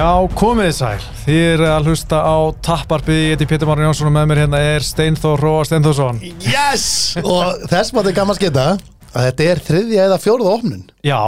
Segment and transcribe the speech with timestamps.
[0.00, 1.02] Já, komið sæl.
[1.26, 4.60] Þið er að hlusta á tapparpið, ég heiti Pétur Márin Jónsson og með mér hérna
[4.64, 6.22] er Steinþór Róa Steinþórsson.
[6.40, 6.84] Yes!
[7.20, 8.62] Og þess mátti gaman skita
[9.10, 11.18] að þetta er þriðja eða fjóruða opnun Já.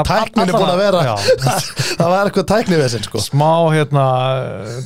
[0.00, 1.14] Tæknin er búin að vera
[2.00, 4.08] Það var eitthvað tækni við þessin sko smá hérna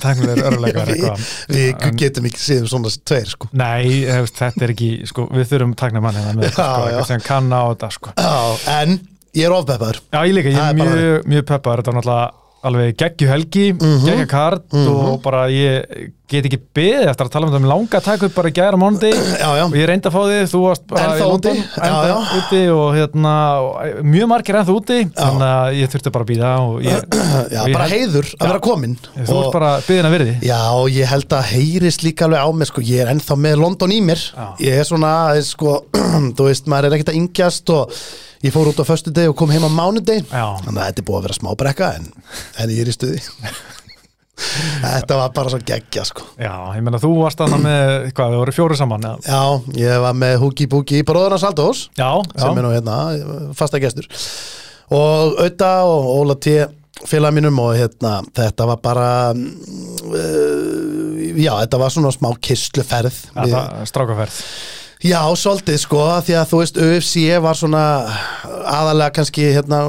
[0.02, 1.24] tæknilegur örleikar Við, eitthvað.
[1.56, 6.20] við getum ekki síðan svona tveir sko Nei, þetta er ekki, sko, við þurfum tæknamann
[6.20, 6.68] hérna með, sko,
[7.48, 8.14] þetta, sko.
[8.18, 8.94] Já, en
[9.32, 12.30] ég er ofbeppaður Já, ég líka, ég er er mjög, mjög peppar, þetta var náttúrulega
[12.62, 14.04] alveg geggju helgi, Mhm.
[14.06, 17.98] geggja kart og bara ég get ekki beðið eftir að tala um þetta með langa
[17.98, 18.78] að taka upp bara í gæra
[19.42, 22.14] já, og ég reyndi að fá þig, þú varst bara í London, já.
[22.38, 23.32] úti og hérna,
[24.14, 26.52] mjög margir ennþá úti þannig að ég þurfti bara að býða
[27.76, 31.36] bara heiður að vera komin þú ert bara byðin að verði Já, og ég held
[31.36, 34.22] að heyrist líka alveg á mér sko, ég er ennþá með London í mér.
[34.32, 34.46] Já.
[34.64, 35.12] ég er svona,
[35.44, 35.80] sko
[36.38, 38.02] þú veist, maður er ekkert að yngjast og
[38.42, 40.58] ég fór út á föstu og kom heim á mánudeg Já.
[40.64, 42.10] þannig að þetta er búið að vera smá brekka en,
[42.58, 43.22] en ég er í stuði.
[44.42, 46.24] Þetta var bara svo geggja sko.
[46.40, 49.18] Já, ég meina þú varst þarna með, hvað, þau voru fjóri saman eða?
[49.28, 52.96] Já, ég var með Búki í bróðurna Saldós Já, sem er já, nú hérna,
[53.58, 54.08] fasta gestur.
[54.92, 56.56] Og Auða og Óla T
[57.08, 60.22] félag mínum og hérna þetta var bara uh,
[61.38, 63.24] já, þetta var svona smá kistluferð.
[63.88, 64.42] Strákaferð
[65.02, 67.84] Já, svolítið sko, því að þú veist UFC var svona
[68.70, 69.80] aðalega kannski hérna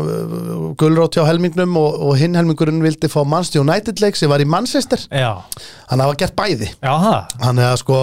[0.80, 4.48] gulrót hjá helmingnum og, og hinn helmingurinn vildi fá Manchester United leik sem var í
[4.50, 5.04] Manchester.
[5.14, 5.44] Já,
[5.92, 6.72] hann hafa gert bæði.
[6.82, 8.00] Hann er að sko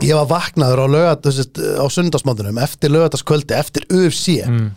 [0.00, 4.68] ég var vaknaður á lögat á sundarsmándunum eftir lögataskvöldi, eftir UFC mm.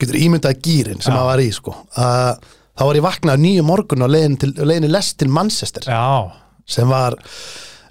[0.00, 1.18] getur ímyndað gýrin sem Já.
[1.18, 1.76] hann var í sko.
[1.92, 2.32] Uh,
[2.72, 5.84] þá var ég vaknaður nýju morgun á leiðin, til, leiðinni lest til Manchester.
[5.84, 6.32] Já,
[6.64, 7.18] sem var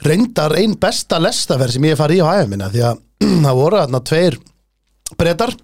[0.05, 3.01] reyndar einn besta lestaferð sem ég hef farið í á hæfum minna því að
[3.45, 4.37] það voru þarna tveir
[5.19, 5.55] brettar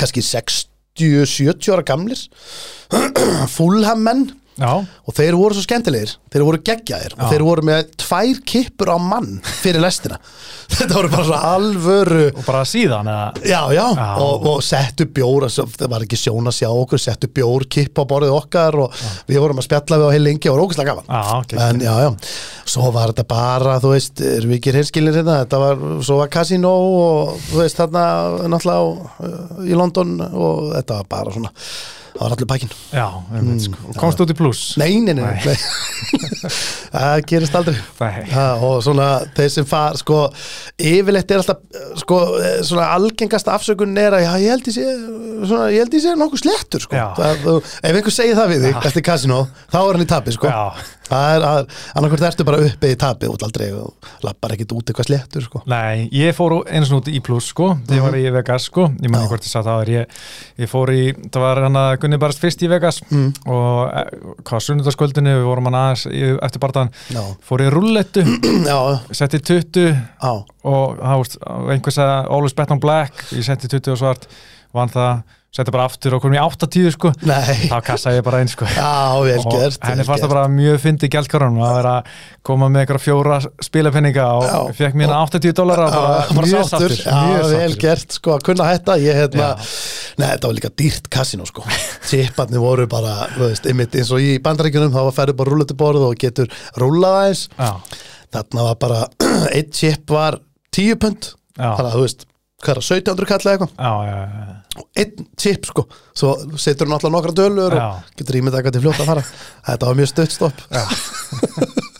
[0.00, 2.22] kannski 60-70 ára gamlir
[3.56, 4.28] fullhammenn
[4.58, 7.28] já, og þeir voru svo skemmtilegir þeir voru geggjaðir og Já.
[7.32, 10.18] þeir voru með tvær kippur á mann fyrir lestina.
[10.70, 13.42] Þetta voru bara svo alvöru og bara síðan eða?
[13.42, 14.06] Já, já, Já.
[14.22, 18.04] Og, og settu bjór það var ekki sjón að sjá okkur, settu bjór kipp á
[18.06, 21.10] borðið okkar og við vorum að spjalla við á heil lengi og var ógæslega gaman.
[21.10, 22.10] Já, ok en já, já,
[22.76, 25.40] svo var þetta bara þú veist, erum við ekki hinskilir hérna?
[25.42, 28.04] Þetta var, svo var Casino og þú veist, þarna
[28.54, 31.54] náttúrulega uh, í London og þetta var bara svona
[32.10, 33.06] það var allir pakkin Já,
[33.38, 33.80] einmitt, sko.
[33.90, 34.62] og komst út í pluss.
[34.80, 35.56] Nei, nei, nei, Nei.
[36.94, 37.76] það gerist aldrei.
[38.32, 40.20] Ha, og svona þeir sem far sko,
[40.80, 44.70] yfirleitt er alltaf eh, sko, eh, svona algengasta afsökun er að já, ég held
[45.94, 47.04] ég sé nokkuð slettur sko.
[47.18, 47.46] Það,
[47.80, 50.50] ef einhver segir það við þig eftir kasino, þá er hann í tapi sko.
[50.50, 54.74] Já, það er að, annarkvært ertu bara uppi í tapi út aldrei og lappar ekkit
[54.76, 55.62] út eitthvað slettur sko.
[55.70, 58.86] nei, ég fór eins og út í pluss sko, þegar ég var í Vegas sko
[59.00, 59.24] ég man Já.
[59.26, 60.18] ekki hvort ég sagði það er ég,
[60.64, 63.32] ég fór í, það var hann að Gunni barast fyrst í Vegas Mm.
[63.50, 64.02] og e,
[64.46, 66.04] hvað sunnudagskvöldinu við vorum hann aðeins
[66.46, 68.22] eftir barðan já, fór í rullettu,
[69.18, 70.32] setti 20 já,
[70.62, 71.36] og það veist,
[71.74, 74.28] einhver sagði always bet on black, ég setti 20 og svart
[74.76, 77.54] vann það, setti bara aftur og komum í 80 sko, nei.
[77.66, 78.68] Þá kassaði ég bara einn sko.
[78.70, 78.90] Já,
[79.26, 82.12] vel og gert henni vel fannst það bara mjög fyndi gjaldkarunum að vera að
[82.46, 84.60] koma með einhverja fjóra spilapenninga og Já.
[84.78, 87.80] fekk mér 80 dólar og bara, bara mjög sattur, já, mjög vel sattur.
[87.82, 89.50] gert sko að kunna hætta ég hérna,
[90.22, 91.66] neða þetta var líka dýrt kasino sko.
[92.06, 96.16] Tipparnir voru bara, þú veist, einmitt eins og í bandaríkjunum þá ferðu bara rúlletuborð og
[96.22, 96.46] getur
[96.78, 97.44] rúllað aðeins.
[98.30, 99.02] Þarna var bara,
[99.58, 100.38] eitt chip var
[100.78, 102.29] 10 pund, þannig að þú veist
[102.60, 104.56] hvað er það, 1700 kalla eitthvað já, já, já.
[104.80, 107.86] og einn chip sko, svo setur hún alltaf nokkra dölur Já.
[107.88, 109.24] og getur ímyndað eitthvað til fljótt að fara
[109.70, 110.66] þetta var mjög stutt stopp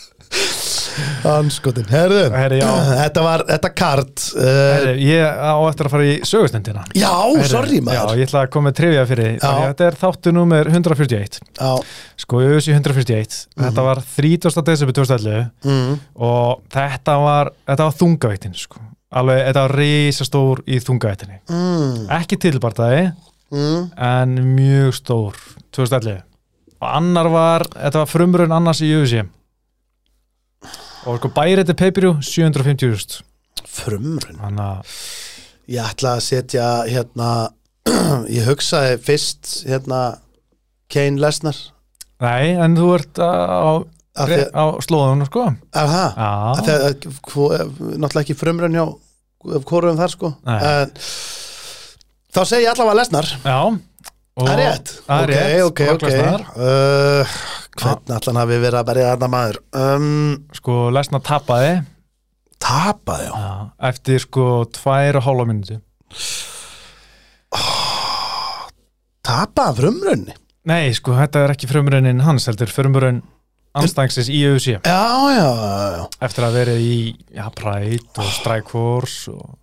[1.31, 2.69] Anskotin, herðu Herri, já.
[3.05, 7.81] þetta var, þetta kart uh, ég á eftir að fara í sögustendina Já, Herri, sorry
[7.81, 9.33] Já, maður ég ætla að koma trivja fyrir.
[9.37, 9.51] Já.
[9.71, 11.73] Þetta er þáttu númer 141 Já,
[12.21, 14.65] Sko, auðvitað 141 Þetta var 30.
[14.71, 15.99] desember 2011 mm,
[16.31, 18.83] og þetta var þetta var þungavættin sko.
[19.11, 23.05] Alveg, þetta var risastór í þungavættinni mm, ekki tilbartaði
[23.53, 25.41] mm, en mjög stór
[25.77, 26.21] 2011
[26.81, 29.25] og annar var, þetta var frumrun annars í UFC
[31.09, 33.27] og sko bærið peipiru 750.000
[33.71, 34.95] Frumrun þannig að
[35.71, 37.29] Ég ætla að setja hérna
[38.37, 40.01] Ég hugsaði fyrst hérna
[40.91, 41.57] Kane Lesnar.
[42.21, 43.87] Nei, en þú ert á,
[44.19, 45.45] Því á slóðunum sko.
[45.77, 46.17] Að það?
[46.19, 46.31] Já,
[46.67, 46.97] Þegar,
[48.01, 48.85] náttúrulega ekki frumrun hjá
[49.69, 50.33] hvorum þar sko.
[50.51, 50.93] En,
[52.35, 53.31] þá segi ég allavega lesnar.
[53.45, 53.61] Já.
[54.41, 54.93] Það er rétt.
[55.07, 56.53] er ok, rétt, ok, ok.
[56.57, 57.39] uh,
[57.81, 59.59] hvernig allan hafi verið að berja þarna maður?
[59.77, 60.11] Um,
[60.57, 61.73] sko Lesnar tapaði.
[62.61, 63.51] Tapaði já.
[63.91, 65.81] Eftir sko tvær og hálfa minúti
[69.27, 70.37] tapaði frumrunni
[70.69, 73.23] nei, sko, þetta er ekki frumurinn hans, heldur frumurinn
[73.79, 75.01] anstængsins í UFC Já,
[75.35, 76.95] já, já, eftir að verið í
[77.59, 79.57] Pride og Strike Force og...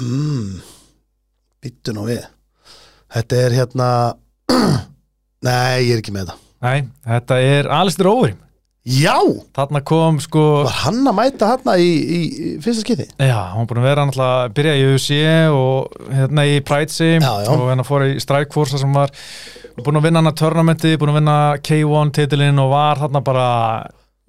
[0.00, 0.62] mm.
[1.62, 2.24] Býttu nú við.
[3.12, 3.88] Þetta er hérna
[5.46, 6.40] Nei, ég er ekki með það.
[6.62, 8.40] Nei, þetta er Alistair Overeem.
[8.82, 9.14] Já,
[9.54, 13.04] Þarna kom sko var hann að mæta hann í, í, í fyrsta skipti?
[13.14, 15.18] Já, hún búin að vera náttúrulega að byrja í UFC
[15.54, 17.50] og hérna í Pride Sim Já, já.
[17.54, 19.14] og hérna fór í Strike Force sem var
[19.80, 23.46] búin að vinna hana törnamenti, búin að vinna K1 titilinn og var þarna bara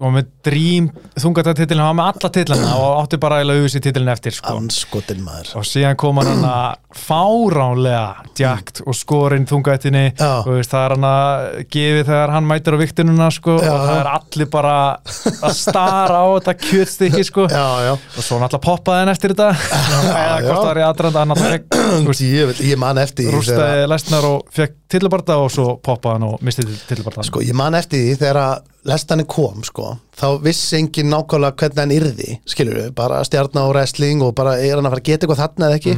[0.01, 0.87] og með Dream
[1.21, 4.55] þungatatitilinn, hann var með alla titlina og átti bara að UFC titilinn eftir sko.
[4.57, 5.51] Anskotin maður.
[5.59, 10.95] Og síðan kom hann hann að fáránlega djakt og skorinn þungatinni og veist, það er
[10.95, 11.45] hann að
[11.75, 13.69] gefi þegar hann mætir á viktinuna sko, Já.
[13.69, 17.47] og það er allir bara að stara á þetta kjötstykki sko.
[17.53, 19.49] Já, já, og svo náttúrulega poppaði hann eftir þetta.
[19.53, 21.61] Eða hvort það var í aðranda hann náttúrulega
[22.09, 26.65] fekk ég, man eftir rústaði lesnar og fekk tillibarda og svo poppaði hann og misti
[26.89, 31.55] tillibarda Sko, ég man eftir því þegar að lestaninn kom, sko, þá vissi engin nákvæmlega
[31.61, 35.03] hvernig hann yrði, skilur við, bara stjarnar og wrestling og bara er hann að fara
[35.03, 35.95] að geta eitthvað þarna eða ekki.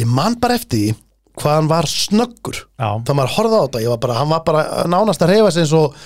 [0.00, 0.94] Ég man bara eftir því
[1.40, 2.60] hvað hann var snöggur.
[2.78, 5.64] Það maður horfði á þetta, ég var bara, hann var bara nánast að reyfa sig
[5.64, 5.96] eins og,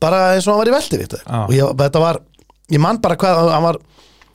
[0.00, 1.40] bara eins og hann var í veldi, við Já.
[1.44, 2.20] Og ég, þetta var,
[2.72, 3.80] ég man bara hvað, hann var,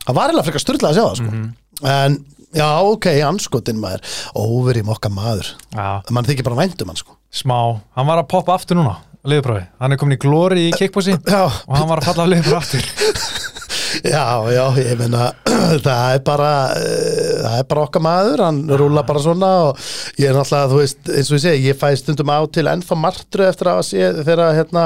[0.06, 1.31] hann var eiginlega frekar styrlað að sjá það, sko.
[1.31, 1.50] Mhm.
[1.96, 2.19] En,
[2.56, 4.06] já, ok, anskotin maður,
[4.38, 5.50] óver í mokka maður.
[5.74, 7.18] Já, Man þykir bara væntum hann, sko.
[7.36, 7.57] smá,
[7.98, 8.98] hann var að poppa aftur núna
[9.30, 12.31] liðbráði, hann er komin í glóri í kickbossi Já, og hann var að falla af
[12.33, 12.89] liðbráði aftur.
[14.04, 15.30] Já, já, ég meina
[15.86, 19.80] það er bara uh, það er bara okkar maður, hann rúla bara svona og
[20.19, 22.98] ég er náttúrulega, þú veist, eins og ég segi ég fæ stundum á til ennþá
[23.00, 24.86] martru eftir að sé þegar hérna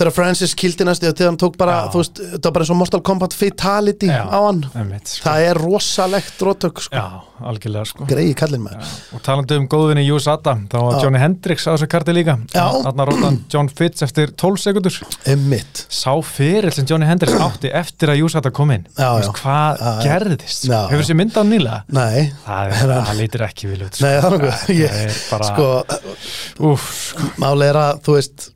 [0.00, 1.90] þegar Francis kildi næstu og þegar hann tók bara, Já.
[1.94, 4.22] þú veist, það var bara eins og Mortal Kombat Fatality Já.
[4.26, 5.24] á hann Einmitt, sko.
[5.28, 6.96] það er rosalegt rótök sko.
[6.96, 7.06] Já,
[7.50, 11.02] algjörlega sko greiði kallinn maður og talandi um góðvinni USA þá var Já.
[11.04, 12.66] Johnny Hendricks á þessu karti líka Já.
[12.84, 14.98] þarna róta hann John Fitz eftir 12 sekundur
[15.30, 19.36] Emmitt sá fyrir sem Johnny Hendricks átti eftir að USA kom inn Já, Veist, já.
[19.42, 20.06] hvað Já, já.
[20.08, 21.02] gerðist Já, hefur já.
[21.04, 24.34] þessi mynd á nýlega Nei, það, er, það lítir ekki vil út nei, það er
[24.36, 25.68] nokkuð það ég, er bara sko,
[26.70, 26.88] úf,
[27.40, 28.48] máli er að, þú veist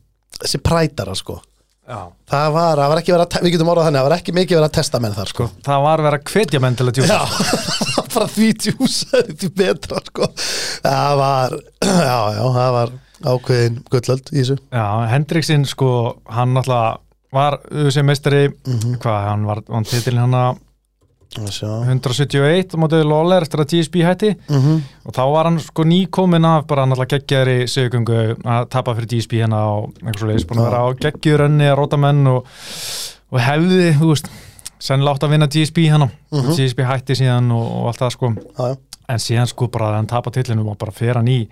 [0.43, 1.39] þessi prætara, sko
[1.85, 1.99] já,
[2.33, 4.57] það var, það var ekki verið að, við getum orðað þannig það var ekki mikið
[4.59, 7.19] verið að testa menn þar, sko það var verið að hvetja menn til að djúsa
[7.19, 7.23] Já,
[8.15, 10.29] bara því djúsaði því betra sko.
[10.87, 11.57] það var
[12.09, 12.95] já, já, það var
[13.35, 15.91] ákveðin gullöld í þessu Já, Hendriksinn sko,
[16.33, 17.01] hann náttúrulega
[17.35, 17.57] var
[17.91, 18.93] sem meistari, Mhm.
[19.03, 20.59] hvað, hann var hann titilin hann að.
[21.35, 24.81] 171 á mótið Lawler eftir að GSP hætti Mhm.
[25.07, 29.33] og þá var hann sko nýkomin af bara náttúrulega geggjaðri sigugöngu að tapa fyrir GSP
[29.43, 32.47] hérna á einhvers leiðis, búin að vera á geggjurönni að róta menn og,
[33.33, 34.29] og hefði, þú veist
[34.79, 36.55] sennilega átt að vinna GSP hérna Mhm.
[36.57, 38.77] GSP hætti síðan og, og allt það sko Já, já.
[39.09, 41.49] en síðan sko bara að hann tapa tillinum og bara fer hann í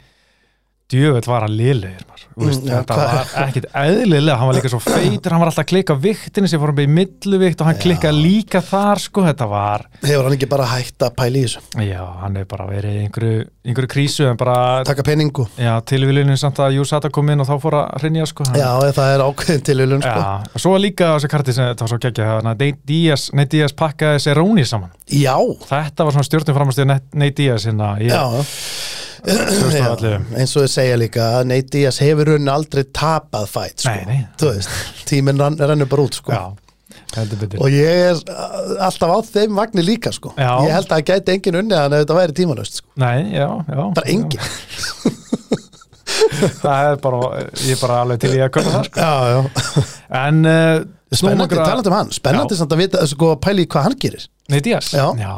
[0.92, 5.34] djöfell var hann liðlegir Mm, já, þetta var ekkit eðlilega hann var líka svo feitur,
[5.34, 8.62] hann var alltaf að klikka viktinu sem fór hann beigð milluvikt og hann klikkaði líka
[8.64, 11.60] þar sko, þetta var hefur hann ekki bara hægt að pæla í þessu?
[11.84, 14.56] Já, hann er bara verið í einhverju, einhverju krísu bara,
[14.88, 18.48] taka peningu, já, tilvílinu samt að Júsata kom inn og þá fór að hrinja sko
[18.48, 20.24] hann, já, það er ákveðin tilvílun sko.
[20.24, 23.76] Já, svo líka á þessu karti sem þetta var svo geggja Nate Diaz, Nate Diaz
[23.76, 24.88] pakkaði Seróni saman.
[25.12, 25.36] Já,
[25.68, 26.88] þetta var svona stjórnum framstöðu
[29.22, 29.90] Ég, já, já.
[29.94, 34.50] 2011 eins og þið segja líka að Nate Diaz hefur runni aldrei tapað fætt sko.
[35.06, 36.34] Tíminn rann, rennur bara út sko.
[36.34, 36.44] Já,
[37.60, 40.32] og ég er uh, alltaf á þeim vagnir líka sko.
[40.38, 42.88] Ég held að það gæti engin unni að þetta væri tímanust sko.
[43.02, 44.42] Nei, já, já bara engin
[46.62, 47.20] Það er bara,
[47.62, 49.06] ég er bara alveg til í að köpa það sko.
[49.06, 49.86] já, já.
[50.22, 54.26] En uh, spennandi, talandi um hann spennandi samt að vita, sko, pæli hvað hann gerir
[54.52, 55.06] Nei, Díaz Já.
[55.18, 55.32] já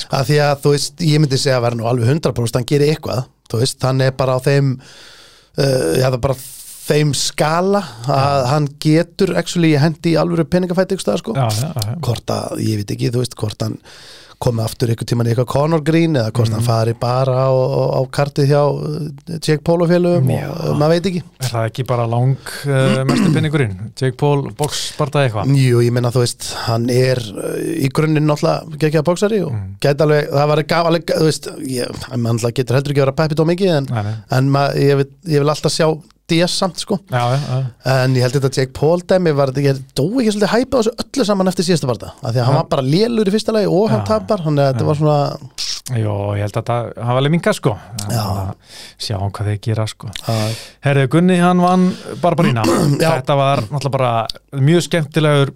[0.00, 0.10] sko.
[0.16, 2.94] að því að þú veist, ég myndi segja að vera nú alveg 100% hann gerir
[2.94, 6.38] eitthvað, þú veist, hann er bara á þeim uh, já það er bara
[6.84, 7.80] þeim skala
[8.12, 11.94] að hann getur actually hendi í alvöru peningafætti ykkur stað sko, já, já, já.
[12.04, 13.78] hvort að, ég veit ekki þú veist, hvort hann
[14.44, 16.54] komi aftur ykkur tíman í eitthvað Conor Green eða hvort Mhm.
[16.58, 20.94] hann fari bara á, á, kartið hjá uh, Jake Paul og félögum og uh, maður
[20.94, 22.36] veit ekki Er það ekki bara lang
[22.68, 23.74] uh, mestu pinningurinn?
[24.00, 27.20] Jake Paul, box, sparta eitthvað Jú, ég meina þú veist, hann er
[27.80, 29.76] í grunninn náttúrulega geggjaða bóksari og Mm.
[29.80, 33.18] gæti alveg, það var gaf alveg, þú veist, ég, hann getur heldur ekki að vera
[33.20, 34.14] peppið á mikið en, Nei, nei.
[34.38, 35.86] en ma, ég, vil, ég vil alltaf sjá
[36.30, 37.58] DS samt sko, Já, já,
[37.92, 41.26] en ég held þetta Jake Paul dæmi var ég dó ekki svolítið hæpa þessu öllu
[41.28, 43.90] saman eftir síðasta varta, af því að hann var bara lélur í fyrsta lagi og
[43.92, 45.18] hann tapar, hann er, þetta var svona
[46.00, 47.74] Jó, ég held að það hafa alveg minka sko
[48.08, 48.24] Já.
[48.96, 50.54] Sjá hvað þeir gera sko að,
[50.86, 51.84] Herðu, Gunni, hann vann
[52.22, 52.64] Barbarína.
[53.04, 54.12] Þetta var náttúrulega bara
[54.64, 55.52] mjög skemmtilegur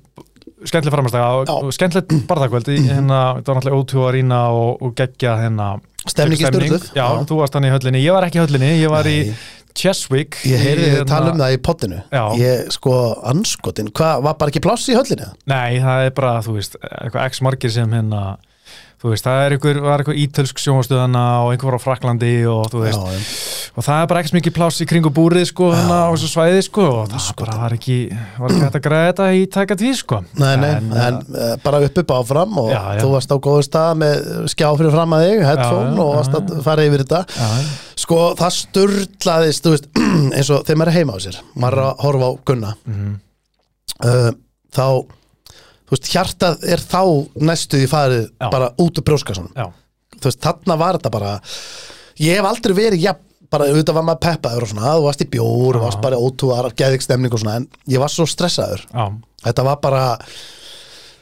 [0.68, 1.28] skemmtileg framastæða
[1.62, 2.88] og, skemmtilegt barðakvöld Mhm.
[2.92, 5.68] hérna, þetta var náttúrulega ótjú að rýna og, og geggja hérna
[6.08, 6.40] Stemning.
[6.40, 7.06] Já, Já.
[7.28, 9.16] þú varst hann í höllinni, ég var ekki í höllinni ég var Nei.
[9.28, 9.34] í
[9.74, 12.00] Cheswick Ég heyrði þið tala um hérna- það í pottinu.
[12.40, 12.94] Ég, sko,
[13.30, 15.28] anskotin Hvað, var bara ekki pláss í höllinni?
[15.46, 18.22] Nei, það er bara, þú veist, eitthvað x margir sem hérna
[18.98, 22.80] þú veist, það er einhver, var eitthvað ítölsk sjónastöðana og einhver frá Fraklandi og þú
[22.82, 26.08] veist, Já, og það er bara ekki mikið pláss í kringu búrið, sko, hérna á
[26.10, 27.98] þessu svæði, sko, og það bara var ekki
[28.40, 30.18] var ekki hægt að græða þetta í tæka tíð, sko.
[30.42, 33.02] Nei, nei, en, En, uh, bara upp upp áfram og Já, já.
[33.04, 36.50] þú varst á góðu stað með skjá fyrir fram að þig, headphone og varst að
[36.66, 37.22] fara yfir þetta.
[38.02, 39.88] Sko, það sturlaðist, þú veist,
[40.38, 42.74] eins og þegar maður er heima á sér maður er að horfa á Gunna.
[42.88, 43.14] Mhm,
[44.02, 44.28] uh,
[44.74, 44.84] þá
[45.88, 47.00] þú veist, hjartað er þá
[47.48, 48.48] næstuði farið Já.
[48.52, 49.54] bara út úr brjóskasunum
[50.18, 51.32] þú veist, þarna var þetta bara
[52.18, 53.14] ég hef aldrei verið, já,
[53.48, 56.68] bara auðvitað var maður peppaður og svona, þú varst í bjór og varst bara ótúar,
[56.76, 59.06] geðikstemning og svona en ég var svo stressaður, já,
[59.46, 60.04] þetta var bara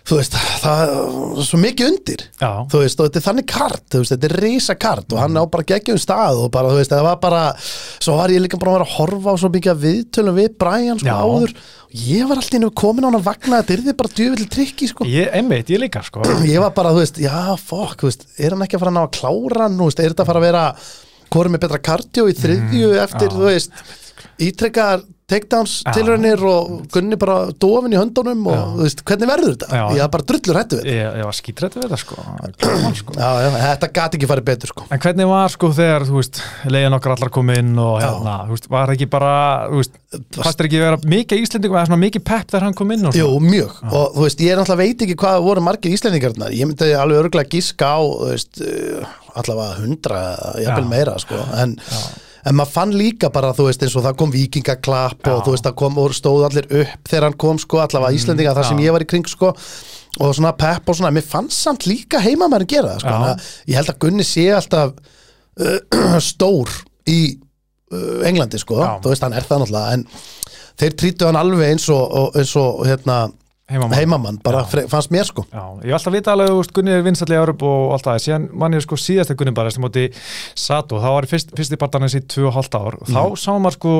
[0.06, 0.90] þú veist, það
[1.36, 2.20] var svo mikið undir.
[2.40, 5.38] Já, þú veist, og þetta er þannig kart, veist, þetta er risa kart og hann
[5.38, 8.60] á bara geggjum stað og bara, þú veist, það var bara svo var ég líka
[8.62, 11.16] bara að vera að horfa á svo mikið viðtölum við Brian, sko, Já.
[11.26, 11.56] áður.
[11.86, 14.14] Og ég var alltaf inn og komin á hann að vagna þetta er þið bara
[14.20, 15.08] djöfileg trikki, sko.
[15.10, 16.22] Ég, einmitt, ég líka, sko.
[16.54, 17.34] Ég var bara, þú veist, já,
[17.66, 20.02] fokk, þú veist er hann ekki að fara að ná að klára hann, þú veist,
[20.06, 20.64] er þetta að fara að vera
[21.26, 23.36] hvað er betra kardió í þriðju eftir, Mm, já.
[23.36, 23.70] þú veist
[24.46, 25.90] ítrekkar takedowns Já.
[25.96, 28.60] tilraunir og gunni bara dofin í höndunum og, Já.
[28.76, 29.68] þú veist, hvernig verður þetta?
[29.74, 29.84] Já.
[29.96, 32.18] ég var bara drullur hættu við ég, ég var skítrættu við þetta, sko,
[32.62, 33.16] Gaman, sko.
[33.18, 36.42] já, já, þetta gati ekki farið betur, sko En hvernig var sko þegar, þú veist,
[36.70, 39.32] leiðin okkar allar kom inn og hérna, þú veist, var ekki bara,
[39.72, 39.98] þú veist,
[40.38, 43.18] fannst þér ekki vera mikið íslendingum eða svona mikið pepp þegar hann kom inn og
[43.18, 46.70] Jú, mjög, og þú veist, ég er náttúrulega veit ekki hvað voru margir íslendingarnar, ég
[46.70, 49.10] myndi alveg örgulega gíska á, þú veist, uh,
[49.42, 50.22] allavega hundra,
[50.62, 50.92] jafnvel Já.
[50.94, 51.74] meira, sko, en,
[52.46, 55.66] en maður fann líka bara, þú veist, eins og það kom vikingaklapp og þú veist,
[55.66, 58.94] það kom og stóð allir upp þegar hann kom, sko, allavega íslendinga, þar sem ég
[58.94, 59.52] var í kring, sko,
[60.20, 63.80] og svona pepp og svona, mér fannst samt líka heima maður gera sko, að ég
[63.80, 66.70] held að Gunni sé alltaf uh, stór
[67.10, 68.92] í uh, Englandi, sko, Já.
[69.02, 70.06] þú veist, hann er það náttúrulega, en
[70.76, 73.18] þeir trýtu hann alveg eins og, og eins og hérna,
[73.66, 73.96] Heimamann.
[73.98, 75.42] heimamann, bara fre- fannst mér sko.
[75.50, 78.06] Já, ég hef alltaf vitað alveg, þú veist, Gunni er vinstalli í Európ og allt
[78.06, 80.04] það, síðan mann ég sko síðasta Gunni bara sem móti
[80.54, 82.98] Sato, þá var fyrst, fyrst í barndanins í 2,5 ár.
[83.02, 83.94] Og þá sá maður sko,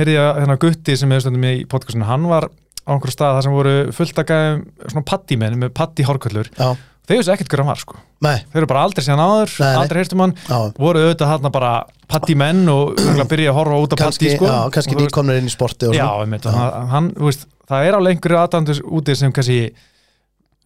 [0.00, 3.46] heyrði ég hérna Gutti sem er stundum í podcastinu, hann var á einhverju stað þar
[3.46, 4.60] sem voru fullt að gæðum
[4.90, 6.68] svona pattimenn með patti hárköllur Já,
[7.06, 7.96] þeir vissu ekkert hver hann var sko.
[8.26, 9.80] Nei, þeir eru bara aldrei síðan áður, Nei, nei.
[9.82, 10.58] aldrei heyrtum hann já.
[10.78, 11.72] Voru auðvitað hann bara
[12.10, 14.46] pattimenn og örugglega byrja að horfa út kannski, patti sko.
[14.50, 16.24] já, kannski Og þú veist- nýkomnir inn í sporti og Já, svona.
[16.26, 19.60] einmitt, hann, hann, þú veist, það er alveg einhverju aðdandur úti sem kannski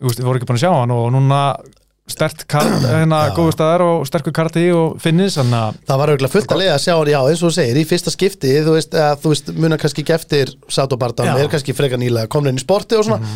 [0.00, 1.42] þú veist, við voru ekki búin að sjá hann og núna
[2.10, 6.32] stert kart, hérna góðu staðar og sterkur karti og finnis þannig að Það var auðvitað
[6.34, 8.74] fullt að leiða að sjá hann, já, eins og þú segir, í fyrsta skipti, þú
[8.78, 11.34] veist, að, þú veist, munar kannski ekki eftir Sátobartan, Já.
[11.36, 11.44] Mhm.
[11.44, 13.30] er kannski frekar nýlega komin inn í sporti og svona.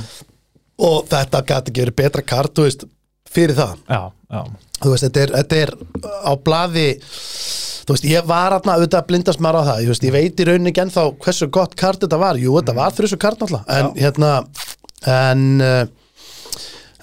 [0.84, 2.82] Og þetta gæti ekki verið betra kart, þú veist,
[3.34, 3.76] fyrir það.
[3.88, 4.00] Já,
[4.34, 4.40] já,
[4.80, 5.74] þú veist, þetta er, þetta er
[6.24, 6.88] á blaði
[7.84, 10.40] þú veist, ég var aðna auðvitað að blindast maður á það, ég, veist, ég veit
[10.40, 13.78] í rauninni ekki ennþá hversu gott kart þetta var, jú, þetta var þrjusu kart náttúrulega,
[13.78, 14.30] en hérna
[15.14, 15.82] en uh,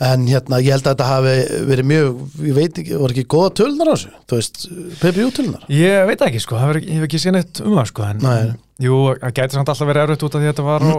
[0.01, 1.35] en hérna, ég held að þetta hafi
[1.69, 4.65] verið mjög, ég veit ekki, voru ekki góða tölunar á þessu, þú veist,
[5.03, 8.07] PPU tölunar ég veit ekki sko, það ég hef ekki séð neitt um það sko,
[8.09, 8.53] en Nei.
[8.81, 10.93] jú, það gæti samt alltaf verið erfitt út af því að þetta var á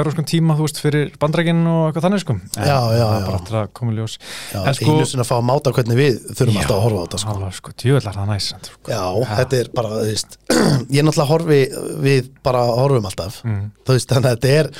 [0.00, 3.30] euróskum tíma, þú veist, fyrir bandrækinn og eitthvað þannig sko, en Já, já, það er
[3.30, 3.44] já.
[3.52, 6.18] bara koma í ljós Já, en sko, einu sinni að fá að máta hvernig við
[6.34, 8.82] þurfum alltaf að horfa á þetta, sko alveg, sko, djöðlar það næs sko.
[8.90, 9.02] Já,
[9.38, 10.38] þetta er bara, þú veist
[10.98, 11.62] ég náttúrulega horfi,
[12.10, 13.64] við bara horfum alltaf, Mm.
[13.86, 14.72] þú veist, þannig að þetta er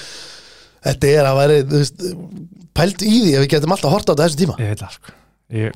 [0.86, 2.06] þetta er að væri, þú veist
[2.76, 4.58] pælt í því ef við getum alltaf hort á þetta þessum tíma.
[4.62, 5.16] Ég veit það sko.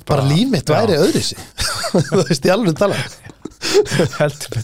[0.08, 0.76] Bara líf mitt Já.
[0.78, 1.20] væri öðru
[2.10, 2.96] þú veist, ég alveg tala
[4.20, 4.58] heldur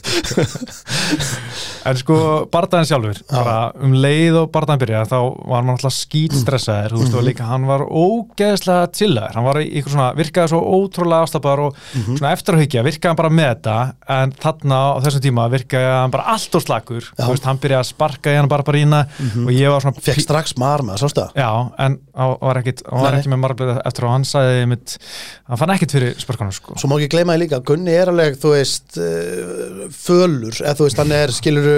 [1.89, 2.17] en sko
[2.53, 5.17] bardaðin sjálfur bara um leið og bardaðin byrja þá
[5.51, 9.61] var maður alltaf skýt stressaður þú veist og líka hann var ógeðslega chillaður, hann var
[9.63, 13.51] í svona virkaði svo ótrúlega ástafar og svona eftir að hyggja virkaði hann bara með
[13.53, 13.77] þetta
[14.17, 17.91] en þarna á þessum tíma virkaði hann bara allt og þú veist hann byrjaði að
[17.91, 19.03] sparka í hann bara bara ína
[19.43, 21.43] og ég var svona fekk strax mar með það, sástu það?
[21.43, 21.51] Já,
[21.87, 24.97] en hann var, ekkit, hann var ekki með marblið eftir og hann sagði mitt,
[25.49, 26.77] hann fann ekkit fyrir spörkunum sko.
[26.81, 30.77] Svo má ekki gleyma því líka, að Gunni er alveg, þú veist uh, fölur, eða
[30.79, 31.77] þú veist, hann er skiluru,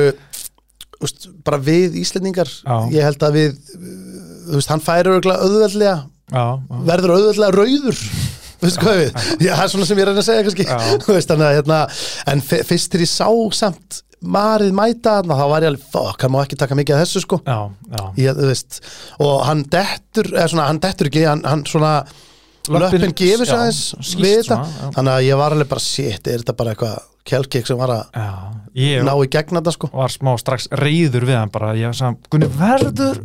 [1.02, 2.76] veist, bara við Íslendingar, Já.
[2.94, 4.14] ég held að við uh,
[4.49, 5.97] þú veist, hann færi örgulega auðveldlega
[6.88, 8.00] verður auðvitað rauður.
[8.64, 9.09] Veistu hvað við,
[9.44, 10.64] já, það er svona sem ég reyna að segja kannski.
[11.04, 11.78] Þú veist, þannig að hérna,
[12.33, 13.26] en fyrst þegar ég sá
[13.59, 17.02] samt marið mæta þarna, þá var ég alveg fokk, hann má ekki taka mikið af
[17.02, 17.38] þessu sko.
[17.44, 17.59] Já,
[18.23, 18.78] ég, þú veist,
[19.26, 21.92] og hann dettur eða svona, hann dettur ekki, hann, hann svona
[22.73, 24.92] löppin gefur sér já, aðeins við þetta já.
[24.97, 28.02] þannig að ég var alveg bara shit, er þetta bara eitthvað kjálkik sem var að
[28.75, 32.28] Já, ná í gegn þetta sko var smá strax reyður við hann bara, ég sagði,
[32.35, 33.21] Gunni verður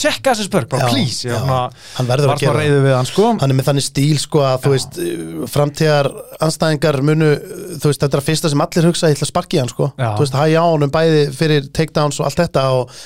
[0.00, 1.36] tjekka þessi spörg, bara Já, please já.
[1.98, 2.86] Hann verður að gera það.
[2.96, 5.00] hann sko hann er með þannig stíl sko að þú veist
[5.52, 6.08] framtíðar
[6.48, 7.32] anstæðingar munu
[7.76, 9.90] þú veist þetta er að fyrsta sem allir hugsa ég ætla að sparki hann sko,
[10.00, 10.08] Já.
[10.16, 12.96] þú veist hæja á hann um bæði fyrir takedowns og allt þetta og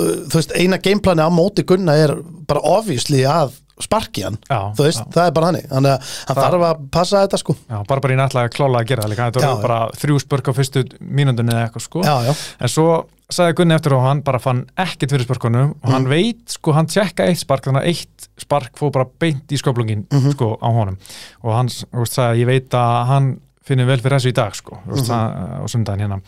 [0.00, 2.16] þú veist eina gameplani á móti Gunna er
[2.48, 6.44] bara obviously að sparki hann, þú veist, það er bara hannig þannig að hann Það-
[6.44, 7.56] þarf að passa þetta sko.
[7.68, 9.30] Já, bara ég nættilega klála að gera það líka.
[9.32, 12.02] Þetta voru bara þrjú spörk á fyrstu mínundunni eða eitthvað sko.
[12.06, 12.86] Já, já, en svo
[13.32, 16.86] sagði Gunni eftir og hann bara fann ekkert fyrir spörkunum og hann veit sko, hann
[16.86, 20.32] tjekka eitt spark þannig að eitt spark fór bara beint í sköplungin Mhm.
[20.36, 20.98] sko á honum.
[21.42, 24.76] Og hann sagði ég veit að hann finnir vel fyrir þessu í dag sko.
[24.84, 25.06] Mhm.
[25.06, 26.20] það, á sundaginn hérna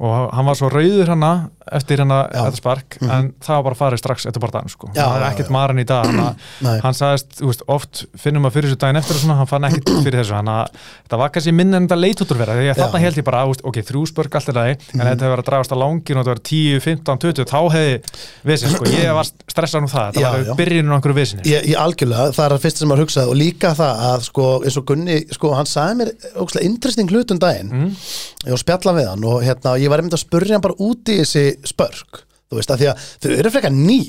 [0.00, 1.30] og hann var svo rauður hana
[1.70, 2.06] eftir Já.
[2.32, 5.50] þetta spark en það var bara farið strax eftir bara þann sko hann já, ekkert
[5.54, 6.76] maran í dag hann að nei.
[6.80, 10.18] Hann sagðist, veist, oft finnum maður fyrir þessu daginn eftir svona, hann fann ekkert fyrir
[10.22, 10.34] þessu.
[10.38, 10.64] Hann að
[11.10, 13.26] það var kannski minn en þetta leit út úr vera því að þarna held ég
[13.28, 15.78] bara, veist, ok, þrjú spörk allt er það, en þetta hefur verið að dragast á
[15.82, 17.94] langin og þetta var 10, 15, 20, þá hefði
[18.50, 20.28] vissin, sko, ég var stressað um það þetta já.
[20.30, 23.26] var byrjunum á einhverju vissinni Ég, ég algjörlega, það er að fyrsta sem maður hugsaði
[23.30, 26.08] og líka það að sko, eins og Gunni sko, hann sagði mér
[26.40, 26.66] ógstlega
[29.90, 29.92] Mm.
[29.92, 32.88] ég var einmitt að spurja hann bara út í þessi spörk þú veist, að því
[32.90, 34.00] að þau eru frekar ný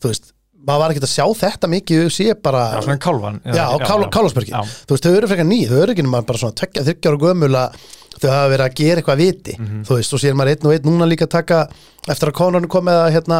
[0.00, 0.32] þú veist,
[0.68, 2.74] maður var ekki að sjá þetta mikið þau sé bara, Mm.
[2.76, 4.60] já, svona kálvan já, á kál, kálaspörki Já.
[4.86, 7.22] þú veist, þau eru frekar ný, þau eru ekki nema bara svona tvekja, þryggja ára
[7.24, 7.86] gömul að
[8.18, 9.82] þau hafa verið að gera eitthvað viti Mhm.
[9.86, 11.68] þú veist, og sér maður einn og einn núna líka að taka
[12.08, 13.38] eftir að konarnu komið að hérna,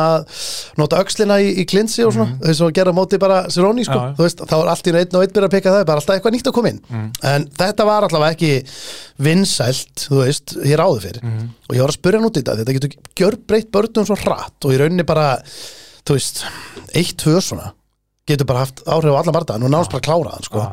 [0.79, 3.99] nota öxlina í, í klinsi og svona þess að gera á móti bara Siróni sko,
[3.99, 4.05] Mhm.
[4.05, 4.15] Já, já.
[4.17, 6.15] þú veist, þá er allt í einn og einn byrja að peka það, bara alltaf
[6.21, 7.11] eitthvað nýtt að koma inn Mhm.
[7.25, 8.65] en þetta var allavega ekki
[9.19, 11.49] vinsælt, þú veist, hér áður fyrir Mhm.
[11.71, 14.65] og ég var að spyrja hann út í þetta þetta getur gjörbreytt börnum svo hratt
[14.65, 15.43] og í rauninni bara,
[16.09, 16.43] þú veist
[16.97, 17.73] eitt, tvö svona
[18.29, 20.65] getur bara haft áhrif á alla bardaðan og náðast bara að klára hann sko.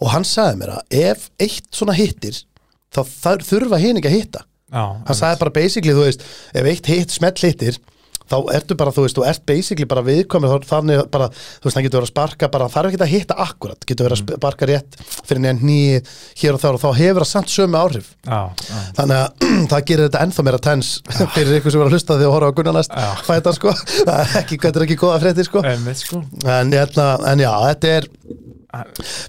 [0.00, 2.38] Og hann sagði mér að ef eitt svona hittir
[2.90, 3.02] þá
[3.44, 4.44] þurfa hinn ekki að hitta.
[4.70, 6.24] Já, hann sagði bara basically, þú veist
[6.56, 7.80] ef eitt hitt smell hittir
[8.30, 11.86] þá ertu bara, þú veist, þú ert basically bara viðkomið þannig bara, þú veist, hann
[11.86, 14.98] getur verið að sparka bara, þarf ekki að hitta akkurat, getur verið að sparka rétt
[15.28, 16.00] fyrir nýjan nýi
[16.42, 18.78] hér og þar og þá hefur það samt sömu áhrif já, já.
[18.98, 20.92] þannig að það gerir þetta ennþá meira tens
[21.36, 23.08] fyrir ykkur sem var að hlusta þegar að horfa á Gunnar næst Já.
[23.26, 23.74] fæta sko,
[24.08, 25.64] það er ekki, þetta er ekki góða fréttir sko
[26.00, 26.22] sko.
[26.46, 28.10] en, hérna, en já, þetta er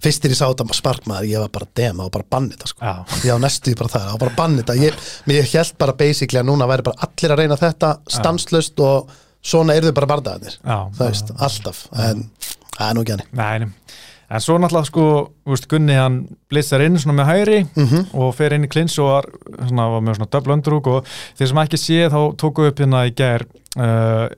[0.03, 2.85] fyrstir ég sá þetta sparkmaður, ég var bara dem, það var bara bann þetta sko.
[2.85, 2.93] Já.
[3.25, 5.01] ég á næstu bara það, það var bara bann þetta ég,
[5.35, 9.73] ég held bara basically að núna væri bara allir að reyna þetta stanslust og svona
[9.79, 11.83] eru þau bara bardaðanir Já, það veist, alltaf.
[11.97, 12.25] En
[12.77, 13.71] það er nú ekki hann Nei,
[14.31, 15.05] en svo náttúrulega sko
[15.49, 16.19] veist, Gunni hann
[16.51, 18.05] blitzar inn svona með hægri Mhm.
[18.13, 19.25] og fer inn í klins og var,
[19.67, 23.15] svona, var með svona underhook og þeir sem ekki sé þá tóku upp hérna í
[23.17, 23.43] gær
[23.81, 24.29] uh,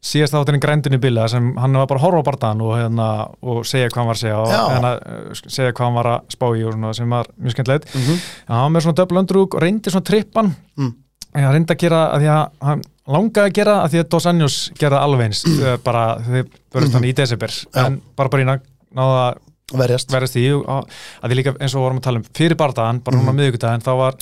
[0.00, 3.08] síðast þátturinn grændin í billa sem hann var bara að horfa á bardaðan og, hérna,
[3.44, 6.20] og segja hvað hann var að segja og hérna, uh, segja hvað hann var að
[6.36, 8.22] spá í og svona, sem var mjög skemmtilegt mm -hmm.
[8.48, 10.94] hann var með svona double underhook og reyndi svona trippan Mm.
[11.34, 14.08] en hann reyndi að gera að því að hann langaði að gera að því að
[14.08, 17.66] Dos Anjos gerði alveg eins þegar bara þau börjast hann í Mhm.
[17.74, 17.86] Já.
[17.86, 18.60] en bara bara ína
[18.94, 19.34] náða
[19.74, 20.84] verjast verðast í að
[21.22, 23.26] að því líka eins og vorum að tala um fyrir bardaðan, bara Mhm.
[23.26, 23.36] núna mm.
[23.38, 24.14] miðvikudaginn þá var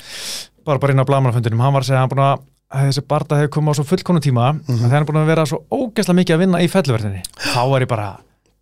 [0.66, 2.38] bara bara inn á blamanafundunum hann var að segja að hann búin að
[2.68, 4.62] að þessi barda hefur komið á svo fullkonu tíma Mhm.
[4.68, 7.22] að þegar hann er búin að vera svo ógeðslega mikið að vinna í fellverðinni
[7.54, 8.08] þá er ég bara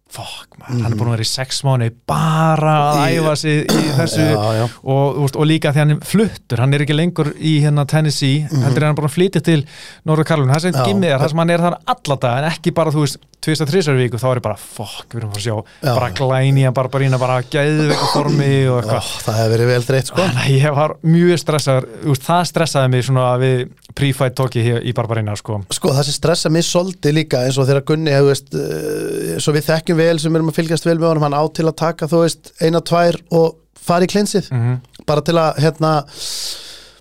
[0.07, 3.87] fuck man, hann er búin að vera í sex mánu bara að æfa sig í
[3.97, 4.65] þessu já, já.
[4.87, 8.85] og, veist, og líka því hann fluttur hann er ekki lengur í hérna Tennessee heldur
[8.85, 9.59] er hann bara að flytja til
[10.07, 10.77] Norður Karlun það sem.
[10.79, 10.85] Já.
[10.87, 13.65] gimmið er, það sem hann er þar alla dag en ekki bara, þú veist, tvist
[13.67, 15.91] að þrísar viku þá er ég bara, fuck, við erum að sjá Já.
[15.91, 19.89] bara glæni hann bara bara ína, bara gæðveiku formi og eitthvað það hefur verið vel
[19.91, 23.67] dreitt sko Þannig að ég var mjög veist, það stressaði mig svona við
[23.97, 25.61] pre-fight hér í Barbarina sko.
[25.73, 29.69] Sko það sem stressa mig svolítið líka eins og þegar Gunni veist, uh, svo við
[29.71, 32.23] þekkjum vel sem erum að fylgjast vel með honum hann á til að taka þú
[32.25, 33.57] veist eina, tvær og
[33.87, 34.53] fara í klinsið.
[34.55, 35.93] Mm bara til að hérna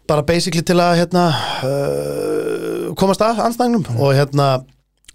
[0.06, 1.26] bara basically til að hérna
[1.66, 4.50] uh, komast að anstæðingum og hérna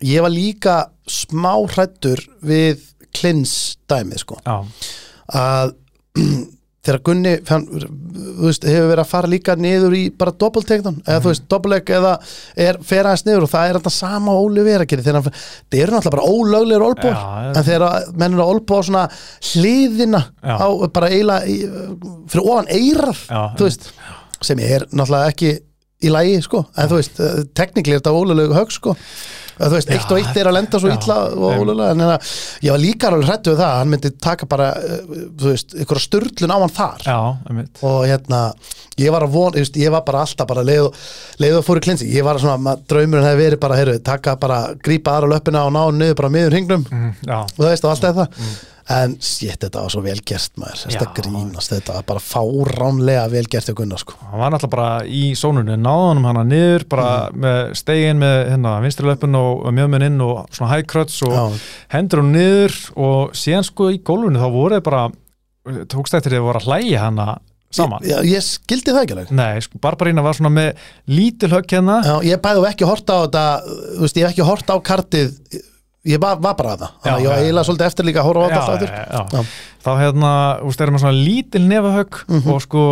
[0.03, 0.79] ég var líka
[1.11, 2.83] smá hrættur við
[3.15, 4.39] klins dæmið sko.
[4.47, 4.59] Já,
[5.35, 5.75] að
[6.81, 7.65] þegar Gunni fann,
[8.41, 12.13] veist, hefur verið að fara líka niður í bara doppeltegnan eða þú veist, doppelleg eða
[12.67, 15.37] er fer aðeins niður og það er þetta sama Óli vera að gera þegar hann,
[15.69, 17.51] það eru náttúrulega bara ólöglegir olbúr Já, já.
[17.61, 19.05] en þegar að menn eru að olbúa svona
[19.51, 20.55] hliðina Já.
[20.57, 21.59] á bara í-
[22.33, 23.91] fyrir ofan eirar Já, þú veist,
[24.49, 25.53] sem er náttúrulega ekki
[26.01, 27.21] í lægi sko, en þú veist
[27.61, 28.97] teknikli er þetta ólöglegu hög sko
[29.69, 32.19] þú veist, eitt og eitt er að lenda svo illa og ólega, en hérna,
[32.65, 35.03] ég var líka alveg hrættu við það, hann myndi taka bara eh,
[35.41, 37.05] þú veist, ykkur styrlun á hann þar.
[37.07, 37.19] Já,
[37.91, 38.41] og hérna,
[39.01, 40.91] ég var að von ég, var bara alltaf bara leið,
[41.59, 45.19] og fór í klinsi, ég var svona, draumurinn hefði verið bara, heyrðu, taka bara, grípa
[45.19, 48.25] aðra löppina og ná niður bara miður hingnum mm, og þú veist, og allt eða
[48.25, 50.81] það en shit, þetta var svo vel gert maður.
[50.91, 54.17] Þetta grínast, þetta var bara fáránlega vel gert hjá Gunnar sko.
[54.31, 57.41] Hann var náttúrulega bara í sónunni náðunum hana niður, bara Mhm.
[57.45, 61.61] með stegin með hérna vinstri löpun og, mjögmenn inn og svona high crutch og Já.
[61.95, 65.11] hendur hún niður og síðan sko í gólfinu þá voru þeir bara
[65.87, 67.39] tókst eftir því að voru að hlæja hana
[67.71, 68.01] saman.
[68.03, 69.31] Já, ég skildi það ekki alveg.
[69.31, 70.75] Nei, sko, Barbarína var svona með
[71.07, 72.03] lítil högg hérna.
[72.03, 73.45] Já, ég bæði ekki horta á þetta
[73.95, 75.37] þú veist, ég hef ekki horta á kartið
[76.09, 77.43] ég var, var bara að það að Já, ég var já.
[77.45, 79.23] eiginlega svolítið eftir líka að horfa á þetta já, já.
[79.37, 79.45] Já.
[79.85, 82.21] Þá hérna, þú veist, erum við svona lítil nefahögg
[82.55, 82.85] og sko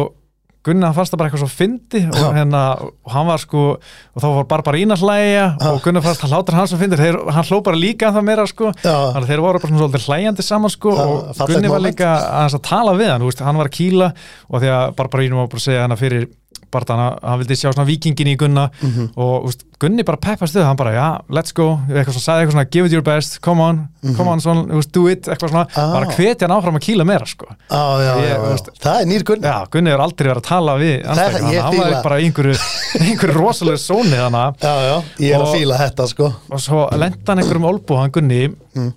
[0.66, 2.26] Gunni hann fannst það bara eitthvað svo fyndi og Já.
[2.34, 2.60] hérna,
[3.06, 6.56] og hann var sko og þá var Barbarína að hlæja og Gunni fannst hann látur
[6.58, 8.96] hann svo fyndi, þeir, hann hló bara líka það meira sko, Já.
[9.14, 12.10] þannig að þeir voru bara svona svolítið hlæjandi saman sko Já, og Gunni var líka
[12.10, 14.10] að, að tala við hann, þú veist, hann var að kýla
[14.50, 16.28] og því að Barbarína var bara að segja hann fyrir
[16.70, 19.10] Bardana, hann vildi sjá svona vikingin í Gunna Mhm.
[19.16, 22.52] og úst, Gunni bara peppast við hann bara, já, let's go, eitthvað svona, sagði eitthvað
[22.56, 25.66] svona give it your best, come on, come on svona, úst, do it, eitthvað svona.
[25.76, 25.92] Ah.
[25.92, 29.06] bara hvetja hann áfram að kýla meira, sko Já, já, Ég, já, veist- það er
[29.06, 32.24] nýr Gunnar já, Gunni er aldrei verið að tala við ég hann var bara í
[32.26, 32.56] einhverju,
[33.00, 36.88] einhverju rosalega sóni þannig Já, já, ég er Og- að fíla þetta sko og svo
[36.98, 38.92] lenda hann einhverjum olbú, hann Gunni Mm.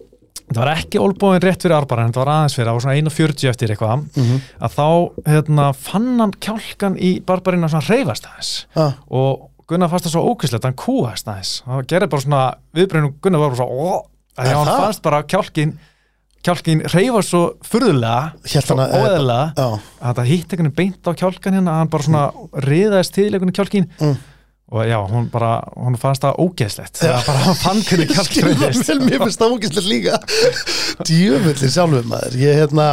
[0.54, 2.98] Það var ekki olbúin rétt fyrir Arbara en það var aðeins fyrir, það var svona
[3.02, 4.42] 1.40 eftir eitthvað Mhm.
[4.62, 4.88] að þá
[5.28, 8.66] hérna, fann hann kjálkan í Barbarina svona reyfast aðeins.
[8.76, 12.42] Já, og Gunnar fannst það svo ókvæslegt hann kúast aðeins, það gerði bara svona
[12.76, 14.06] viðbreynu Gunnar var bara svo ó,
[14.38, 15.78] að hann fannst bara kjálkin
[16.44, 18.96] kjálkin reyfa svo furðulega Hélt svo hann að-
[20.16, 22.34] það hitt einhvern veginn beint á kjálkan hérna að hann bara svona
[22.66, 24.18] riðaðist til einhvern kjálkin Mm.
[24.72, 27.02] Og já, hún bara hún fannst það ógeðslegt.
[27.02, 28.32] Það bara hann fann skilur það
[28.62, 30.20] reyðist mér finnst það ógæslega líka.
[31.08, 32.38] Djöfullir sjálfur maður.
[32.40, 32.88] Ég hérna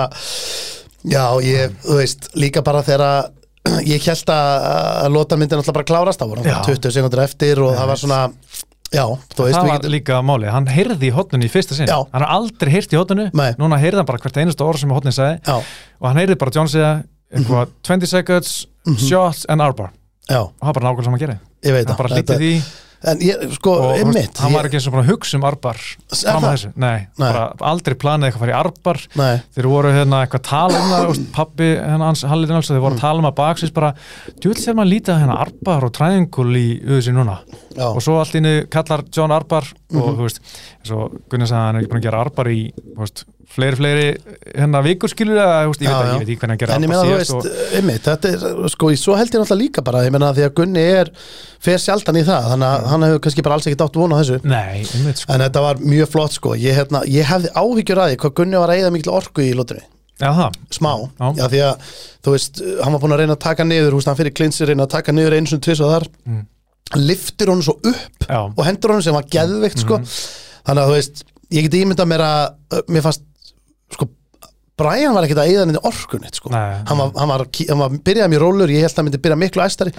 [1.07, 3.31] já ég, þú veist, líka bara þegar
[3.93, 6.59] ég held að, lota myndin alltaf bara klárast, það voru Já.
[6.67, 8.21] 20 sekundur eftir og það var svona
[8.89, 11.99] já, það var getum líka máli, hann heyrði í hotnunni í fyrsta sinn, Já.
[12.13, 13.51] hann har aldrei heyrt í hotnunni Nei.
[13.61, 15.43] núna heyrði hann bara hvert einasta orð sem hotnin sagði.
[15.45, 15.59] Já,
[16.01, 16.93] og hann heyrði bara John segja
[17.29, 18.55] eitthvað 20 seconds,
[19.05, 19.93] shots and arbar
[20.31, 22.53] já, og var bara nákvæmlega sem hann gerði ég veit hann bara það hlítið því.
[23.07, 25.79] En ég, sko, einmitt hann var ekki eins og bara að hugsa um arbar
[26.11, 26.65] það?
[26.83, 27.29] nei, Nei.
[27.71, 28.99] aldrei planið eitthvað að fara í arbar.
[29.21, 32.83] Nei, þeir voru hérna eitthvað að tala um það pappi hérna hans Hallin alls þeir
[32.83, 33.93] voru að tala um að baksins bara
[34.43, 37.39] djúvill sér maður lítið að hérna arbar og træðingul í auðvitað núna?
[37.79, 40.43] Já, og svo allt innu kallar John Arbar og þú veist,
[40.83, 43.25] eins og Gunnar sagði að hann er ekki búin að gera Arbar í þú veist,
[43.55, 44.07] fleiri, fleiri
[44.55, 46.91] hérna vikur skilur eða ég, veit, ekki, ég veit ekki hvernig hann gera en ég
[46.93, 47.47] meina þú veist, og,
[47.79, 50.85] einmitt, þetta er, sko, svo held ég náttúrulega líka bara, ég meina því að Gunni
[51.01, 51.11] er
[51.65, 54.41] fer sjaldan í það, þannig að hann hefur kannski bara alls ekki dátt vona þessu
[54.45, 58.13] nei, einmitt sko En þetta var mjög flott sko Ég, hérna, ég hefði áhyggjur að
[58.13, 59.85] því hvað Gunni var að eigða mikil orku í lótunni
[60.19, 61.27] já, það, Smá, Já.
[61.39, 61.45] já.
[61.55, 61.91] því að
[62.27, 64.87] þú veist, hann var búin að reyna að taka niður húst, hann fyrir klinsir reyna
[64.87, 66.41] að taka niður einu sem tvis og þar Mm.
[66.93, 70.07] hann liftir honum svo upp já, og hendur honum sem var geðveikt sko Mhm.
[70.67, 72.41] þannig að þú veist, ég geti ímyndað mér að
[72.75, 73.23] uh, mér fannst,
[73.95, 74.11] sko
[74.79, 76.53] Brian var ekkert að eigða niður orkunni sko.
[76.55, 79.93] Hann, hann, hann var byrjaði mjög rólur ég held að hann myndi byrja miklu æstari.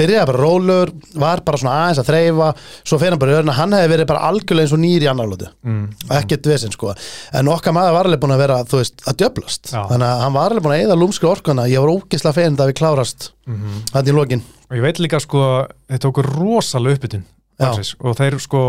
[0.00, 0.90] Byrjaði bara rólur,
[1.22, 2.48] var bara svona aðeins að þreyfa
[2.80, 5.10] svo fer hann bara í örna, hann hefði verið bara algjörlega eins og nýr í
[5.12, 5.86] annar lóti mm,
[6.18, 6.96] ekkert vesinn sko.
[7.38, 9.80] En okkar maður var alveg búin að vera þú veist, að djöblast Já.
[9.92, 11.70] þannig að hann var alveg búin að eigða lúmskri orkuna.
[11.70, 14.42] Ég var ógislega feginn það við klárast mm hann í lokin.
[14.66, 15.42] Og ég veit líka sko
[15.86, 17.22] þeir tóku rosalega uppbytun
[17.58, 18.60] og þeir sko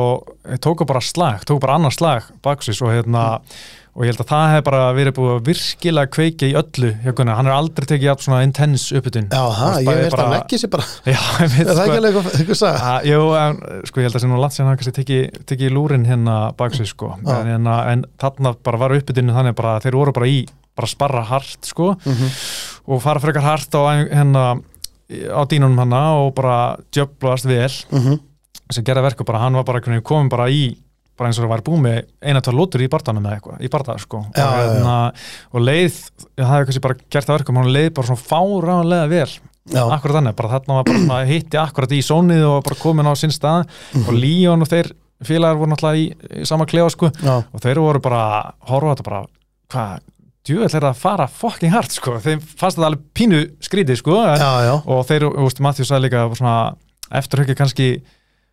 [0.63, 3.25] tóku bara slag, tóku bara annar slag baksis og hérna
[3.95, 7.13] og ég held að það hef bara verið búið að virkilega kveikja í öllu hjá
[7.17, 9.27] Gunnar, hann er aldrei tekið jafn svona intense uppbytun.
[9.33, 11.83] Já, það, ég veist að hann ekki sér bara Já, ég veit er það sko.
[11.83, 14.95] ekki alveg eitthvað- að, Jú, en, sko ég held að sem nú sem hann kannski
[14.99, 17.11] tekið teki lúrin hérna baksis sko.
[17.25, 17.35] Já.
[17.41, 20.39] en, en, en þarna bara var uppbytun þannig bara þeir voru bara í,
[20.77, 21.95] bara sparra hart sko.
[22.05, 22.33] Mhm.
[22.89, 24.45] og fara frekar hart á hérna
[25.09, 27.69] á dínunum hana og bara djöblast vel.
[27.91, 28.19] Mhm.
[28.71, 30.77] sem gerða verku bara, hann var bara komin bara í
[31.19, 33.69] bara eins og það var búið með eina tvað lótur í barðanum eða eitthvað, í
[33.73, 34.21] barða sko.
[34.37, 34.95] Já, og, hérna,
[35.53, 35.99] og leið,
[36.39, 39.29] það hefði kannski bara gert það verkum, hann leið bara svona fáránlega vel.
[39.69, 43.09] Já, akkurat þannig, bara þarna var bara svona hitti akkurat í sónið og bara komin
[43.11, 43.67] á sinn stað.
[43.93, 44.07] Mhm.
[44.07, 44.91] og Líón og þeir
[45.27, 46.05] félagar voru náttúrulega í,
[46.41, 47.11] í sama klefa sko.
[47.19, 48.23] Já, og þeir voru bara,
[48.71, 49.21] horfa þetta bara
[49.69, 49.99] hvað,
[50.47, 54.15] djúvel er það að fara fucking hart sko, þeim fannst þetta alveg pínu skrítið sko,
[54.23, 54.45] en,
[54.89, 56.55] og þeir, þú veist, Matthew sagði líka svona,
[57.19, 57.89] eftirhauki kannski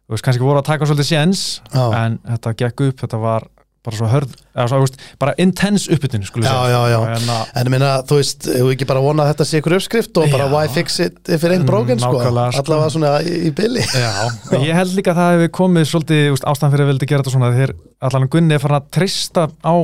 [0.07, 1.85] þú veist, kannski voru að taka svolítið séns Já.
[2.05, 3.47] en þetta gekk upp, þetta var
[3.87, 6.97] bara svo hörð, eða svo, þú veist, bara intense uppbytun, skulum Já, já, já.
[7.15, 9.77] en að, En ég meina, þú veist, hefur ekki bara vonað að þetta sé ykkur
[9.77, 10.51] uppskrift og bara Já.
[10.57, 12.33] why fix it if it ain't broken, sko sko.
[12.35, 14.11] Allavega svona í, í billi já,
[14.59, 17.23] ég held líka að það hefur komið svolítið, þú veist, ástæðan fyrir að vildi gera
[17.23, 17.75] þetta svona þegar
[18.11, 19.75] allan Gunni er farin að treysta á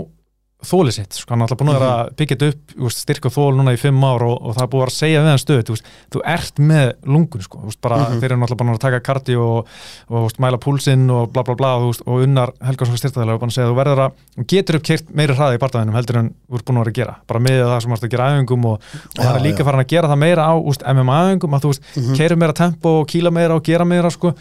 [0.66, 3.30] þólið sitt, sko, hann er alltaf búin að að byggja þetta upp, þú veist, styrka
[3.32, 5.62] þól núna í fimm ár og, og það er búið að segja við hann stöð
[5.62, 8.82] þú, veist, þú ert með lungun, sko, þú veist, bara þeir eru náttúrulega búin að
[8.84, 9.72] taka kardi og,
[10.12, 13.70] og mæla púlsinn og bla bla bla og, unnar Helgarsson styrtaðilega og búin að segja
[13.72, 16.68] þú verður að, þú getur upp kert meiri hraði í bardaðinum heldur en þú ert
[16.68, 18.88] búin að vera að gera, bara með það sem þú ert að gera æfingum og,
[19.02, 19.66] og Já, það er líka já.
[19.68, 20.54] farin að gera það meira á,
[20.92, 22.36] MMA æfingum að þú mm -hmm.
[22.42, 24.34] meira tempo og kýla meira og gera meira, sko,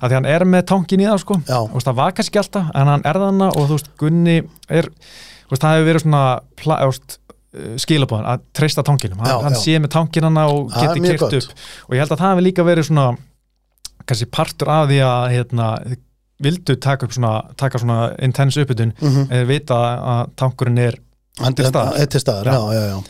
[0.00, 3.04] að því hann er með tankin í það, sko, það var kannski alltaf en hann
[3.04, 4.88] er þarna og þú veist, Gunni er,
[5.50, 6.22] veist, það hefur verið svona
[6.88, 7.18] veist,
[7.80, 9.60] skilabóðan að treysta tankinum, hann, Já, hann já.
[9.64, 11.32] sé með tankinana og geti gott.
[11.32, 13.06] upp og ég held að það hefur líka verið svona
[14.08, 15.66] kannski partur af því að hérna,
[16.44, 19.24] vildu taka upp svona taka svona intense uppbytun mm Mhm.
[19.32, 19.74] eða vita
[20.14, 20.98] að tankurinn er
[21.70, 21.98] staðar.
[22.02, 22.08] er
[22.50, 22.58] Já.
[22.74, 23.02] já, já,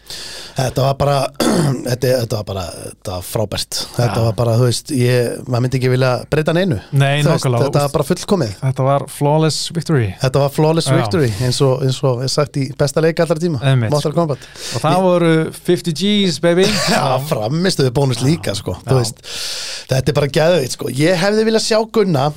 [0.58, 1.18] Þetta var bara
[1.88, 3.76] þetta, þetta var bara, þetta var frábært.
[3.94, 6.80] Þetta var bara, þú veist, ég maður myndi ekki vilja breyta neinu.
[6.92, 8.56] Nei, veist, Þetta var bara fullkomið.
[8.64, 10.08] Þetta var flawless victory.
[10.18, 13.94] Þetta var flawless victory eins og, eins og sagt í besta leika allra tíma Einmitt,
[13.94, 14.12] Mortal.
[14.18, 14.44] Kombat.
[14.74, 16.66] Og það voru 50 G's baby.
[17.30, 18.76] Framistuðu bónus líka sko.
[18.90, 19.22] Veist,
[19.88, 20.90] Þetta er bara geðveit sko.
[20.92, 22.32] Ég hefði viljað sjá Gunna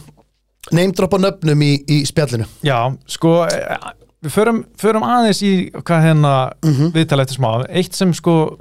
[0.71, 2.45] neymdropp á nöfnum í, í spjallinu.
[2.63, 2.77] Já,
[3.09, 3.41] sko
[4.21, 6.91] við förum, förum aðeins í hvað hérna mm Mhm.
[6.93, 8.57] viðtalið eftir smá eitt sem sko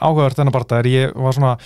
[0.00, 1.56] áhugavert þennan barða er ég var svona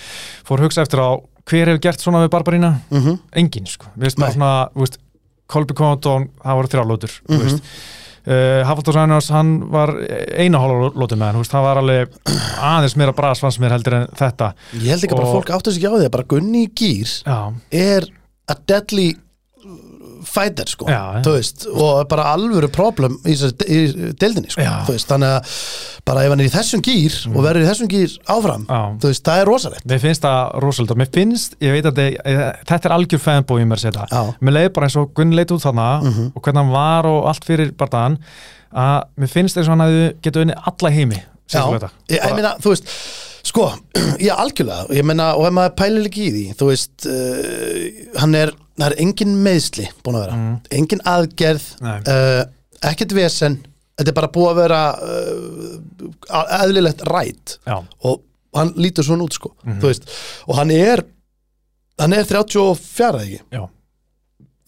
[0.44, 1.16] fór að hugsa eftir á
[1.48, 3.18] hver hefur gert svona við Barbarína mm -hmm.
[3.36, 4.98] enginn sko, veist bara svona veist,
[5.46, 7.38] Kolby Compton, það voru þrjálótur mm.
[7.38, 7.60] -hmm.
[8.26, 9.90] uh, Hafaldur Sænars hann var
[10.38, 12.08] eina hálflótu með hann, það var alveg
[12.60, 15.50] aðeins meira bras fannst mér heldur en þetta Ég held ekki bara Og- að fólk
[15.50, 18.08] áttu sig ekki á því að bara Gunni gýr Já, er
[18.48, 19.16] a deadly
[20.34, 20.88] fighter sko.
[20.90, 23.80] Já, veist, og bara alvöru problem í, í
[24.20, 24.64] deildinni sko.
[24.88, 25.58] Veist, þannig að
[26.08, 28.66] bara ef hann er í þessum gýr og verður í þessum gýr áfram
[29.04, 29.86] veist, það er rosalegt.
[29.90, 33.22] Mér finnst það rosalega, mér finnst, ég veit að þetta, þetta er algjör
[33.54, 33.92] í mér að Já.
[34.00, 37.28] þetta Mér leiði bara eins og Gunn leit út þarna og hvernig hann var og
[37.30, 38.18] allt fyrir barðan
[38.74, 41.20] að mér finnst eins og hann hefði getið unni alla heimi
[41.52, 41.60] Já,
[42.08, 42.88] ég, ég meina, þú veist
[43.44, 43.66] sko,
[44.24, 44.88] ég algjörlega.
[44.96, 48.86] Ég meina, og ef maður pælir ekki í því þú veist, uh, hann er það
[48.90, 50.38] er engin meðsli búin að vera.
[50.80, 52.02] Engin aðgerð Mm.
[52.08, 52.42] Uh,
[52.90, 53.58] ekkert vesen.
[53.94, 57.58] Þetta er bara búið að vera uh, eðlilegt rætt.
[57.68, 58.22] Já, og
[58.54, 60.04] hann lítur svona út sko þú veist,
[60.46, 61.02] og hann er
[61.98, 63.40] hann er 34 eða ekki?
[63.54, 63.64] Já,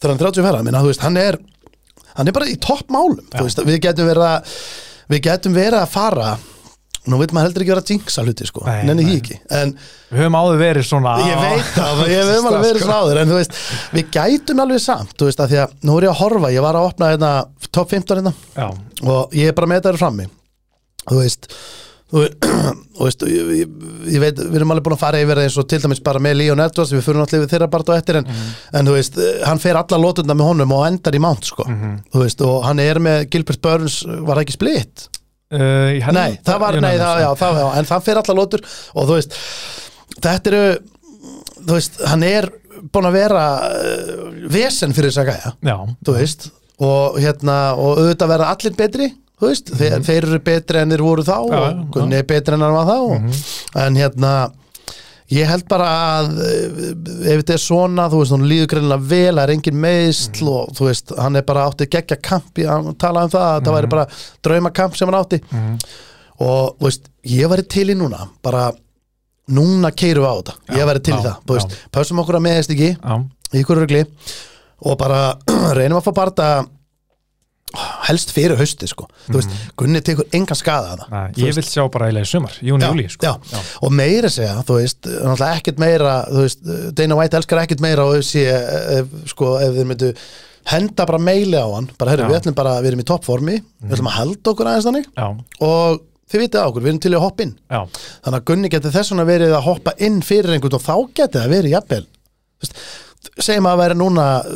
[0.00, 1.38] þegar hann er 34, minna, þú veist, hann er
[2.16, 3.20] hann er bara í toppmálum
[3.66, 4.56] við getum verið að
[5.14, 6.30] við getum verið að fara
[7.06, 9.38] nú veit maður heldur ekki vera að jinxa hluti sko, Nei, nenni því ekki.
[9.60, 9.72] En
[10.10, 13.32] við höfum áður verið svona ég veit það, ég veit alveg verið svona áður en
[13.32, 13.56] þú veist,
[13.96, 16.66] við gætum alveg samt þú veist, að því að nú er ég að horfa, ég
[16.66, 17.32] var að opna hérna,
[17.70, 18.36] top 15 hérna.
[18.56, 18.68] Já,
[19.06, 20.30] og ég er bara með þetta frammi.
[21.06, 21.50] Þú veist
[22.10, 23.70] þú veist, ég, ég,
[24.14, 26.36] ég veit, við erum alveg búin að fara yfir eins og til dæmis bara með
[26.38, 28.28] Leon Edwards, við fyrir náttúrulega við þeirra bara á eftir en,
[28.78, 31.66] en þú veist, hann fer alla lótunda með honum og endar í mount sko.
[31.66, 35.08] Þú veist, og hann er með Gilbert Burns var ekki splitt?
[35.52, 38.64] Uh, held- Nei, það var, nei, það, já, það, já, en það fer alla lótur
[38.94, 39.36] og þú veist,
[40.20, 40.64] þetta eru
[41.66, 42.48] þú veist, hann er
[42.92, 47.96] búin að vera uh, vesen fyrir þess að gæja Já, þú veist og hérna, og
[48.02, 49.06] auðvitað verða allir betri
[49.40, 51.88] þú veist, þeir, þeir eru betri en þeir voru þá Mhm.
[51.96, 52.12] Og Mhm.
[52.18, 53.42] Er betri en hann var þá og,
[53.86, 54.32] en hérna
[55.34, 55.86] ég held bara
[56.20, 59.80] að eh, ef þetta er svona, þú veist, hún líður greinilega vel það er engin
[59.82, 60.48] meðsl Mhm.
[60.52, 63.66] og þú veist, hann er bara átti geggja kamp hann talaði um það, að það
[63.66, 63.76] Mhm.
[63.76, 64.06] væri bara
[64.42, 65.40] draumakamp sem hann átti
[66.38, 68.72] og þú veist, ég væri til í núna bara
[69.50, 71.88] núna keirum við á þetta, ég Já, væri til í já, það þú veist, já.
[71.92, 74.04] pössum okkur að meðist ekki já, í ykkur rugli
[74.82, 75.20] og bara
[75.78, 76.48] reynum að fá barða
[78.06, 79.08] helst fyrir hausti sko.
[79.26, 81.10] þú veist, Gunni tekur engan skada að Mhm.
[81.34, 83.40] það ég vil sjá bara eiginlega í sumar, júni, júli sko.
[83.82, 88.22] og meira segja, þú veist ekkert meira, þú veist Dana White elskar ekkert meira og
[88.22, 90.14] sé, ef, sko, ef þeir myndu
[90.66, 92.24] henda bara meili á hann, bara herru.
[92.24, 92.30] Mhm.
[92.32, 95.44] við ætlum bara við erum í toppformi, við ætlum að halda okkur aðeins þannig já,
[95.60, 96.00] og
[96.30, 97.88] þið vitið á okkur, við erum til að hoppa inn já,
[98.22, 101.38] þannig að Gunni geti þess vegna verið að hoppa inn fyrir einhvern og þá geti
[101.38, 102.06] það verið jafnvel
[103.42, 104.50] segjum að vera núna uh,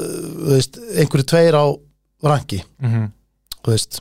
[0.46, 1.66] þú veist, einhverju tveir á
[2.22, 2.62] ranki.
[2.82, 3.06] Mhm,
[3.64, 4.00] þú veist,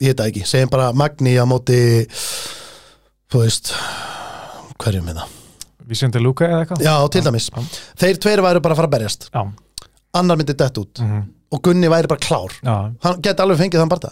[0.00, 0.44] ég veit það ekki.
[0.46, 1.78] Segjum bara Magni á móti
[3.30, 3.72] þú veist
[4.78, 5.28] hverjum með það,
[5.88, 6.82] Vicente Luca eða eitthvað?
[6.84, 7.48] Já til dæmis.
[7.50, 7.62] Já,
[7.98, 9.28] þeir tveir væru bara að fara að berjast.
[9.34, 9.42] Já,
[10.14, 11.00] annar myndi dett út.
[11.02, 12.52] Mhm, og Gunni væri bara klár.
[12.60, 14.10] Já, hann geti alveg fengið þann barða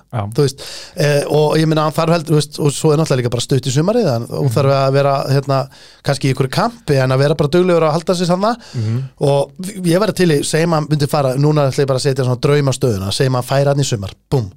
[0.97, 3.69] eh, og ég minna hann þarf heldur veist, og svo er náttúrulega líka bara stutt
[3.69, 5.59] í sumarið hann, og þarf að vera hérna,
[6.07, 9.69] kannski í ykkur kampi en að vera bara duglegur að halda sér sanna mhm, og
[9.85, 12.25] ég verði til í, segjum að hann myndi fara núna ætla ég bara að setja
[12.25, 14.49] svona draumastöðuna segjum að hann færa hann í sumar, búm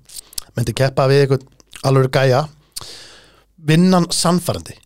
[0.55, 1.45] myndi keppa við eitthvað
[1.89, 2.45] alveg gæja
[3.69, 4.77] vinnan sannfærandi.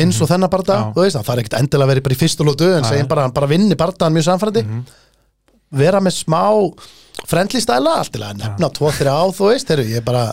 [0.00, 2.46] Eins og þennan barða, þú veist, hann fari ekkert endilega að vera bara í fyrstu
[2.48, 4.62] lótu en segjum bara bara vinni barðan mjög sannfærandi.
[4.64, 4.84] Mhm,
[5.82, 6.40] vera með smá
[7.28, 10.24] friendly stæla allt til að nefna tvo, þrjá, þú veist, heru, ég bara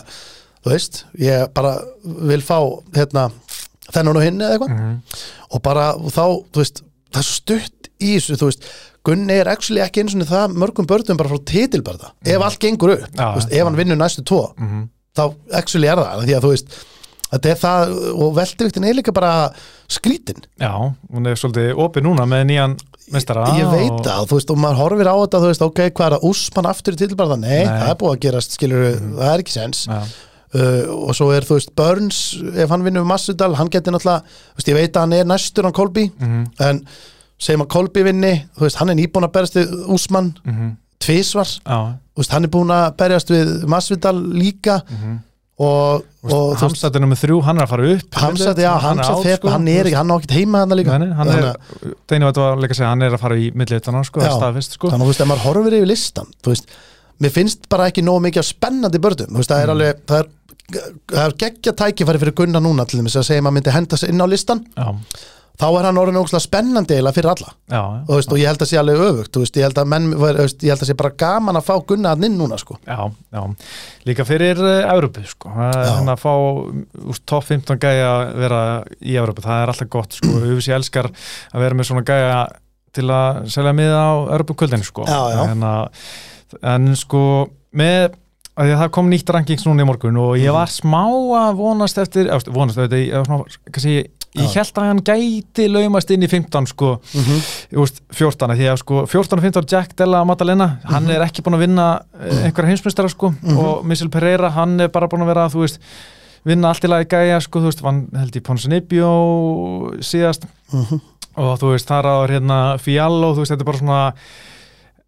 [0.64, 2.58] þú veist, ég bara vil fá
[2.96, 3.30] hérna,
[3.92, 4.96] þennan og hinn eða eitthvað Mhm.
[5.50, 8.64] og bara og þá, þú veist, það er svo stutt í þessu, þú veist,
[9.02, 12.92] Gunni er actually ekki eins og það mörgum börnum bara frá titilbarða ef allt gengur
[12.92, 13.16] upp, Mhm.
[13.16, 14.88] Þú veist, ef hann vinnur næstu tvo Mhm.
[15.16, 16.66] þá actually er það, því að þú veist
[17.30, 19.32] þetta er það, og veldiviktin er líka bara
[19.90, 20.72] skrítin, Já,
[21.10, 22.76] hún er svolítið opið núna með nýjan
[23.14, 25.84] mestara ég veit og, það þú veist, og maður horfir á þetta, þú veist, ok,
[25.90, 27.62] hvað er að úsmann aftur í titilbarða, nei, Nei.
[27.62, 27.78] Mhm.
[27.84, 28.84] það er búið að gerast skilur,
[29.20, 32.20] það er ekki sens uh, og svo er, þú veist, Burns
[32.54, 35.68] ef hann vinnur Massudal, hann getur náttúrulega þú veist, ég veit að hann er næstur
[35.68, 36.84] hann Kolby mhm, en
[37.40, 42.22] segjum að Kolby vinni þú veist, hann er nýbúin að berjast við Úsmann mhm, þú
[42.22, 44.82] veist, hann er búin að berjast við Masvidal líka.
[44.90, 45.18] Mhm
[45.60, 48.14] og, og Hamsat er nummið þrjú, hann er að fara upp.
[48.22, 50.96] Hamsat, já, Hamsat fer, sko, hann er ekki, hann á ekkert heima hann líka.
[51.02, 51.48] Nei, hann er,
[52.08, 54.30] Deini veit að líka að segja, hann er að fara í millitana, sko, Já.
[54.38, 54.88] staðfist, sko.
[54.92, 56.72] Þannig að þú veist, ef maður horfir yfir listan þú veist,
[57.20, 59.66] mér finnst bara ekki nógu mikið spennandi börnum, þú veist, það Mm.
[59.66, 60.30] er alveg það er,
[61.10, 63.96] það er geggja tækifæri fyrir Gunnar núna til þess að segja að maður myndi henda
[64.00, 64.88] sig inn á listan Já,
[65.60, 68.62] þá er hann orðin ógslag spennandi eiginlega fyrir alla já, og, veist, og ég held
[68.64, 71.60] að sé alveg öfugt veist, ég held menn, veist, ég held að sé bara gaman
[71.60, 72.78] að fá Gunnar inn núna sko.
[72.86, 72.98] já,
[73.34, 73.42] já
[74.08, 75.92] Líka fyrir Európu, sko Það er Já.
[75.98, 76.32] Hann að fá
[77.12, 78.60] úst, top 15 gæja að vera
[79.04, 82.40] í Európu, það er alltaf gott, sko Ufis ég elskar að vera með svona gæja
[82.96, 85.42] til að selja miða á Európu-kvöldinu, sko Já, já.
[85.52, 86.08] En, að,
[86.72, 87.20] en sko,
[87.76, 88.16] með
[88.60, 90.42] að það kom nýtt rankings núna í morgun og Mhm.
[90.44, 93.94] ég var smá að vonast eftir vonast eftir, ég var smá, kannski
[94.38, 97.40] ég held að hann gæti laumast inn í 15 sko, mm -hmm.
[97.80, 101.10] veist, 14 því að sko 14 og 15 Jack Della Maddalena hann Mhm.
[101.10, 102.44] er ekki búin að vinna mm.
[102.44, 105.78] einhverja heimsmeistara sko og Missile Pereira hann er bara búin að vera, þú veist
[106.46, 109.10] vinna allt í lagi gæja sko, þú veist, hann held í Ponsanibio
[110.00, 111.00] síðast Mhm.
[111.36, 114.12] og þú veist, þar á hérna Fiallo, þú veist, þetta er bara svona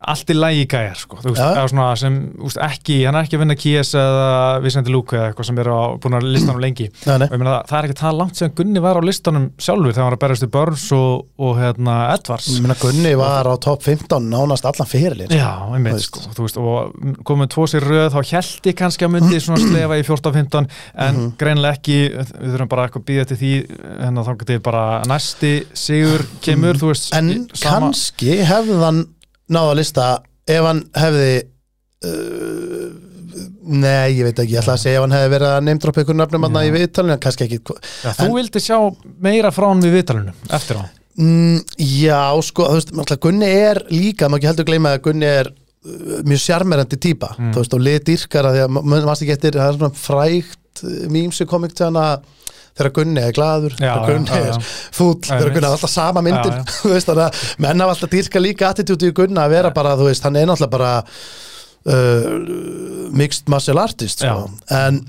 [0.09, 1.67] allt í lagi gæjar sko, veist, Ja.
[1.71, 5.47] svona sem, veist, ekki, hann er ekki að vinna Kies eða Vicente Luque eða eitthvað
[5.49, 7.15] sem er á, búin að listanum lengi nei.
[7.15, 9.93] og ég meina það, það er ekki það langt sem Gunni var á listanum sjálfur
[9.93, 13.47] þegar hann var að berast í Burns og, og hérna Edwards Ég meina, Gunni var
[13.47, 16.11] á top 15 nánast allan fyrirlin Já, einmitt, Þú veist.
[16.11, 20.05] sko, veist, og komið tvo sér röð, þá held ég kannski að myndi slefa í
[20.07, 21.33] 14-15, en Mhm.
[21.38, 23.51] greinilega ekki, við þurfum bara eitthvað að býða til því,
[24.07, 29.03] en þá getið bara næsti sigur kemur, þú veist, en sama, kannski hefði hann
[29.55, 30.07] náða að lista
[30.53, 31.33] ef hann hefði
[32.09, 32.88] uh,
[33.73, 36.19] nei, ég veit ekki, ég ætla að segja ef hann hefði verið að neymdroppa ykkur
[36.19, 36.67] nöfnum Já.
[36.69, 38.79] í viðtalinu, kannski ekki já, þú en- vildi sjá
[39.29, 40.85] meira frá hann við viðtalinu, eftir á.
[41.17, 45.29] mm, Já, sko, þú veist, náttúrulega Gunni er líka, maður ekki heldur gleyma að Gunni
[45.31, 47.53] er uh, mjög sjarmerandi típa Mm.
[47.55, 51.47] þú veist, og lit dýrkara því að maður ekki eftir, það er svona frægt mýmsi
[51.47, 52.25] komik til hann að
[52.79, 54.61] þegar Gunni er glaður, Já, þegar Gunni er
[54.97, 55.51] fúll, þegar.
[55.53, 56.63] Gunni er alltaf sama myndin
[57.07, 60.23] þannig að menn hafa alltaf dýrka líka attitúti í Gunna að vera bara, þú veist,
[60.25, 60.93] hann er náttúrulega bara
[61.93, 64.47] uh, mixed martial artist sko.
[64.71, 65.03] en